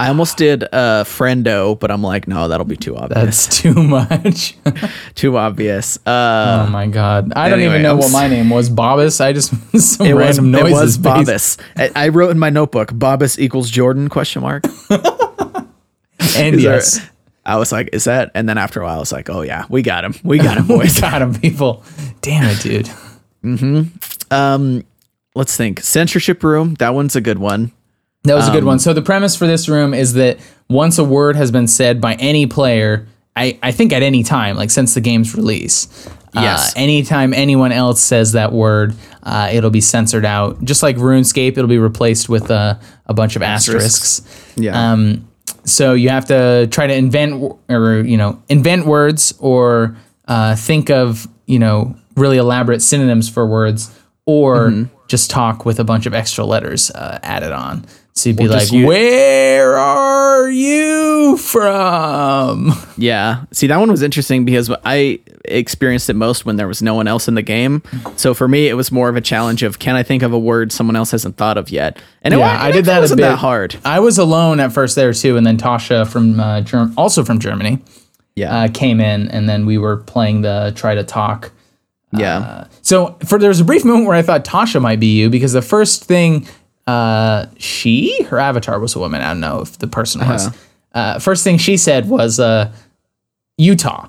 I 0.00 0.06
almost 0.08 0.36
did 0.36 0.62
a 0.62 0.72
uh, 0.74 1.04
friendo, 1.04 1.76
but 1.78 1.90
I'm 1.90 2.02
like, 2.04 2.28
no, 2.28 2.46
that'll 2.46 2.64
be 2.64 2.76
too 2.76 2.96
obvious. 2.96 3.46
That's 3.46 3.58
too 3.62 3.74
much. 3.74 4.56
too 5.16 5.36
obvious. 5.36 5.98
Uh, 6.06 6.66
oh 6.68 6.70
my 6.70 6.86
god! 6.86 7.32
I 7.34 7.48
don't 7.48 7.62
even 7.62 7.82
know 7.82 7.92
I'm 7.92 7.98
what 7.98 8.12
my 8.12 8.28
name 8.28 8.48
was. 8.48 8.70
Bobbus. 8.70 9.20
I 9.20 9.32
just 9.32 9.50
some 9.80 10.06
it 10.06 10.14
was 10.14 10.38
random 10.38 10.54
it 10.54 10.62
noises. 10.70 10.98
was 10.98 10.98
based- 10.98 11.60
I, 11.76 11.90
I 11.96 12.08
wrote 12.10 12.30
in 12.30 12.38
my 12.38 12.50
notebook, 12.50 12.92
Bobbus 12.92 13.40
equals 13.40 13.70
Jordan 13.70 14.08
question 14.08 14.42
mark. 14.42 14.64
And 16.36 16.54
Is 16.56 16.62
there- 16.62 16.74
yes, 16.74 17.00
I 17.44 17.56
was 17.56 17.72
like, 17.72 17.90
is 17.92 18.04
that? 18.04 18.30
And 18.36 18.48
then 18.48 18.56
after 18.56 18.80
a 18.80 18.84
while, 18.84 18.96
I 18.96 19.00
was 19.00 19.10
like, 19.10 19.28
oh 19.30 19.40
yeah, 19.40 19.64
we 19.68 19.82
got 19.82 20.04
him. 20.04 20.14
We 20.22 20.38
got 20.38 20.58
him, 20.58 20.66
boys. 20.68 20.94
We 20.94 21.00
got 21.00 21.22
him, 21.22 21.34
people. 21.34 21.82
Damn 22.20 22.44
it, 22.44 22.60
dude. 22.60 22.88
um, 24.30 24.84
let's 25.38 25.56
think. 25.56 25.80
Censorship 25.80 26.42
room. 26.42 26.74
That 26.74 26.94
one's 26.94 27.16
a 27.16 27.20
good 27.20 27.38
one. 27.38 27.72
That 28.24 28.34
was 28.34 28.48
a 28.48 28.50
good 28.52 28.62
Um, 28.64 28.66
one. 28.66 28.78
So 28.78 28.92
the 28.92 29.00
premise 29.02 29.36
for 29.36 29.46
this 29.46 29.68
room 29.68 29.94
is 29.94 30.12
that 30.14 30.38
once 30.68 30.98
a 30.98 31.04
word 31.04 31.36
has 31.36 31.50
been 31.50 31.66
said 31.68 32.00
by 32.00 32.14
any 32.14 32.46
player, 32.46 33.06
I, 33.36 33.58
I 33.62 33.70
think 33.72 33.92
at 33.92 34.02
any 34.02 34.22
time, 34.24 34.56
like 34.56 34.70
since 34.70 34.94
the 34.94 35.00
game's 35.00 35.34
release, 35.34 36.08
Yes. 36.34 36.70
uh, 36.76 36.80
anytime 36.80 37.32
anyone 37.32 37.72
else 37.72 38.02
says 38.02 38.32
that 38.32 38.52
word, 38.52 38.94
uh, 39.22 39.48
it'll 39.52 39.70
be 39.70 39.80
censored 39.80 40.24
out. 40.26 40.62
Just 40.62 40.82
like 40.82 40.96
RuneScape, 40.96 41.52
it'll 41.52 41.68
be 41.68 41.78
replaced 41.78 42.28
with 42.28 42.50
a, 42.50 42.78
a 43.06 43.14
bunch 43.14 43.34
of 43.36 43.42
asterisks. 43.42 44.20
Yeah. 44.56 44.92
Um, 44.92 45.26
so 45.64 45.94
you 45.94 46.10
have 46.10 46.26
to 46.26 46.66
try 46.70 46.86
to 46.86 46.94
invent 46.94 47.32
or 47.70 48.00
you 48.00 48.16
know 48.16 48.42
invent 48.48 48.84
words 48.86 49.32
or 49.38 49.96
uh, 50.26 50.54
think 50.56 50.90
of 50.90 51.26
you 51.46 51.58
know 51.58 51.94
really 52.16 52.36
elaborate 52.38 52.82
synonyms 52.82 53.28
for 53.30 53.46
words 53.46 53.90
or 54.26 54.68
Mm-hmm. 54.70 54.94
Just 55.08 55.30
talk 55.30 55.64
with 55.66 55.80
a 55.80 55.84
bunch 55.84 56.06
of 56.06 56.14
extra 56.14 56.44
letters 56.44 56.90
uh, 56.92 57.18
added 57.22 57.50
on. 57.52 57.84
So 58.14 58.30
you'd 58.30 58.36
be 58.38 58.46
Or 58.46 58.48
like, 58.48 58.72
use- 58.72 58.86
"Where 58.86 59.76
are 59.76 60.48
you 60.50 61.36
from?" 61.38 62.72
Yeah. 62.98 63.44
See, 63.52 63.68
that 63.68 63.76
one 63.78 63.90
was 63.92 64.02
interesting 64.02 64.44
because 64.44 64.70
I 64.84 65.20
experienced 65.44 66.10
it 66.10 66.14
most 66.14 66.44
when 66.44 66.56
there 66.56 66.66
was 66.66 66.82
no 66.82 66.94
one 66.94 67.06
else 67.06 67.28
in 67.28 67.34
the 67.36 67.42
game. 67.42 67.80
So 68.16 68.34
for 68.34 68.48
me, 68.48 68.66
it 68.68 68.74
was 68.74 68.90
more 68.90 69.08
of 69.08 69.14
a 69.14 69.20
challenge 69.20 69.62
of 69.62 69.78
can 69.78 69.94
I 69.94 70.02
think 70.02 70.24
of 70.24 70.32
a 70.32 70.38
word 70.38 70.72
someone 70.72 70.96
else 70.96 71.12
hasn't 71.12 71.36
thought 71.36 71.56
of 71.58 71.70
yet? 71.70 72.02
And 72.22 72.32
Yeah, 72.34 72.40
wa- 72.40 72.60
I 72.60 72.70
it 72.70 72.72
did 72.72 72.84
that 72.86 72.98
a 72.98 73.00
wasn't 73.02 73.18
bit. 73.18 73.22
that 73.28 73.36
hard. 73.38 73.76
I 73.84 74.00
was 74.00 74.18
alone 74.18 74.58
at 74.58 74.72
first 74.72 74.96
there 74.96 75.12
too, 75.12 75.36
and 75.36 75.46
then 75.46 75.56
Tasha 75.58 76.08
from 76.08 76.40
uh, 76.40 76.60
Germ- 76.62 76.92
also 76.96 77.24
from 77.24 77.38
Germany 77.38 77.78
Yeah. 78.34 78.52
uh, 78.64 78.68
came 78.68 79.00
in, 79.00 79.28
and 79.28 79.48
then 79.48 79.64
we 79.64 79.78
were 79.78 79.98
playing 79.98 80.42
the 80.42 80.72
try 80.74 80.96
to 80.96 81.04
talk. 81.04 81.52
Yeah. 82.12 82.66
So 82.82 83.16
for 83.26 83.38
there 83.38 83.48
was 83.48 83.60
a 83.60 83.64
brief 83.64 83.84
moment 83.84 84.06
where 84.06 84.16
I 84.16 84.22
thought 84.22 84.44
Tasha 84.44 84.80
might 84.80 85.00
be 85.00 85.18
you 85.18 85.30
because 85.30 85.52
the 85.52 85.62
first 85.62 86.04
thing 86.04 86.46
uh, 86.86 87.46
she 87.58 88.22
her 88.24 88.38
avatar 88.38 88.80
was 88.80 88.96
a 88.96 88.98
woman. 88.98 89.20
I 89.20 89.28
don't 89.28 89.40
know 89.40 89.60
if 89.60 89.78
the 89.78 89.86
person 89.86 90.26
was. 90.26 90.46
Uh-huh. 90.46 90.56
Uh, 90.94 91.18
first 91.18 91.44
thing 91.44 91.58
she 91.58 91.76
said 91.76 92.08
was 92.08 92.40
uh, 92.40 92.72
Utah, 93.58 94.08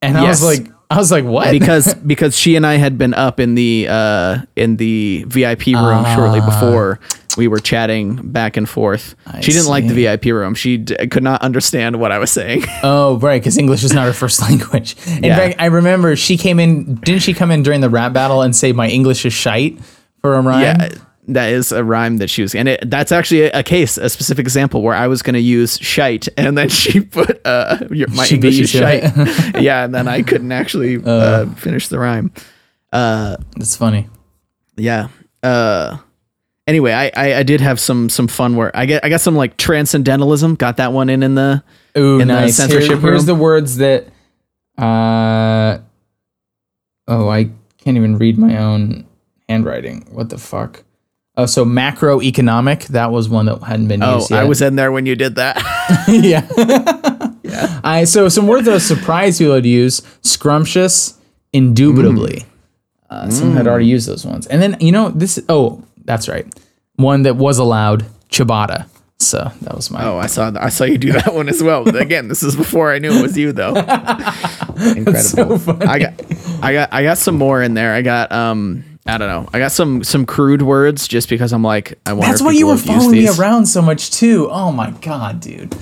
and 0.00 0.16
I 0.16 0.26
was 0.26 0.42
like, 0.42 0.66
I 0.90 0.96
was 0.96 1.12
like, 1.12 1.24
what? 1.24 1.50
because 1.50 1.92
because 2.06 2.36
she 2.36 2.56
and 2.56 2.66
I 2.66 2.76
had 2.76 2.96
been 2.96 3.12
up 3.12 3.38
in 3.38 3.54
the 3.54 3.86
uh 3.88 4.38
in 4.56 4.76
the 4.76 5.24
VIP 5.28 5.66
room 5.66 6.04
shortly 6.14 6.40
before 6.40 7.00
we 7.36 7.48
were 7.48 7.58
chatting 7.58 8.16
back 8.30 8.56
and 8.56 8.68
forth. 8.68 9.14
she 9.40 9.52
didn't 9.52 9.68
like 9.68 9.86
the. 9.86 9.94
VIP 9.94 10.26
room. 10.26 10.54
She 10.54 10.76
d- 10.78 10.94
could 11.08 11.22
not 11.22 11.42
understand 11.42 11.98
what 12.00 12.12
I 12.12 12.18
was 12.18 12.30
saying. 12.30 12.64
oh, 12.82 13.18
right, 13.18 13.40
because 13.40 13.56
English 13.58 13.82
is 13.84 13.92
not 13.92 14.06
her 14.06 14.12
first 14.12 14.40
language. 14.48 14.96
In 15.06 15.24
Yeah. 15.24 15.36
fact, 15.36 15.56
I 15.60 15.66
remember 15.66 16.14
she 16.16 16.36
came 16.36 16.58
in. 16.60 16.96
Didn't 16.96 17.22
she 17.22 17.34
come 17.34 17.50
in 17.50 17.62
during 17.62 17.80
the 17.80 17.90
rap 17.90 18.12
battle 18.12 18.42
and 18.42 18.54
say 18.54 18.72
my 18.72 18.88
English 18.88 19.24
is 19.24 19.32
shite 19.32 19.78
for 20.20 20.34
a 20.34 20.40
rhyme? 20.42 20.60
yeah, 20.62 20.88
that 21.28 21.50
is 21.52 21.72
a 21.72 21.82
rhyme 21.82 22.18
that 22.18 22.28
she 22.28 22.42
was, 22.42 22.54
and 22.54 22.68
it, 22.68 22.90
that's 22.90 23.10
actually 23.10 23.42
a, 23.42 23.50
a 23.60 23.62
case, 23.62 23.96
a 23.96 24.08
specific 24.10 24.42
example 24.44 24.82
where 24.82 24.94
I 24.94 25.06
was 25.06 25.22
going 25.22 25.34
to 25.34 25.40
use 25.40 25.78
shite, 25.78 26.28
and 26.36 26.56
then 26.58 26.68
she 26.68 27.00
put 27.18 27.40
uh 27.46 27.78
your, 27.90 28.08
my 28.08 28.24
She 28.26 28.34
English 28.34 28.58
is 28.60 28.70
shite. 28.70 29.02
yeah, 29.60 29.84
and 29.84 29.94
then 29.94 30.06
I 30.06 30.20
couldn't 30.22 30.52
actually 30.52 31.02
uh, 31.04 31.46
finish 31.54 31.88
the 31.88 31.98
rhyme. 31.98 32.30
Uh, 32.92 33.36
That's 33.56 33.74
funny. 33.76 34.08
yeah. 34.76 35.08
Uh, 35.42 35.96
anyway, 36.66 36.92
I, 36.92 37.10
I 37.16 37.34
I 37.38 37.42
did 37.42 37.60
have 37.60 37.78
some 37.80 38.08
some 38.08 38.28
fun 38.28 38.56
where 38.56 38.74
I 38.76 38.86
get 38.86 39.04
I 39.04 39.08
got 39.08 39.20
some 39.20 39.34
like 39.36 39.56
transcendentalism. 39.56 40.54
Got 40.56 40.76
that 40.78 40.92
one 40.92 41.08
in 41.10 41.22
in 41.22 41.34
the 41.34 41.62
Ooh, 41.96 42.20
in 42.20 42.28
the 42.28 42.34
nice. 42.34 42.56
Here- 42.58 42.68
censorship 42.68 43.00
here's 43.00 43.20
room? 43.22 43.26
the 43.26 43.34
words 43.34 43.76
that. 43.76 44.08
Uh, 44.76 45.78
oh, 47.06 47.28
I 47.28 47.50
can't 47.78 47.96
even 47.96 48.18
read 48.18 48.38
my 48.38 48.56
own 48.56 49.06
handwriting. 49.48 50.04
What 50.10 50.30
the 50.30 50.38
fuck? 50.38 50.82
Oh, 51.36 51.46
so 51.46 51.64
macroeconomic. 51.64 52.88
That 52.88 53.10
was 53.12 53.28
one 53.28 53.46
that 53.46 53.62
hadn't 53.62 53.88
been 53.88 54.02
Oh, 54.02 54.16
used 54.16 54.30
yet. 54.30 54.40
I 54.40 54.44
was 54.44 54.62
in 54.62 54.76
there 54.76 54.90
when 54.92 55.04
you 55.06 55.14
did 55.16 55.34
that. 55.36 55.56
yeah. 56.08 56.46
yeah. 57.42 57.80
I 57.84 58.04
so 58.04 58.28
some 58.28 58.46
words 58.46 58.64
that 58.66 58.72
I 58.72 58.74
was 58.74 58.86
surprised 58.86 59.38
people 59.38 59.54
would 59.54 59.66
use: 59.66 60.02
scrumptious, 60.22 61.18
indubitably. 61.52 62.44
Uh, 63.10 63.30
someone 63.30 63.56
had 63.56 63.68
already 63.68 63.86
used 63.86 64.08
those 64.08 64.24
ones, 64.26 64.46
and 64.48 64.60
then 64.62 64.76
you 64.80 64.90
know 64.90 65.10
this. 65.10 65.38
Oh, 65.48 65.82
that's 66.04 66.28
right. 66.28 66.46
One 66.96 67.22
that 67.22 67.36
was 67.36 67.58
allowed: 67.58 68.04
ciabatta. 68.30 68.86
So 69.18 69.50
that 69.62 69.74
was 69.74 69.90
my. 69.90 70.04
oh, 70.04 70.18
I 70.18 70.26
saw 70.26 70.52
I 70.58 70.68
saw 70.68 70.84
you 70.84 70.98
do 70.98 71.12
that 71.18 71.34
one 71.34 71.48
as 71.48 71.62
well. 71.62 71.88
Again, 71.96 72.28
this 72.28 72.42
is 72.42 72.56
before 72.56 72.92
I 72.92 72.98
knew 72.98 73.12
it 73.12 73.22
was 73.22 73.38
you 73.38 73.52
though. 73.52 73.74
Incredible. 74.96 75.58
so. 75.58 75.78
I 75.80 75.98
got 75.98 76.14
I 76.62 76.72
got 76.72 76.92
I 76.92 77.02
got 77.02 77.18
some 77.18 77.36
more 77.36 77.62
in 77.62 77.74
there. 77.74 77.94
I 77.94 78.02
got 78.02 78.32
um 78.32 78.84
I 79.06 79.18
don't 79.18 79.28
know. 79.28 79.48
I 79.52 79.58
got 79.58 79.72
some 79.72 80.02
some 80.02 80.26
crude 80.26 80.62
words 80.62 81.06
just 81.06 81.28
because 81.28 81.52
I'm 81.52 81.62
like 81.62 81.98
I 82.06 82.12
want. 82.12 82.28
That's 82.30 82.42
why 82.42 82.52
you 82.52 82.66
were 82.66 82.76
following 82.76 83.12
me 83.12 83.28
around 83.28 83.66
so 83.66 83.82
much 83.82 84.10
too. 84.10 84.48
Oh 84.50 84.72
my 84.72 84.90
god, 84.90 85.40
dude. 85.40 85.74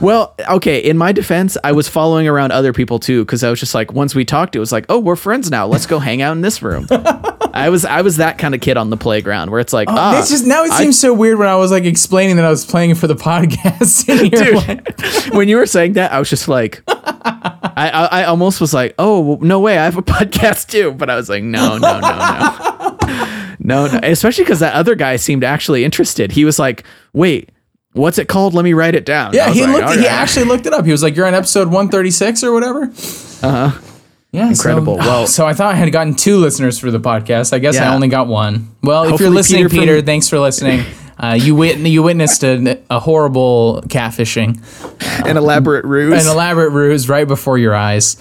Well, 0.00 0.34
okay. 0.48 0.78
In 0.78 0.96
my 0.96 1.12
defense, 1.12 1.58
I 1.62 1.72
was 1.72 1.88
following 1.88 2.26
around 2.26 2.52
other 2.52 2.72
people 2.72 2.98
too 2.98 3.24
because 3.24 3.44
I 3.44 3.50
was 3.50 3.60
just 3.60 3.74
like, 3.74 3.92
once 3.92 4.14
we 4.14 4.24
talked, 4.24 4.56
it 4.56 4.58
was 4.58 4.72
like, 4.72 4.86
oh, 4.88 4.98
we're 4.98 5.16
friends 5.16 5.50
now. 5.50 5.66
Let's 5.66 5.86
go 5.86 5.98
hang 5.98 6.22
out 6.22 6.32
in 6.32 6.40
this 6.40 6.62
room. 6.62 6.86
I 7.52 7.68
was 7.68 7.84
I 7.84 8.00
was 8.02 8.16
that 8.18 8.38
kind 8.38 8.54
of 8.54 8.60
kid 8.60 8.76
on 8.76 8.90
the 8.90 8.96
playground 8.96 9.50
where 9.50 9.60
it's 9.60 9.72
like, 9.72 9.88
ah, 9.90 10.18
it's 10.18 10.30
just 10.30 10.46
now 10.46 10.64
it 10.64 10.70
I- 10.70 10.78
seems 10.82 10.98
so 10.98 11.12
weird 11.12 11.38
when 11.38 11.48
I 11.48 11.56
was 11.56 11.70
like 11.70 11.84
explaining 11.84 12.36
that 12.36 12.44
I 12.44 12.50
was 12.50 12.64
playing 12.64 12.94
for 12.94 13.06
the 13.08 13.16
podcast. 13.16 14.06
dude. 14.30 14.68
like, 14.68 15.32
when 15.34 15.48
you 15.48 15.56
were 15.56 15.66
saying 15.66 15.94
that, 15.94 16.12
I 16.12 16.18
was 16.18 16.30
just 16.30 16.48
like, 16.48 16.82
I, 16.88 17.90
I 17.92 18.08
I 18.20 18.24
almost 18.24 18.60
was 18.60 18.72
like, 18.72 18.94
oh 18.98 19.38
no 19.42 19.60
way, 19.60 19.76
I 19.78 19.84
have 19.84 19.96
a 19.96 20.02
podcast 20.02 20.68
too. 20.70 20.92
But 20.92 21.10
I 21.10 21.16
was 21.16 21.28
like, 21.28 21.42
no, 21.42 21.76
no, 21.76 22.00
no, 22.00 22.08
no, 23.58 23.58
no, 23.58 23.86
no. 23.88 24.00
Especially 24.02 24.44
because 24.44 24.60
that 24.60 24.74
other 24.74 24.94
guy 24.94 25.16
seemed 25.16 25.44
actually 25.44 25.84
interested. 25.84 26.32
He 26.32 26.44
was 26.44 26.58
like, 26.58 26.84
wait. 27.12 27.50
What's 27.92 28.18
it 28.18 28.28
called? 28.28 28.54
Let 28.54 28.64
me 28.64 28.72
write 28.72 28.94
it 28.94 29.04
down. 29.04 29.32
Yeah, 29.34 29.50
he 29.50 29.62
like, 29.62 29.72
looked. 29.72 29.84
"All 29.84 29.98
He 29.98 30.06
actually 30.06 30.46
looked 30.46 30.66
it 30.66 30.72
up. 30.72 30.84
He 30.84 30.92
was 30.92 31.02
like, 31.02 31.16
"You're 31.16 31.26
on 31.26 31.34
episode 31.34 31.66
136 31.68 32.44
or 32.44 32.52
whatever." 32.52 32.84
Uh 33.42 33.68
huh. 33.70 33.80
Yeah, 34.32 34.48
Incredible. 34.48 34.94
So, 35.00 35.06
Well- 35.06 35.26
so 35.26 35.44
I 35.46 35.54
thought 35.54 35.74
I 35.74 35.76
had 35.76 35.90
gotten 35.90 36.14
two 36.14 36.36
listeners 36.36 36.78
for 36.78 36.92
the 36.92 37.00
podcast. 37.00 37.52
I 37.52 37.58
guess 37.58 37.76
I 37.76 37.92
only 37.92 38.06
got 38.06 38.28
one. 38.28 38.68
Well, 38.80 39.12
if 39.12 39.18
you're 39.20 39.28
listening, 39.28 39.64
Peter 39.68 39.80
Peter, 39.80 39.96
from- 39.96 40.06
thanks 40.06 40.28
for 40.28 40.38
listening. 40.38 40.84
Uh, 41.20 41.34
you 41.34 41.54
wit- 41.54 41.76
you 41.76 42.02
witnessed 42.02 42.42
a, 42.44 42.78
a 42.88 42.98
horrible 42.98 43.82
catfishing, 43.88 44.56
An 45.26 45.36
elaborate 45.36 45.84
ruse. 45.84 46.24
an 46.24 46.32
elaborate 46.32 46.70
ruse 46.70 47.10
right 47.10 47.28
before 47.28 47.58
your 47.58 47.74
eyes. 47.74 48.16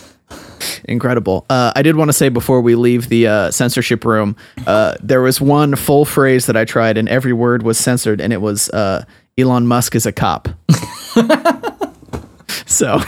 Incredible. 0.84 1.45
Uh, 1.49 1.71
I 1.77 1.82
did 1.82 1.95
want 1.95 2.10
to 2.10 2.13
say 2.13 2.27
before 2.27 2.60
we 2.60 2.75
leave 2.75 3.08
the 3.08 3.27
uh, 3.27 3.51
censorship 3.51 4.03
room, 4.03 4.36
uh, 4.67 4.95
there 5.01 5.21
was 5.21 5.39
one 5.39 5.77
full 5.77 6.03
phrase 6.03 6.45
that 6.47 6.58
I 6.58 6.65
tried, 6.65 6.97
and 6.97 7.08
every 7.08 7.32
word 7.32 7.63
was 7.63 7.77
censored, 7.77 8.19
and 8.19 8.34
it 8.34 8.41
was 8.41 8.69
uh, 8.71 9.05
Elon 9.39 9.65
Musk 9.67 9.95
is 9.95 10.06
a 10.06 10.12
cop. 10.12 10.49
so, 12.65 12.99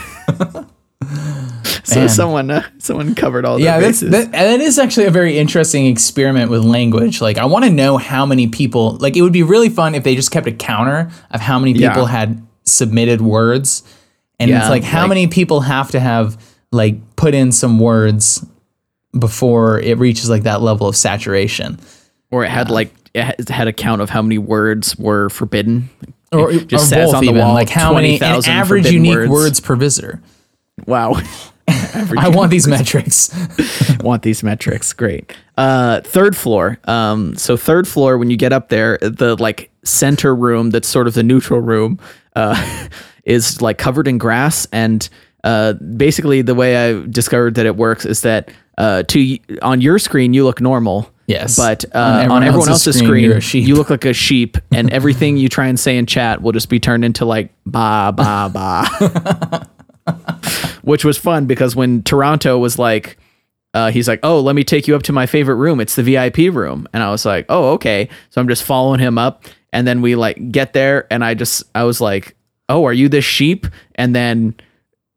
so 1.84 2.00
Man. 2.00 2.10
someone 2.10 2.52
uh, 2.52 2.64
someone 2.80 3.16
covered 3.16 3.46
all 3.46 3.58
the 3.58 3.64
Yeah, 3.64 3.80
bases. 3.80 4.12
that, 4.12 4.26
and 4.26 4.34
that 4.34 4.62
is 4.62 4.80
actually 4.80 5.06
a 5.08 5.12
very 5.12 5.38
interesting 5.38 5.86
experiment 5.88 6.50
with 6.52 6.64
language. 6.64 7.22
Like, 7.22 7.38
I 7.38 7.46
want 7.46 7.66
to 7.66 7.72
know 7.72 7.98
how 7.98 8.26
many 8.26 8.48
people. 8.48 8.98
Like, 8.98 9.16
it 9.18 9.22
would 9.22 9.34
be 9.34 9.44
really 9.44 9.70
fun 9.70 9.96
if 9.96 10.04
they 10.04 10.16
just 10.16 10.32
kept 10.32 10.48
a 10.48 10.52
counter 10.52 11.12
of 11.32 11.42
how 11.42 11.60
many 11.60 11.74
people 11.74 12.04
Yeah. 12.04 12.08
had 12.08 12.48
submitted 12.66 13.22
words, 13.22 13.84
and 14.40 14.50
Yeah, 14.50 14.60
it's 14.62 14.70
like 14.70 14.84
how 14.84 15.02
like- 15.02 15.10
many 15.10 15.28
people 15.28 15.62
have 15.62 15.92
to 15.92 16.00
have 16.00 16.38
like 16.72 17.16
put 17.18 17.34
in 17.34 17.52
some 17.52 17.80
words 17.80 18.46
before 19.18 19.80
it 19.82 19.98
reaches 19.98 20.30
like 20.30 20.44
that 20.44 20.62
level 20.62 20.88
of 20.88 20.96
saturation. 20.96 21.78
or 22.32 22.46
it 22.46 22.50
had 22.50 22.70
like 22.72 22.94
it 23.14 23.50
had 23.50 23.68
a 23.68 23.74
count 23.74 24.02
of 24.02 24.10
how 24.10 24.22
many 24.22 24.38
words 24.38 24.96
were 24.98 25.28
forbidden. 25.30 25.90
Or, 26.32 26.52
It 26.52 26.68
just 26.68 26.86
or 26.86 26.88
says 26.88 27.08
both 27.08 27.16
on 27.16 27.24
the 27.26 27.30
even, 27.32 27.42
wall 27.42 27.54
like 27.54 27.70
how 27.70 27.94
many 27.94 28.16
an 28.22 28.42
average 28.46 28.90
unique 28.90 29.16
words. 29.16 29.30
words. 29.30 29.60
per 29.60 29.76
visitor. 29.76 30.22
Wow. 30.86 31.16
I 31.68 32.30
want 32.30 32.52
these 32.52 32.68
metrics. 32.68 33.34
want 34.02 34.24
these 34.24 34.44
metrics. 34.44 34.94
Great. 34.94 35.36
Uh, 35.58 36.02
third 36.02 36.36
floor. 36.36 36.80
Um, 36.86 37.36
so 37.36 37.56
third 37.58 37.88
floor, 37.88 38.18
when 38.18 38.30
you 38.30 38.38
get 38.38 38.52
up 38.54 38.70
there, 38.70 38.98
the 39.02 39.36
like 39.40 39.72
center 39.84 40.36
room 40.36 40.70
that's 40.72 40.88
sort 40.88 41.08
of 41.08 41.14
the 41.14 41.24
neutral 41.24 41.60
room, 41.60 42.00
uh, 42.36 42.88
is 43.26 43.62
like 43.62 43.78
covered 43.78 44.08
in 44.08 44.18
grass. 44.18 44.68
And 44.72 45.08
uh, 45.44 45.74
basically, 45.74 46.42
the 46.42 46.56
way 46.56 46.90
I 46.90 47.06
discovered 47.08 47.56
that 47.56 47.66
it 47.66 47.76
works 47.76 48.06
is 48.06 48.22
that 48.22 48.50
uh, 48.78 49.04
to 49.04 49.38
on 49.62 49.82
your 49.82 50.00
screen 50.00 50.34
you 50.34 50.44
look 50.44 50.62
normal. 50.62 51.10
Yes. 51.32 51.58
But 51.58 51.86
uh, 51.96 52.28
on, 52.30 52.44
everyone, 52.44 52.70
else's, 52.70 52.98
screen, 52.98 53.24
you're 53.24 53.38
a 53.38 53.58
you 53.58 53.76
look 53.76 53.90
like 53.90 54.06
a 54.06 54.14
sheep, 54.14 54.58
and 54.72 54.92
everything 54.92 55.38
you 55.38 55.50
try 55.50 55.68
and 55.68 55.80
say 55.80 55.98
in 55.98 56.06
chat 56.06 56.42
will 56.42 56.52
just 56.52 56.70
be 56.70 56.80
turned 56.80 57.06
into 57.06 57.26
like 57.26 57.52
ba 57.66 58.14
ba 58.16 58.50
ba. 58.54 59.68
Which 60.84 61.06
was 61.06 61.18
fun 61.18 61.46
because 61.46 61.76
when 61.76 62.04
Toronto 62.04 62.58
was 62.58 62.78
like, 62.78 63.18
uh, 63.74 63.92
he's 63.92 64.08
like, 64.08 64.20
"Oh, 64.24 64.40
let 64.42 64.56
me 64.56 64.64
take 64.64 64.88
you 64.88 64.96
up 64.96 65.04
to 65.04 65.14
my 65.14 65.26
favorite 65.26 65.56
room. 65.56 65.80
It's 65.80 65.96
the 65.96 66.04
VIP 66.04 66.54
room." 66.54 66.88
And 66.94 67.02
I 67.02 67.12
was 67.12 67.26
like, 67.26 67.46
"Oh, 67.50 67.72
okay." 67.74 68.10
So 68.30 68.42
I'm 68.42 68.48
just 68.48 68.64
following 68.64 69.00
him 69.00 69.18
up, 69.18 69.46
and 69.72 69.88
then 69.88 70.02
we 70.02 70.16
like 70.16 70.52
get 70.52 70.74
there, 70.74 71.08
and 71.12 71.24
I 71.24 71.34
just 71.34 71.64
I 71.74 71.84
was 71.84 72.02
like, 72.02 72.36
"Oh, 72.68 72.84
are 72.86 72.94
you 72.94 73.08
this 73.08 73.26
sheep?" 73.26 73.68
And 73.96 74.16
then 74.16 74.56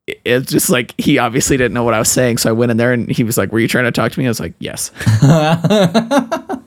it's 0.06 0.50
just 0.50 0.70
like 0.70 0.94
he 0.98 1.18
obviously 1.18 1.56
didn't 1.56 1.72
know 1.74 1.84
what 1.84 1.94
I 1.94 1.98
was 1.98 2.10
saying, 2.10 2.38
so 2.38 2.50
I 2.50 2.52
went 2.52 2.70
in 2.70 2.76
there, 2.76 2.92
and 2.92 3.10
he 3.10 3.24
was 3.24 3.38
like, 3.38 3.52
"Were 3.52 3.60
you 3.60 3.68
trying 3.68 3.84
to 3.84 3.92
talk 3.92 4.12
to 4.12 4.18
me?" 4.18 4.26
I 4.26 4.28
was 4.28 4.40
like, 4.40 4.54
"Yes." 4.58 4.90
oh, 5.22 6.60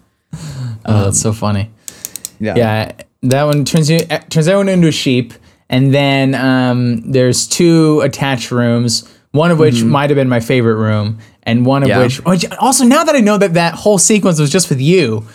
that's 0.86 1.20
so 1.22 1.34
funny. 1.34 1.72
Yeah. 2.40 2.56
Yeah, 2.56 2.92
that 3.24 3.44
one 3.44 3.66
turns 3.66 3.90
you 3.90 4.00
turns 4.00 4.48
everyone 4.48 4.70
into 4.70 4.88
a 4.88 4.92
sheep, 4.92 5.34
and 5.70 5.94
then 5.94 6.36
um, 6.36 7.12
there's 7.12 7.48
two 7.48 8.02
attached 8.02 8.52
rooms. 8.52 9.08
One 9.32 9.52
of 9.52 9.60
which 9.60 9.84
might 9.84 10.10
have 10.10 10.16
been 10.16 10.30
my 10.30 10.40
favorite 10.40 10.76
room, 10.78 11.20
and 11.44 11.66
one 11.66 11.84
of 11.84 11.90
Yeah. 11.90 12.02
which, 12.02 12.24
which 12.26 12.46
also 12.60 12.86
now 12.86 13.04
that 13.04 13.16
I 13.16 13.20
know 13.20 13.38
that 13.38 13.54
that 13.54 13.76
whole 13.76 14.00
sequence 14.00 14.40
was 14.40 14.50
just 14.50 14.70
with 14.70 14.82
you, 14.82 15.26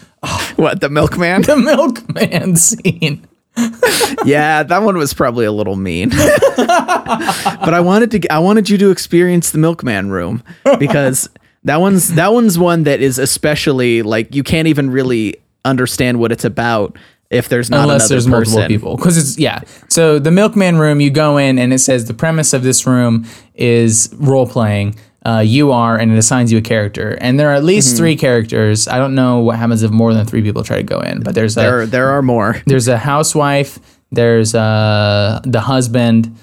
What 0.57 0.81
the 0.81 0.89
milkman? 0.89 1.43
the 1.47 1.57
milkman 1.57 2.57
scene. 2.57 3.27
yeah, 4.25 4.63
that 4.63 4.83
one 4.83 4.97
was 4.97 5.13
probably 5.13 5.45
a 5.45 5.53
little 5.53 5.77
mean. 5.77 6.09
but 6.57 7.75
I 7.75 7.81
wanted 7.81 8.11
to 8.13 8.33
I 8.33 8.39
wanted 8.39 8.71
you 8.71 8.79
to 8.79 8.91
experience 8.91 9.51
the 9.51 9.59
milkman 9.59 10.11
room 10.11 10.43
because 10.79 11.29
that 11.65 11.77
one's 11.77 12.15
that 12.15 12.33
one's 12.33 12.59
one 12.59 12.85
that 12.85 13.01
is 13.01 13.19
especially 13.19 14.03
like 14.03 14.35
you 14.35 14.43
can't 14.43 14.69
even 14.69 14.91
really 14.91 15.37
understand 15.65 16.19
what 16.19 16.33
it's 16.33 16.45
about 16.45 16.97
if 17.31 17.49
there's 17.49 17.71
not 17.71 17.83
unless 17.83 18.11
another 18.11 18.15
there's 18.15 18.27
person. 18.27 18.55
multiple 18.55 18.69
people 18.69 18.97
because 18.97 19.17
it's 19.17 19.39
yeah 19.39 19.61
so 19.89 20.19
the 20.19 20.31
milkman 20.31 20.77
room 20.77 21.01
you 21.01 21.11
go 21.11 21.39
in 21.39 21.59
and 21.59 21.73
it 21.73 21.79
says 21.79 22.07
the 22.07 22.15
premise 22.15 22.53
of 22.53 22.63
this 22.63 22.87
room 22.87 23.25
is 23.55 24.13
role 24.19 24.47
playing 24.47 24.95
uh, 25.25 25.39
you 25.45 25.71
are 25.73 25.97
and 25.99 26.11
it 26.13 26.19
assigns 26.19 26.51
you 26.53 26.59
a 26.59 26.63
character 26.63 27.17
and 27.21 27.39
there 27.39 27.49
are 27.51 27.55
at 27.55 27.65
least 27.65 27.89
Mm-hmm. 27.89 27.97
three 27.99 28.17
characters 28.17 28.89
i 28.89 28.99
don't 28.99 29.15
know 29.15 29.39
what 29.41 29.57
happens 29.57 29.83
if 29.83 29.91
more 29.91 30.13
than 30.15 30.27
three 30.27 30.43
people 30.43 30.63
try 30.65 30.77
to 30.79 30.83
go 30.83 31.01
in 31.01 31.23
but 31.23 31.35
there's 31.35 31.57
a 31.57 31.61
There 31.61 31.87
there 31.87 32.09
are 32.11 32.23
more. 32.23 32.57
there's 32.67 32.89
a 32.89 32.99
housewife 32.99 33.79
there's 34.11 34.55
uh, 34.55 35.41
the 35.45 35.61
husband 35.61 36.37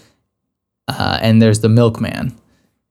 uh, 0.88 1.20
and 1.22 1.42
there's 1.42 1.60
the 1.62 1.70
milkman 1.70 2.32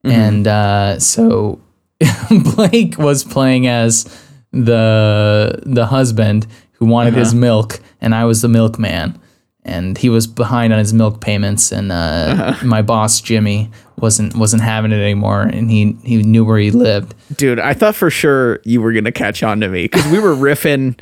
Mm-hmm. 0.05 0.11
and 0.21 0.47
uh, 0.47 0.99
so 0.99 1.59
blake 2.55 2.97
was 2.97 3.23
playing 3.25 3.67
as 3.67 4.05
the 4.53 5.59
the 5.65 5.85
husband 5.87 6.47
who 6.73 6.85
wanted 6.85 7.13
his 7.15 7.29
Uh-huh. 7.29 7.39
milk 7.39 7.79
and 8.01 8.15
i 8.15 8.23
was 8.25 8.41
the 8.41 8.47
milkman 8.47 9.19
and 9.65 9.97
he 9.97 10.09
was 10.09 10.25
behind 10.27 10.71
on 10.73 10.79
his 10.79 10.93
milk 10.93 11.19
payments 11.21 11.71
and 11.71 11.91
uh, 11.91 11.95
Uh-huh. 11.95 12.65
my 12.65 12.81
boss 12.81 13.19
jimmy 13.21 13.69
wasn't 13.97 14.33
wasn't 14.35 14.61
having 14.61 14.91
it 14.91 15.01
anymore 15.01 15.41
and 15.41 15.69
he 15.69 15.97
he 16.03 16.23
knew 16.23 16.45
where 16.45 16.57
he 16.59 16.71
lived 16.71 17.13
Dude, 17.35 17.59
I 17.59 17.73
thought 17.73 17.95
for 17.95 18.09
sure 18.09 18.59
you 18.63 18.81
were 18.81 18.93
gonna 18.93 19.11
catch 19.11 19.43
on 19.43 19.59
to 19.61 19.67
me 19.67 19.83
because 19.83 20.05
we 20.11 20.19
were 20.19 20.33
riffing 20.35 20.97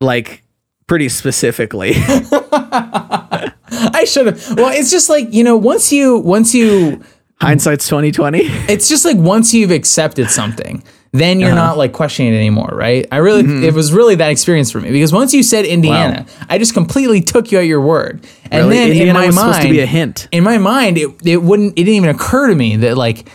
like 0.00 0.42
pretty 0.86 1.08
specifically. 1.08 1.92
i 3.92 4.04
should 4.06 4.26
have 4.26 4.56
well 4.56 4.72
it's 4.76 4.90
just 4.90 5.08
like 5.08 5.32
you 5.32 5.44
know 5.44 5.56
once 5.56 5.92
you 5.92 6.18
once 6.18 6.54
you 6.54 7.02
Hindsight's 7.40 7.88
twenty 7.88 8.10
twenty. 8.12 8.40
it's 8.68 8.88
just 8.88 9.04
like 9.04 9.16
once 9.16 9.54
you've 9.54 9.70
accepted 9.70 10.28
something, 10.30 10.82
then 11.12 11.40
you're 11.40 11.50
uh-huh. 11.50 11.66
not 11.66 11.76
like 11.78 11.92
questioning 11.92 12.32
it 12.32 12.36
anymore, 12.36 12.70
right? 12.72 13.06
I 13.10 13.16
really, 13.16 13.42
mm-hmm. 13.42 13.64
it 13.64 13.74
was 13.74 13.92
really 13.92 14.14
that 14.16 14.30
experience 14.30 14.70
for 14.70 14.80
me 14.80 14.92
because 14.92 15.12
once 15.12 15.34
you 15.34 15.42
said 15.42 15.64
Indiana, 15.64 16.24
I 16.48 16.58
just 16.58 16.72
completely 16.72 17.20
took 17.20 17.50
you 17.50 17.58
at 17.58 17.66
your 17.66 17.80
word, 17.80 18.24
and 18.50 18.66
Really? 18.66 18.76
then 18.76 18.88
Indiana 18.90 19.10
in 19.10 19.14
my 19.14 19.26
was 19.26 19.34
mind, 19.34 19.54
supposed 19.54 19.66
to 19.66 19.72
be 19.72 19.80
a 19.80 19.86
hint. 19.86 20.28
In 20.30 20.44
my 20.44 20.58
mind, 20.58 20.98
it 20.98 21.10
it 21.24 21.38
wouldn't, 21.42 21.72
it 21.72 21.84
didn't 21.84 21.94
even 21.94 22.10
occur 22.10 22.48
to 22.48 22.54
me 22.54 22.76
that 22.76 22.96
like 22.96 23.28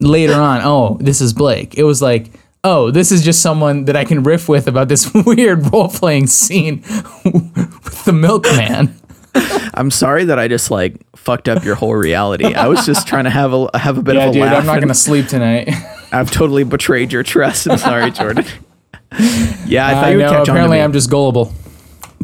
later 0.00 0.34
on, 0.34 0.62
oh, 0.64 0.96
this 1.00 1.20
is 1.20 1.32
Blake. 1.32 1.76
It 1.76 1.84
was 1.84 2.02
like. 2.02 2.30
Oh, 2.64 2.90
this 2.90 3.12
is 3.12 3.24
just 3.24 3.40
someone 3.40 3.84
that 3.84 3.94
I 3.94 4.04
can 4.04 4.24
riff 4.24 4.48
with 4.48 4.66
about 4.66 4.88
this 4.88 5.08
weird 5.26 5.72
role 5.72 5.88
playing 5.88 6.26
scene 6.26 6.82
with 7.24 8.04
the 8.04 8.12
milkman. 8.12 8.98
I'm 9.74 9.92
sorry 9.92 10.24
that 10.24 10.40
I 10.40 10.48
just 10.48 10.68
like 10.68 10.96
fucked 11.16 11.48
up 11.48 11.64
your 11.64 11.76
whole 11.76 11.94
reality. 11.94 12.52
I 12.52 12.66
was 12.66 12.84
just 12.84 13.06
trying 13.06 13.24
to 13.24 13.30
have 13.30 13.52
a 13.52 13.78
have 13.78 13.96
a 13.96 14.02
bit 14.02 14.16
Yeah, 14.16 14.24
of 14.24 14.30
a 14.30 14.32
dude, 14.32 14.42
laugh. 14.42 14.56
I'm 14.58 14.66
not 14.66 14.78
and 14.78 14.82
gonna 14.82 14.94
sleep 14.94 15.28
tonight. 15.28 15.70
I've 16.12 16.30
totally 16.30 16.64
betrayed 16.64 17.12
your 17.12 17.22
trust. 17.22 17.68
I'm 17.68 17.78
sorry, 17.78 18.10
Jordan. 18.12 18.44
Yeah, 19.66 19.86
I 19.86 19.92
thought 19.94 20.10
you 20.10 20.16
would 20.18 20.22
know. 20.24 20.30
catch 20.30 20.48
on 20.48 20.56
Apparently. 20.56 20.80
I'm 20.80 20.92
just 20.92 21.10
gullible. 21.10 21.52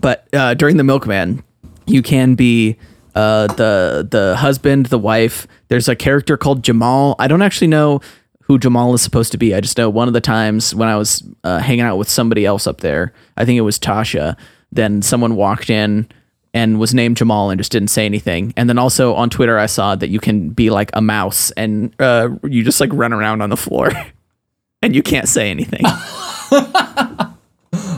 but 0.00 0.26
uh, 0.34 0.54
during 0.54 0.76
the 0.76 0.84
milkman 0.84 1.42
you 1.86 2.02
can 2.02 2.34
be 2.34 2.76
uh, 3.14 3.46
the 3.48 4.06
the 4.10 4.36
husband 4.36 4.86
the 4.86 4.98
wife 4.98 5.46
there's 5.68 5.88
a 5.88 5.94
character 5.94 6.36
called 6.36 6.62
jamal 6.64 7.14
i 7.18 7.28
don't 7.28 7.42
actually 7.42 7.66
know 7.68 8.00
who 8.42 8.58
jamal 8.58 8.92
is 8.94 9.02
supposed 9.02 9.30
to 9.32 9.38
be 9.38 9.54
i 9.54 9.60
just 9.60 9.78
know 9.78 9.88
one 9.88 10.08
of 10.08 10.14
the 10.14 10.20
times 10.20 10.74
when 10.74 10.88
i 10.88 10.96
was 10.96 11.22
uh, 11.44 11.58
hanging 11.58 11.82
out 11.84 11.96
with 11.96 12.08
somebody 12.08 12.44
else 12.44 12.66
up 12.66 12.80
there 12.80 13.12
i 13.36 13.44
think 13.44 13.56
it 13.56 13.60
was 13.62 13.78
tasha 13.78 14.36
then 14.72 15.00
someone 15.02 15.36
walked 15.36 15.70
in 15.70 16.08
and 16.54 16.78
was 16.80 16.94
named 16.94 17.16
jamal 17.18 17.50
and 17.50 17.58
just 17.60 17.70
didn't 17.72 17.88
say 17.90 18.06
anything 18.06 18.54
and 18.56 18.68
then 18.68 18.78
also 18.78 19.12
on 19.14 19.28
twitter 19.28 19.58
i 19.58 19.66
saw 19.66 19.94
that 19.94 20.08
you 20.08 20.18
can 20.20 20.48
be 20.50 20.70
like 20.70 20.90
a 20.94 21.02
mouse 21.02 21.50
and 21.52 21.92
uh, 22.00 22.28
you 22.44 22.62
just 22.64 22.80
like 22.80 22.90
run 22.94 23.12
around 23.12 23.42
on 23.42 23.50
the 23.50 23.56
floor 23.56 23.90
and 24.82 24.94
you 24.94 25.02
can't 25.02 25.28
say 25.28 25.50
anything 25.50 25.82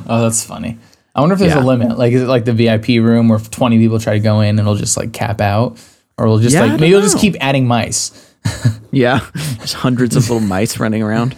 Oh, 0.08 0.22
that's 0.22 0.44
funny. 0.44 0.78
I 1.14 1.20
wonder 1.20 1.32
if 1.34 1.40
there's 1.40 1.52
Yeah. 1.54 1.62
a 1.62 1.64
limit. 1.64 1.98
Like, 1.98 2.12
is 2.12 2.22
it 2.22 2.26
like 2.28 2.44
the 2.44 2.52
VIP 2.52 2.88
room 3.02 3.28
where 3.28 3.38
20 3.40 3.78
people 3.78 3.98
try 3.98 4.14
to 4.14 4.20
go 4.20 4.40
in, 4.40 4.50
and 4.50 4.60
it'll 4.60 4.76
just 4.76 4.96
like 4.96 5.12
cap 5.12 5.40
out, 5.40 5.78
or 6.16 6.26
we'll 6.28 6.38
just 6.38 6.54
Yeah, 6.54 6.62
like 6.64 6.80
maybe 6.80 6.92
we'll 6.92 7.02
just 7.02 7.18
keep 7.18 7.34
adding 7.40 7.66
mice. 7.66 8.12
yeah 8.92 9.26
there's 9.58 9.72
hundreds 9.72 10.14
of 10.14 10.22
little 10.30 10.38
mice 10.46 10.78
running 10.78 11.02
around 11.02 11.34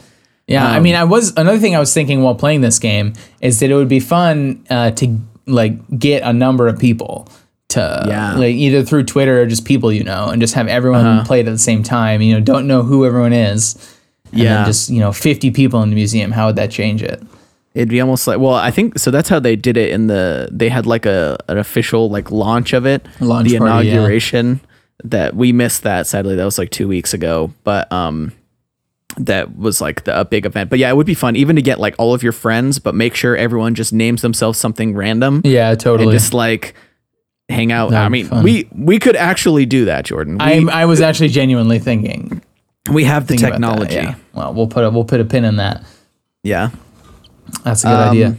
Yeah, 0.47 0.67
I 0.69 0.79
mean, 0.81 0.95
I 0.95 1.05
was 1.05 1.33
another 1.39 1.59
thing 1.59 1.75
I 1.75 1.79
was 1.79 1.95
thinking 1.95 2.23
while 2.23 2.35
playing 2.35 2.61
this 2.61 2.79
game 2.79 3.15
is 3.41 3.61
that 3.61 3.71
it 3.71 3.75
would 3.75 3.89
be 3.89 3.99
fun 4.01 4.67
uh, 4.69 4.91
to 4.91 5.19
like 5.49 5.99
get 5.99 6.23
a 6.23 6.33
number 6.33 6.69
of 6.69 6.79
people 6.79 7.29
to 7.69 8.05
Yeah. 8.09 8.35
like 8.35 8.55
either 8.55 8.83
through 8.83 9.05
Twitter 9.05 9.43
or 9.43 9.47
just 9.47 9.65
people 9.65 9.93
you 9.93 10.05
know, 10.05 10.29
and 10.29 10.41
just 10.41 10.55
have 10.55 10.69
everyone 10.69 11.05
Uh-huh. 11.05 11.25
play 11.25 11.41
it 11.41 11.47
at 11.47 11.53
the 11.53 11.59
same 11.59 11.83
time. 11.83 12.23
You 12.23 12.35
know, 12.35 12.41
don't 12.41 12.67
know 12.67 12.83
who 12.83 13.05
everyone 13.05 13.33
is. 13.33 13.77
And 14.33 14.41
Yeah. 14.43 14.55
then 14.57 14.67
just 14.67 14.91
you 14.91 15.01
know, 15.01 15.13
50 15.13 15.51
people 15.51 15.83
in 15.83 15.91
the 15.91 15.95
museum. 15.97 16.31
How 16.33 16.47
would 16.47 16.57
that 16.57 16.71
change 16.71 17.03
it? 17.03 17.23
It'd 17.75 17.89
be 17.89 18.01
almost 18.01 18.27
like 18.27 18.39
well, 18.39 18.55
I 18.55 18.71
think 18.71 18.99
so. 18.99 19.11
That's 19.11 19.29
how 19.29 19.39
they 19.39 19.55
did 19.55 19.77
it 19.77 19.91
in 19.91 20.07
the. 20.09 20.49
They 20.51 20.69
had 20.69 20.87
like 20.87 21.07
a 21.07 21.37
an 21.49 21.59
official 21.59 22.09
like 22.11 22.31
launch 22.31 22.73
of 22.73 22.87
it, 22.87 23.07
Launch 23.21 23.49
the 23.51 23.59
party, 23.59 23.89
yeah. 23.89 23.93
inauguration. 23.95 24.61
That 25.05 25.37
we 25.37 25.53
missed 25.53 25.85
that 25.85 26.09
sadly. 26.09 26.35
That 26.35 26.45
was 26.45 26.59
like 26.59 26.71
two 26.71 26.89
weeks 26.89 27.15
ago, 27.15 27.53
but 27.63 27.91
um, 27.93 28.33
that 29.17 29.57
was 29.57 29.81
like 29.81 30.05
the, 30.05 30.21
a 30.21 30.25
big 30.25 30.47
event. 30.47 30.71
But 30.71 30.79
yeah, 30.79 30.91
it 30.91 30.97
would 30.97 31.07
be 31.07 31.15
fun 31.15 31.35
even 31.37 31.57
to 31.57 31.63
get 31.63 31.81
like 31.81 31.95
all 31.99 32.15
of 32.15 32.23
your 32.23 32.33
friends, 32.33 32.79
but 32.79 32.95
make 32.95 33.15
sure 33.15 33.37
everyone 33.37 33.75
just 33.75 33.93
names 33.93 34.23
themselves 34.23 34.59
something 34.59 34.95
random 34.95 35.41
Yeah, 35.45 35.71
and 35.71 35.81
totally. 35.81 36.13
just 36.15 36.35
like 36.35 36.75
hang 37.49 37.73
out. 37.73 37.89
I 37.89 38.09
That'd 38.09 38.13
be 38.13 38.23
mean, 38.25 38.43
we 38.43 38.69
we 38.75 38.99
could 38.99 39.17
actually 39.17 39.67
do 39.67 39.87
that, 39.87 40.05
Jordan. 40.05 40.37
I 40.41 40.61
I 40.71 40.85
was 40.85 41.01
actually 41.01 41.31
genuinely 41.31 41.79
thinking 41.79 42.43
we 42.93 43.05
have 43.05 43.27
the 43.27 43.37
thinking 43.37 43.49
about 43.57 43.79
that, 43.81 43.89
technology. 43.91 43.95
yeah. 44.19 44.25
Well, 44.35 44.55
we'll 44.55 44.67
put 44.69 44.85
a 44.85 44.91
we'll 44.91 45.05
put 45.05 45.21
a 45.21 45.25
pin 45.25 45.45
in 45.45 45.57
that. 45.57 45.83
yeah. 46.43 46.71
That's 47.65 47.83
a 47.85 47.89
good 47.89 47.93
Um, 47.95 48.11
idea. 48.11 48.37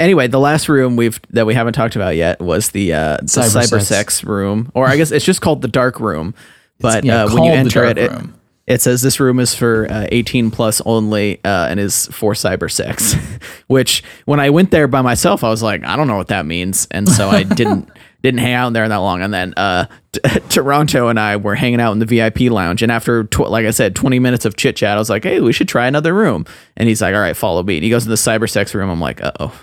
Anyway, 0.00 0.26
the 0.28 0.40
last 0.40 0.68
room 0.68 0.96
we've 0.96 1.20
that 1.30 1.46
we 1.46 1.54
haven't 1.54 1.72
talked 1.74 1.96
about 1.96 2.16
yet 2.16 2.40
was 2.40 2.70
the 2.70 2.92
uh, 2.92 3.16
the 3.18 3.24
Cyber 3.26 3.62
cyber, 3.62 3.68
sex. 3.78 3.86
sex 3.88 4.24
room, 4.24 4.70
or 4.74 4.86
I 4.88 4.96
guess 4.96 5.10
it's 5.12 5.24
just 5.24 5.40
called 5.40 5.62
the 5.62 5.68
dark 5.68 5.98
room. 6.00 6.34
But 6.80 7.04
yeah, 7.04 7.24
uh, 7.24 7.34
when 7.34 7.44
you 7.44 7.52
enter 7.52 7.84
it, 7.84 7.98
it, 7.98 8.10
room. 8.12 8.34
It 8.68 8.82
says 8.82 9.00
this 9.00 9.18
room 9.18 9.40
is 9.40 9.54
for 9.54 9.90
uh, 9.90 10.06
18 10.12 10.50
plus 10.50 10.82
only 10.84 11.42
uh, 11.42 11.68
and 11.68 11.80
is 11.80 12.06
for 12.08 12.34
cyber 12.34 12.70
sex. 12.70 13.14
Which 13.66 14.02
when 14.26 14.40
I 14.40 14.50
went 14.50 14.70
there 14.70 14.86
by 14.86 15.00
myself, 15.00 15.42
I 15.42 15.48
was 15.48 15.62
like, 15.62 15.82
I 15.84 15.96
don't 15.96 16.06
know 16.06 16.18
what 16.18 16.28
that 16.28 16.44
means, 16.44 16.86
and 16.90 17.08
so 17.08 17.28
I 17.30 17.42
didn't 17.60 17.90
didn't 18.22 18.40
hang 18.40 18.52
out 18.52 18.66
in 18.66 18.72
there 18.74 18.88
that 18.88 18.96
long. 18.96 19.22
And 19.22 19.32
then 19.32 19.54
uh, 19.56 19.86
t- 20.12 20.20
Toronto 20.48 21.08
and 21.08 21.18
I 21.18 21.36
were 21.36 21.54
hanging 21.54 21.80
out 21.80 21.92
in 21.92 21.98
the 21.98 22.04
VIP 22.06 22.40
lounge, 22.42 22.82
and 22.82 22.92
after 22.92 23.24
tw- 23.24 23.48
like 23.48 23.64
I 23.64 23.70
said, 23.70 23.96
20 23.96 24.18
minutes 24.18 24.44
of 24.44 24.56
chit 24.56 24.76
chat, 24.76 24.96
I 24.96 24.98
was 24.98 25.08
like, 25.08 25.24
Hey, 25.24 25.40
we 25.40 25.52
should 25.52 25.68
try 25.68 25.86
another 25.86 26.12
room. 26.12 26.44
And 26.76 26.88
he's 26.88 27.00
like, 27.00 27.14
All 27.14 27.20
right, 27.20 27.36
follow 27.36 27.62
me. 27.62 27.76
And 27.78 27.84
he 27.84 27.90
goes 27.90 28.02
to 28.02 28.10
the 28.10 28.16
cyber 28.16 28.50
sex 28.50 28.74
room. 28.74 28.90
I'm 28.90 29.00
like, 29.00 29.22
Uh 29.22 29.32
oh. 29.40 29.60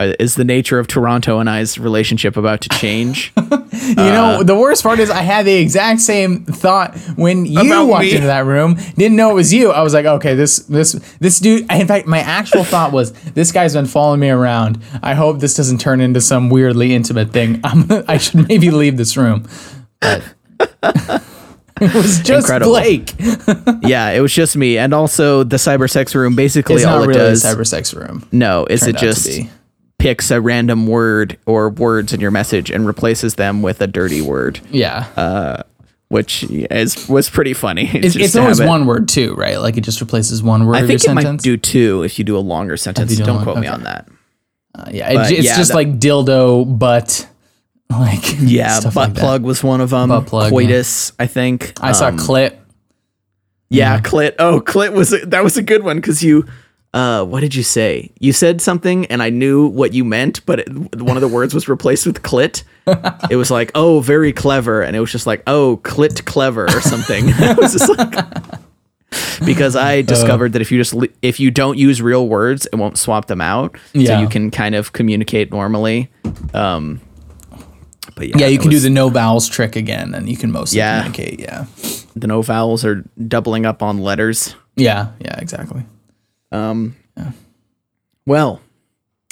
Uh, 0.00 0.14
Is 0.18 0.34
the 0.34 0.44
nature 0.44 0.78
of 0.78 0.86
Toronto 0.86 1.38
and 1.40 1.50
I's 1.50 1.78
relationship 1.78 2.36
about 2.36 2.62
to 2.62 2.68
change? 2.70 3.32
You 3.72 3.94
know, 3.94 4.42
the 4.42 4.56
worst 4.56 4.82
part 4.82 4.98
is 4.98 5.10
I 5.10 5.22
had 5.22 5.46
the 5.46 5.54
exact 5.54 6.00
same 6.00 6.44
thought 6.44 6.96
when 7.16 7.46
you 7.46 7.86
walked 7.86 8.02
me? 8.04 8.14
into 8.14 8.26
that 8.26 8.44
room. 8.44 8.74
Didn't 8.96 9.16
know 9.16 9.30
it 9.30 9.34
was 9.34 9.54
you. 9.54 9.70
I 9.72 9.80
was 9.82 9.94
like, 9.94 10.04
okay, 10.06 10.34
this 10.34 10.58
this 10.60 10.92
this 11.18 11.38
dude. 11.40 11.62
In 11.72 11.86
fact, 11.88 12.06
my 12.06 12.18
actual 12.18 12.62
thought 12.62 12.92
was, 12.92 13.12
this 13.32 13.52
guy's 13.52 13.72
been 13.74 13.86
following 13.86 14.20
me 14.20 14.28
around. 14.28 14.80
I 15.02 15.14
hope 15.14 15.40
this 15.40 15.54
doesn't 15.54 15.78
turn 15.80 16.00
into 16.00 16.20
some 16.20 16.50
weirdly 16.50 16.94
intimate 16.94 17.32
thing. 17.32 17.60
I'm, 17.64 17.86
I 18.06 18.18
should 18.18 18.46
maybe 18.48 18.70
leave 18.70 18.96
this 18.96 19.16
room. 19.16 19.48
But 20.00 20.22
it 20.60 21.94
was 21.94 22.20
just 22.20 22.46
Incredible. 22.48 22.72
Blake. 22.72 23.14
yeah, 23.82 24.10
it 24.10 24.20
was 24.20 24.32
just 24.34 24.56
me, 24.56 24.78
and 24.78 24.92
also 24.92 25.42
the 25.42 25.56
cyber 25.56 25.88
sex 25.88 26.14
room. 26.14 26.36
Basically, 26.36 26.76
It's 26.76 26.84
all 26.84 26.98
not 26.98 27.04
it 27.04 27.08
really 27.08 27.20
does. 27.20 27.44
a 27.44 27.54
cyber 27.56 27.66
sex 27.66 27.94
room. 27.94 28.26
no, 28.30 28.66
is 28.66 28.82
it 28.82 28.92
turned 28.92 28.98
to 28.98 29.06
just 29.06 29.26
be. 29.26 29.50
Picks 30.00 30.30
a 30.30 30.40
random 30.40 30.86
word 30.86 31.38
or 31.46 31.68
words 31.68 32.12
in 32.12 32.20
your 32.20 32.30
message 32.30 32.70
and 32.70 32.86
replaces 32.86 33.34
them 33.36 33.62
with 33.62 33.80
a 33.80 33.86
dirty 33.86 34.20
word, 34.22 34.58
Yeah. 34.70 35.62
which 36.08 36.42
is 36.44 37.08
was 37.08 37.30
pretty 37.30 37.54
funny. 37.54 37.88
it's 37.94 38.16
it's 38.16 38.34
always 38.36 38.58
it- 38.60 38.66
one 38.66 38.86
word 38.86 39.08
too, 39.08 39.34
right? 39.34 39.58
Like 39.60 39.76
it 39.76 39.82
just 39.82 40.00
replaces 40.00 40.42
one 40.42 40.66
word 40.66 40.76
I 40.76 40.80
of 40.80 40.86
think 40.88 41.02
your 41.04 41.12
it 41.12 41.14
might 41.14 41.22
sentence. 41.22 41.42
do 41.42 41.56
two 41.56 42.02
if 42.02 42.18
you 42.18 42.24
do 42.24 42.36
a 42.36 42.40
longer 42.40 42.76
sentence. 42.76 43.16
Don't 43.16 43.28
long- 43.36 43.44
quote 43.44 43.58
me 43.58 43.66
on 43.68 43.82
that. 43.84 44.08
Uh, 44.74 44.84
yeah, 44.92 45.10
it, 45.10 45.14
but 45.16 45.30
it's 45.32 45.44
yeah, 45.44 45.56
just 45.56 45.68
that- 45.70 45.74
like 45.76 45.98
dildo, 45.98 46.78
butt, 46.78 47.28
like 47.90 48.22
Yeah, 48.40 48.80
butt 48.80 48.94
like 48.96 49.14
plug 49.14 49.42
was 49.42 49.62
one 49.62 49.80
of 49.80 49.90
them. 49.90 50.08
Butt 50.08 50.26
plug, 50.26 50.44
yeah. 50.44 50.50
Coitus, 50.50 51.12
I 51.18 51.26
think. 51.26 51.72
I 51.80 51.92
saw 51.92 52.08
Um, 52.08 52.16
clit. 52.18 52.56
Yeah, 53.68 54.00
clit. 54.00 54.34
Oh, 54.38 54.60
clit 54.60 54.92
was 54.92 55.12
a, 55.12 55.18
that 55.26 55.44
was 55.44 55.56
a 55.56 55.62
good 55.62 55.84
one 55.84 55.96
because 55.96 56.22
you. 56.24 56.44
Uh, 56.92 57.24
what 57.24 57.40
did 57.40 57.54
you 57.54 57.62
say? 57.62 58.10
You 58.18 58.32
said 58.32 58.60
something, 58.60 59.06
and 59.06 59.22
I 59.22 59.30
knew 59.30 59.66
what 59.68 59.92
you 59.94 60.04
meant, 60.04 60.44
but 60.44 60.60
it, 60.60 60.68
one 61.00 61.16
of 61.16 61.20
the 61.20 61.28
words 61.28 61.54
was 61.54 61.68
replaced 61.68 62.04
with 62.04 62.22
clit. 62.22 62.64
it 63.30 63.36
was 63.36 63.48
like, 63.50 63.70
oh, 63.76 64.00
very 64.00 64.32
clever, 64.32 64.82
and 64.82 64.96
it 64.96 65.00
was 65.00 65.12
just 65.12 65.26
like, 65.26 65.42
oh, 65.46 65.78
clit 65.84 66.24
clever 66.24 66.64
or 66.64 66.80
something. 66.80 67.26
was 67.56 67.72
just 67.74 67.96
like 67.96 68.24
because 69.44 69.76
Uh. 69.76 69.80
I 69.80 70.02
discovered 70.02 70.52
that 70.54 70.62
if 70.62 70.72
you 70.72 70.78
just 70.82 70.94
if 71.22 71.38
you 71.38 71.52
don't 71.52 71.78
use 71.78 72.02
real 72.02 72.26
words, 72.28 72.66
it 72.72 72.76
won't 72.76 72.98
swap 72.98 73.26
them 73.26 73.40
out, 73.40 73.76
so 73.94 74.18
you 74.18 74.28
can 74.28 74.50
kind 74.50 74.74
of 74.74 74.92
communicate 74.92 75.52
normally. 75.52 76.10
Um, 76.54 77.00
but 78.16 78.28
yeah, 78.30 78.36
Yeah, 78.38 78.46
you 78.48 78.58
can 78.58 78.70
do 78.70 78.80
the 78.80 78.90
no 78.90 79.08
vowels 79.10 79.48
trick 79.48 79.76
again, 79.76 80.12
and 80.14 80.28
you 80.28 80.36
can 80.36 80.50
mostly 80.50 80.78
Yeah. 80.78 81.04
communicate. 81.04 81.38
Yeah, 81.38 81.66
the 82.16 82.26
no 82.26 82.42
vowels 82.42 82.84
are 82.84 83.04
doubling 83.28 83.64
up 83.64 83.80
on 83.80 83.98
letters. 83.98 84.56
yeah, 84.74 85.08
yeah, 85.20 85.38
exactly. 85.38 85.84
Well, 88.26 88.60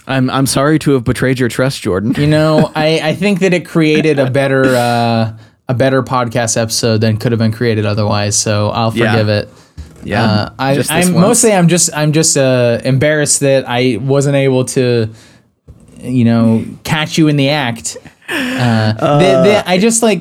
I'm 0.07 0.31
I'm 0.31 0.47
sorry 0.47 0.79
to 0.81 0.93
have 0.93 1.05
betrayed 1.05 1.39
your 1.39 1.49
trust, 1.49 1.83
Jordan. 1.83 2.14
You 2.16 2.27
know, 2.27 2.71
I, 2.77 3.01
I 3.11 3.14
think 3.14 3.41
that 3.41 3.53
it 3.53 3.66
created 3.66 4.19
a 4.19 4.31
better 4.31 4.64
uh, 4.75 5.37
a 5.69 5.75
better 5.75 6.03
podcast 6.03 6.57
episode 6.57 7.01
than 7.01 7.19
could 7.19 7.33
have 7.33 7.39
been 7.39 7.53
created 7.53 7.87
otherwise. 7.87 8.37
So 8.37 8.71
I'll 8.71 8.95
Yeah. 8.97 9.12
forgive 9.12 9.29
it. 9.29 9.49
Yeah, 10.05 10.23
Uh, 10.25 10.51
I, 10.61 10.71
I'm 10.91 11.12
once. 11.12 11.27
mostly 11.27 11.53
I'm 11.53 11.69
just 11.69 11.91
I'm 11.95 12.12
just 12.12 12.37
uh, 12.37 12.81
embarrassed 12.85 13.41
that 13.41 13.64
I 13.69 13.99
wasn't 14.01 14.37
able 14.37 14.64
to, 14.66 15.09
you 16.01 16.25
know, 16.25 16.64
catch 16.85 17.19
you 17.19 17.27
in 17.29 17.37
the 17.37 17.51
act. 17.51 17.97
Uh, 18.29 18.93
the, 19.19 19.43
the, 19.43 19.62
I 19.69 19.79
just 19.79 20.03
like 20.03 20.21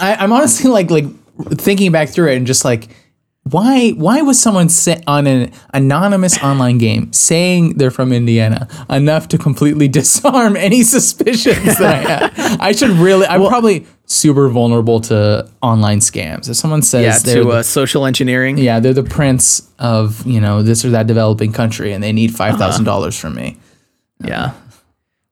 I, 0.00 0.16
I'm 0.16 0.32
honestly 0.32 0.68
like 0.70 0.90
like 0.90 1.04
thinking 1.54 1.92
back 1.92 2.08
through 2.08 2.32
it 2.32 2.36
and 2.36 2.46
just 2.46 2.64
like 2.64 2.88
why 3.44 3.90
why 3.90 4.22
was 4.22 4.40
someone 4.40 4.68
on 5.06 5.26
an 5.26 5.50
anonymous 5.74 6.40
online 6.42 6.78
game 6.78 7.12
saying 7.12 7.76
they're 7.76 7.90
from 7.90 8.12
Indiana 8.12 8.68
enough 8.88 9.26
to 9.28 9.38
completely 9.38 9.88
disarm 10.00 10.56
any 10.56 10.82
suspicions 10.84 11.78
that 11.78 11.82
I 11.82 11.96
had? 12.38 12.60
I 12.60 12.72
should 12.72 12.90
really 12.90 13.26
I'm 13.26 13.44
probably 13.46 13.84
super 14.06 14.48
vulnerable 14.48 15.00
to 15.00 15.48
online 15.60 15.98
scams. 15.98 16.48
If 16.48 16.56
someone 16.56 16.82
says 16.82 17.02
yeah 17.04 17.18
they're 17.18 17.42
to 17.42 17.48
the- 17.50 17.56
uh, 17.58 17.62
social 17.64 18.06
engineering. 18.06 18.58
yeah, 18.58 18.78
they're 18.78 18.94
the 18.94 19.02
prince 19.02 19.68
of 19.80 20.24
you 20.26 20.40
know 20.40 20.62
this 20.62 20.84
or 20.84 20.90
that 20.90 21.08
developing 21.08 21.52
country, 21.52 21.92
and 21.92 22.02
they 22.02 22.12
need 22.12 22.32
five 22.34 22.58
thousand 22.58 22.84
dollars 22.84 23.18
from 23.18 23.34
me. 23.34 23.56
Yeah. 24.24 24.52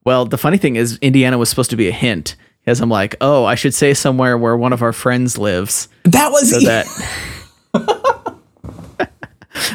Well, 0.03 0.25
the 0.25 0.37
funny 0.37 0.57
thing 0.57 0.75
is, 0.75 0.97
Indiana 1.01 1.37
was 1.37 1.47
supposed 1.49 1.69
to 1.69 1.75
be 1.77 1.87
a 1.87 1.91
hint, 1.93 2.35
because 2.65 2.81
I'm 2.81 2.89
like, 2.89 3.15
oh, 3.21 3.45
I 3.45 3.53
should 3.55 3.73
say 3.73 3.93
somewhere 3.93 4.35
where 4.37 4.57
one 4.57 4.73
of 4.73 4.81
our 4.81 4.91
friends 4.93 5.37
lives, 5.37 5.87
That 6.03 6.31
was 6.31 6.49
so 6.49 6.59
that. 6.61 6.87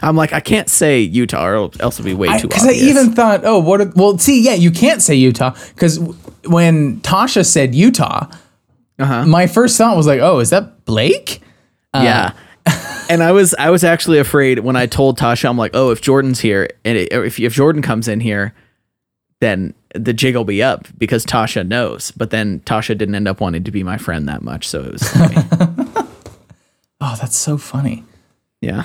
I'm 0.03 0.17
like, 0.17 0.33
I 0.33 0.41
can't 0.41 0.69
say 0.69 1.01
Utah, 1.01 1.45
or 1.47 1.55
else 1.57 1.99
it'll 1.99 2.05
be 2.05 2.15
way 2.15 2.29
too 2.39 2.49
because 2.49 2.67
I, 2.67 2.73
even 2.73 3.13
thought, 3.13 3.43
oh, 3.45 3.59
what? 3.59 3.81
Are, 3.81 3.93
well, 3.97 4.19
see, 4.19 4.43
yeah, 4.43 4.55
you 4.55 4.71
can't 4.71 5.01
say 5.03 5.15
Utah 5.15 5.55
because 5.75 5.99
when 6.47 7.01
Tasha 7.01 7.45
said 7.45 7.75
Utah, 7.75 8.27
Uh-huh. 8.99 9.27
my 9.27 9.47
first 9.47 9.77
thought 9.77 9.97
was 9.97 10.07
like, 10.07 10.21
oh, 10.21 10.39
is 10.41 10.51
that 10.51 10.85
Blake? 10.85 11.41
yeah. 11.95 12.33
and 13.09 13.23
I 13.23 13.31
was 13.33 13.55
I 13.59 13.71
was 13.71 13.85
actually 13.85 14.19
afraid 14.19 14.59
when 14.61 14.75
I 14.77 14.87
told 14.87 15.19
Tasha, 15.19 15.49
I'm 15.49 15.57
like, 15.57 15.71
oh, 15.75 15.91
if 15.91 16.01
Jordan's 16.01 16.41
here, 16.41 16.69
and 16.85 16.99
it, 16.99 17.13
if 17.13 17.39
if 17.39 17.53
Jordan 17.53 17.81
comes 17.81 18.09
in 18.09 18.19
here, 18.21 18.55
then 19.41 19.73
the 19.95 20.13
jig 20.13 20.35
will 20.35 20.45
be 20.45 20.63
up 20.65 20.89
because 20.99 21.25
Tasha 21.25 21.67
knows. 21.67 22.11
But 22.11 22.31
then 22.31 22.61
Tasha 22.61 22.99
didn't 22.99 23.15
end 23.15 23.29
up 23.29 23.41
wanting 23.41 23.63
to 23.65 23.71
be 23.71 23.83
my 23.85 23.99
friend 23.99 24.29
that 24.29 24.43
much, 24.43 24.67
so 24.69 24.83
it 24.83 24.93
was. 24.93 25.13
Oh, 27.01 27.15
that's 27.21 27.37
so 27.37 27.59
funny. 27.59 28.05
yeah. 28.61 28.85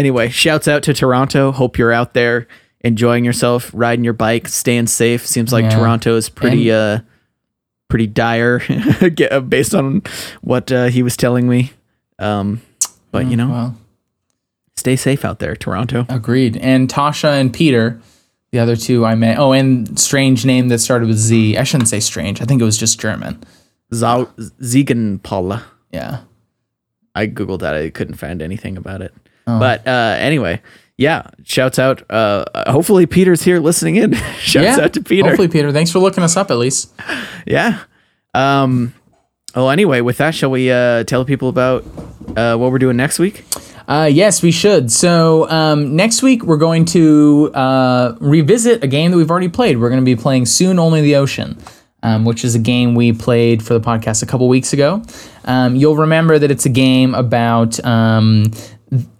Anyway, 0.00 0.30
shouts 0.30 0.66
out 0.66 0.82
to 0.84 0.94
Toronto. 0.94 1.52
Hope 1.52 1.76
you're 1.76 1.92
out 1.92 2.14
there 2.14 2.46
enjoying 2.80 3.22
yourself, 3.26 3.70
riding 3.74 4.02
your 4.02 4.14
bike, 4.14 4.48
staying 4.48 4.86
safe. 4.86 5.26
Seems 5.26 5.52
like 5.52 5.64
Yeah. 5.64 5.76
Toronto 5.78 6.16
is 6.16 6.30
pretty 6.30 6.72
uh 6.72 7.00
pretty 7.88 8.06
dire 8.06 8.62
uh, 9.30 9.40
based 9.40 9.74
on 9.74 10.02
what 10.40 10.72
uh, 10.72 10.86
he 10.86 11.02
was 11.02 11.16
telling 11.18 11.46
me. 11.48 11.72
Um, 12.18 12.62
but 13.10 13.26
you 13.26 13.36
know, 13.36 13.48
Well, 13.50 13.76
stay 14.76 14.96
safe 14.96 15.22
out 15.24 15.38
there, 15.40 15.54
Toronto. 15.54 16.06
agreed. 16.08 16.56
And 16.56 16.88
Tasha 16.88 17.38
and 17.38 17.52
Peter, 17.52 18.00
the 18.52 18.58
other 18.60 18.76
two 18.76 19.04
I 19.04 19.14
met. 19.16 19.38
Oh, 19.38 19.52
and 19.52 19.98
strange 20.00 20.46
name 20.46 20.68
that 20.68 20.78
started 20.78 21.08
with 21.08 21.18
Z. 21.18 21.58
I 21.58 21.64
shouldn't 21.64 21.88
say 21.90 22.00
strange. 22.00 22.40
I 22.40 22.46
think 22.46 22.62
it 22.62 22.64
was 22.64 22.78
just 22.78 22.98
German. 22.98 23.42
Zal- 23.92 24.32
Ziegenpaula. 24.62 25.62
Yeah. 25.92 26.20
I 27.14 27.26
googled 27.26 27.58
that. 27.60 27.74
I 27.74 27.90
couldn't 27.90 28.14
find 28.14 28.40
anything 28.40 28.76
about 28.78 29.02
it. 29.02 29.12
Oh. 29.56 29.58
But 29.58 29.86
uh, 29.86 30.16
anyway, 30.18 30.60
yeah. 30.96 31.28
Shouts 31.44 31.78
out. 31.78 32.08
Uh, 32.10 32.44
hopefully 32.70 33.06
Peter's 33.06 33.42
here 33.42 33.58
listening 33.58 33.96
in. 33.96 34.14
shouts 34.38 34.78
out 34.78 34.92
to 34.94 35.02
Peter. 35.02 35.28
Hopefully, 35.28 35.48
Peter. 35.48 35.72
Thanks 35.72 35.90
for 35.90 35.98
looking 35.98 36.22
us 36.22 36.36
up 36.36 36.50
at 36.50 36.58
least. 36.58 36.92
Yeah. 37.46 37.80
Um. 38.34 38.94
Oh, 39.54 39.68
anyway, 39.70 40.02
with 40.02 40.18
that, 40.18 40.34
shall 40.34 40.50
we 40.50 40.70
uh, 40.70 41.04
tell 41.04 41.24
people 41.24 41.48
about 41.48 41.84
uh, 42.36 42.56
what 42.56 42.70
we're 42.70 42.78
doing 42.78 42.96
next 42.96 43.18
week? 43.18 43.44
Uh, 43.88 44.04
yes, 44.04 44.42
we 44.42 44.52
should. 44.52 44.92
So 44.92 45.50
um, 45.50 45.96
next 45.96 46.22
week 46.22 46.44
we're 46.44 46.58
going 46.58 46.84
to 46.86 47.50
uh, 47.54 48.16
revisit 48.20 48.84
a 48.84 48.86
game 48.86 49.10
that 49.10 49.16
we've 49.16 49.30
already 49.30 49.48
played. 49.48 49.78
We're 49.80 49.88
going 49.88 50.00
to 50.00 50.04
be 50.04 50.14
playing 50.14 50.46
Soon 50.46 50.78
Only 50.78 51.00
the 51.00 51.16
Ocean, 51.16 51.58
um, 52.04 52.24
which 52.24 52.44
is 52.44 52.54
a 52.54 52.60
game 52.60 52.94
we 52.94 53.12
played 53.12 53.64
for 53.64 53.74
the 53.74 53.80
podcast 53.80 54.22
a 54.22 54.26
couple 54.26 54.46
weeks 54.46 54.72
ago. 54.72 55.02
Um, 55.44 55.74
you'll 55.74 55.96
remember 55.96 56.38
that 56.38 56.52
it's 56.52 56.66
a 56.66 56.70
game 56.70 57.14
about 57.16 57.84
um, 57.84 58.52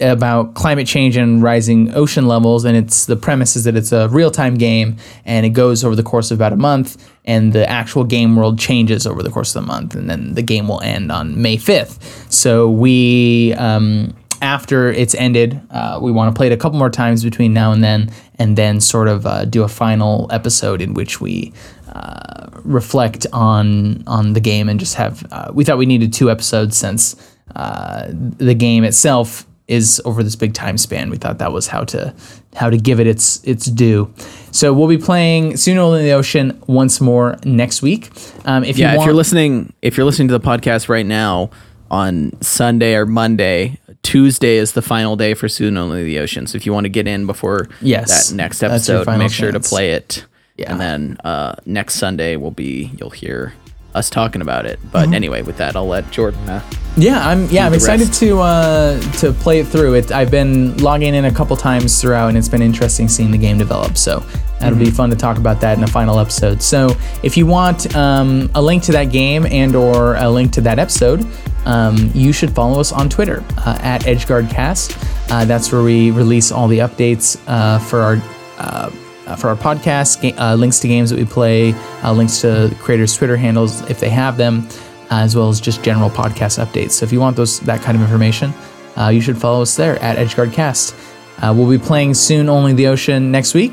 about 0.00 0.54
climate 0.54 0.86
change 0.86 1.16
and 1.16 1.42
rising 1.42 1.94
ocean 1.94 2.26
levels, 2.26 2.64
and 2.64 2.76
it's 2.76 3.06
the 3.06 3.16
premise 3.16 3.54
is 3.56 3.64
that 3.64 3.76
it's 3.76 3.92
a 3.92 4.08
real 4.08 4.30
time 4.30 4.54
game 4.54 4.96
and 5.24 5.46
it 5.46 5.50
goes 5.50 5.84
over 5.84 5.94
the 5.94 6.02
course 6.02 6.30
of 6.30 6.38
about 6.38 6.52
a 6.52 6.56
month, 6.56 6.96
and 7.24 7.52
the 7.52 7.68
actual 7.68 8.04
game 8.04 8.34
world 8.34 8.58
changes 8.58 9.06
over 9.06 9.22
the 9.22 9.30
course 9.30 9.54
of 9.54 9.62
the 9.62 9.66
month, 9.66 9.94
and 9.94 10.10
then 10.10 10.34
the 10.34 10.42
game 10.42 10.66
will 10.66 10.80
end 10.80 11.12
on 11.12 11.40
May 11.40 11.56
fifth. 11.56 12.32
So 12.32 12.70
we. 12.70 13.54
Um, 13.54 14.14
after 14.42 14.90
it's 14.90 15.14
ended, 15.16 15.60
uh, 15.70 15.98
we 16.00 16.10
want 16.10 16.34
to 16.34 16.38
play 16.38 16.46
it 16.46 16.52
a 16.52 16.56
couple 16.56 16.78
more 16.78 16.88
times 16.88 17.22
between 17.22 17.52
now 17.52 17.72
and 17.72 17.84
then, 17.84 18.10
and 18.38 18.56
then 18.56 18.80
sort 18.80 19.06
of 19.06 19.26
uh, 19.26 19.44
do 19.44 19.62
a 19.64 19.68
final 19.68 20.26
episode 20.30 20.80
in 20.80 20.94
which 20.94 21.20
we 21.20 21.52
uh, 21.92 22.46
reflect 22.64 23.26
on 23.34 24.02
on 24.06 24.32
the 24.32 24.40
game 24.40 24.70
and 24.70 24.80
just 24.80 24.94
have. 24.94 25.26
Uh, 25.30 25.50
we 25.52 25.62
thought 25.62 25.76
we 25.76 25.84
needed 25.84 26.14
two 26.14 26.30
episodes 26.30 26.74
since 26.74 27.16
uh, 27.54 28.06
the 28.10 28.54
game 28.54 28.82
itself 28.82 29.46
is 29.70 30.02
over 30.04 30.22
this 30.22 30.36
big 30.36 30.52
time 30.52 30.76
span. 30.76 31.08
We 31.10 31.16
thought 31.16 31.38
that 31.38 31.52
was 31.52 31.68
how 31.68 31.84
to 31.84 32.12
how 32.56 32.68
to 32.68 32.76
give 32.76 32.98
it 33.00 33.06
its 33.06 33.42
its 33.44 33.66
due. 33.66 34.12
So 34.50 34.72
we'll 34.74 34.88
be 34.88 34.98
playing 34.98 35.56
Soon 35.56 35.78
Only 35.78 36.00
in 36.00 36.06
the 36.06 36.12
Ocean 36.12 36.60
once 36.66 37.00
more 37.00 37.38
next 37.44 37.80
week. 37.82 38.10
Um, 38.44 38.64
if 38.64 38.76
Yeah, 38.76 38.92
you 38.92 38.98
want, 38.98 39.04
if 39.04 39.06
you're 39.06 39.14
listening, 39.16 39.72
if 39.82 39.96
you're 39.96 40.04
listening 40.06 40.28
to 40.28 40.36
the 40.38 40.44
podcast 40.44 40.88
right 40.88 41.06
now 41.06 41.50
on 41.90 42.32
Sunday 42.42 42.94
or 42.94 43.06
Monday, 43.06 43.78
Tuesday 44.02 44.56
is 44.56 44.72
the 44.72 44.82
final 44.82 45.14
day 45.16 45.34
for 45.34 45.48
Soon 45.48 45.76
Only 45.76 46.02
the 46.04 46.18
Ocean. 46.18 46.46
So 46.46 46.56
if 46.56 46.66
you 46.66 46.72
want 46.72 46.84
to 46.84 46.88
get 46.90 47.06
in 47.06 47.26
before 47.26 47.68
Yes, 47.80 48.30
that 48.30 48.36
next 48.36 48.62
episode, 48.62 49.06
make 49.18 49.30
sure 49.30 49.52
chance. 49.52 49.64
to 49.66 49.68
play 49.74 49.92
it. 49.92 50.24
Yeah. 50.56 50.72
And 50.72 50.80
then 50.80 51.16
uh, 51.24 51.54
next 51.64 51.94
Sunday 51.94 52.36
will 52.36 52.50
be 52.50 52.90
you'll 52.98 53.10
hear 53.10 53.54
us 53.94 54.10
talking 54.10 54.42
about 54.42 54.66
it. 54.66 54.78
But 54.90 55.04
Mm-hmm. 55.06 55.14
anyway, 55.14 55.42
with 55.42 55.56
that, 55.58 55.74
I'll 55.76 55.86
let 55.88 56.10
Jordan. 56.10 56.48
Uh, 56.48 56.62
Yeah, 57.00 57.26
I'm 57.26 57.46
yeah, 57.46 57.66
I'm 57.66 57.72
excited 57.72 58.08
rest. 58.08 58.20
to 58.20 58.40
uh, 58.40 59.00
to 59.18 59.32
play 59.32 59.60
it 59.60 59.66
through. 59.66 59.94
It 59.94 60.12
I've 60.12 60.30
been 60.30 60.76
logging 60.78 61.14
in 61.14 61.24
a 61.24 61.32
couple 61.32 61.56
times 61.56 62.00
throughout, 62.00 62.28
and 62.28 62.36
it's 62.36 62.48
been 62.48 62.60
interesting 62.60 63.08
seeing 63.08 63.30
the 63.30 63.38
game 63.38 63.56
develop. 63.56 63.96
So 63.96 64.20
that'll 64.60 64.78
be 64.78 64.90
fun 64.90 65.08
to 65.10 65.16
talk 65.16 65.38
about 65.38 65.60
that 65.62 65.78
in 65.78 65.84
a 65.84 65.86
final 65.86 66.18
episode. 66.18 66.62
So 66.62 66.94
if 67.22 67.36
you 67.38 67.46
want 67.46 67.94
um, 67.96 68.50
a 68.54 68.60
link 68.60 68.82
to 68.84 68.92
that 68.92 69.06
game 69.06 69.46
and 69.46 69.74
or 69.74 70.16
a 70.16 70.28
link 70.28 70.52
to 70.52 70.60
that 70.60 70.78
episode, 70.78 71.26
um, 71.64 72.10
you 72.14 72.32
should 72.34 72.50
follow 72.54 72.80
us 72.80 72.92
on 72.92 73.08
Twitter 73.08 73.42
uh, 73.58 73.78
at 73.80 74.02
EdgeGuardCast. 74.02 75.30
Uh, 75.30 75.44
that's 75.46 75.72
where 75.72 75.82
we 75.82 76.10
release 76.10 76.52
all 76.52 76.68
the 76.68 76.80
updates 76.80 77.40
uh, 77.46 77.78
for 77.78 78.00
our. 78.00 78.22
Uh, 78.58 78.90
uh, 79.26 79.36
for 79.36 79.48
our 79.48 79.54
podcast, 79.54 80.20
ga- 80.22 80.36
uh, 80.38 80.56
links 80.56 80.80
to 80.80 80.88
games 80.88 81.10
that 81.10 81.16
we 81.16 81.24
play, 81.24 81.72
uh, 82.02 82.12
links 82.12 82.40
to 82.40 82.74
creators' 82.80 83.14
Twitter 83.14 83.36
handles 83.36 83.88
if 83.88 84.00
they 84.00 84.08
have 84.08 84.36
them, 84.36 84.66
as 85.10 85.36
well 85.36 85.48
as 85.48 85.60
just 85.60 85.82
general 85.82 86.08
podcast 86.10 86.64
updates. 86.64 86.92
So 86.92 87.04
if 87.04 87.12
you 87.12 87.20
want 87.20 87.36
those 87.36 87.60
that 87.60 87.82
kind 87.82 87.96
of 87.96 88.02
information, 88.02 88.54
uh, 88.96 89.08
you 89.08 89.20
should 89.20 89.38
follow 89.38 89.62
us 89.62 89.76
there 89.76 90.00
at 90.02 90.16
EdgeGuardCast. 90.16 91.42
Uh, 91.42 91.54
we'll 91.54 91.68
be 91.68 91.78
playing 91.78 92.14
soon 92.14 92.48
only 92.48 92.72
the 92.72 92.86
ocean 92.86 93.30
next 93.30 93.54
week. 93.54 93.72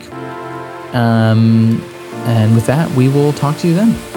Um, 0.94 1.82
and 2.26 2.56
with 2.56 2.66
that, 2.68 2.90
we 2.92 3.10
will 3.10 3.34
talk 3.34 3.58
to 3.60 3.68
you 3.68 3.74
then. 3.76 4.16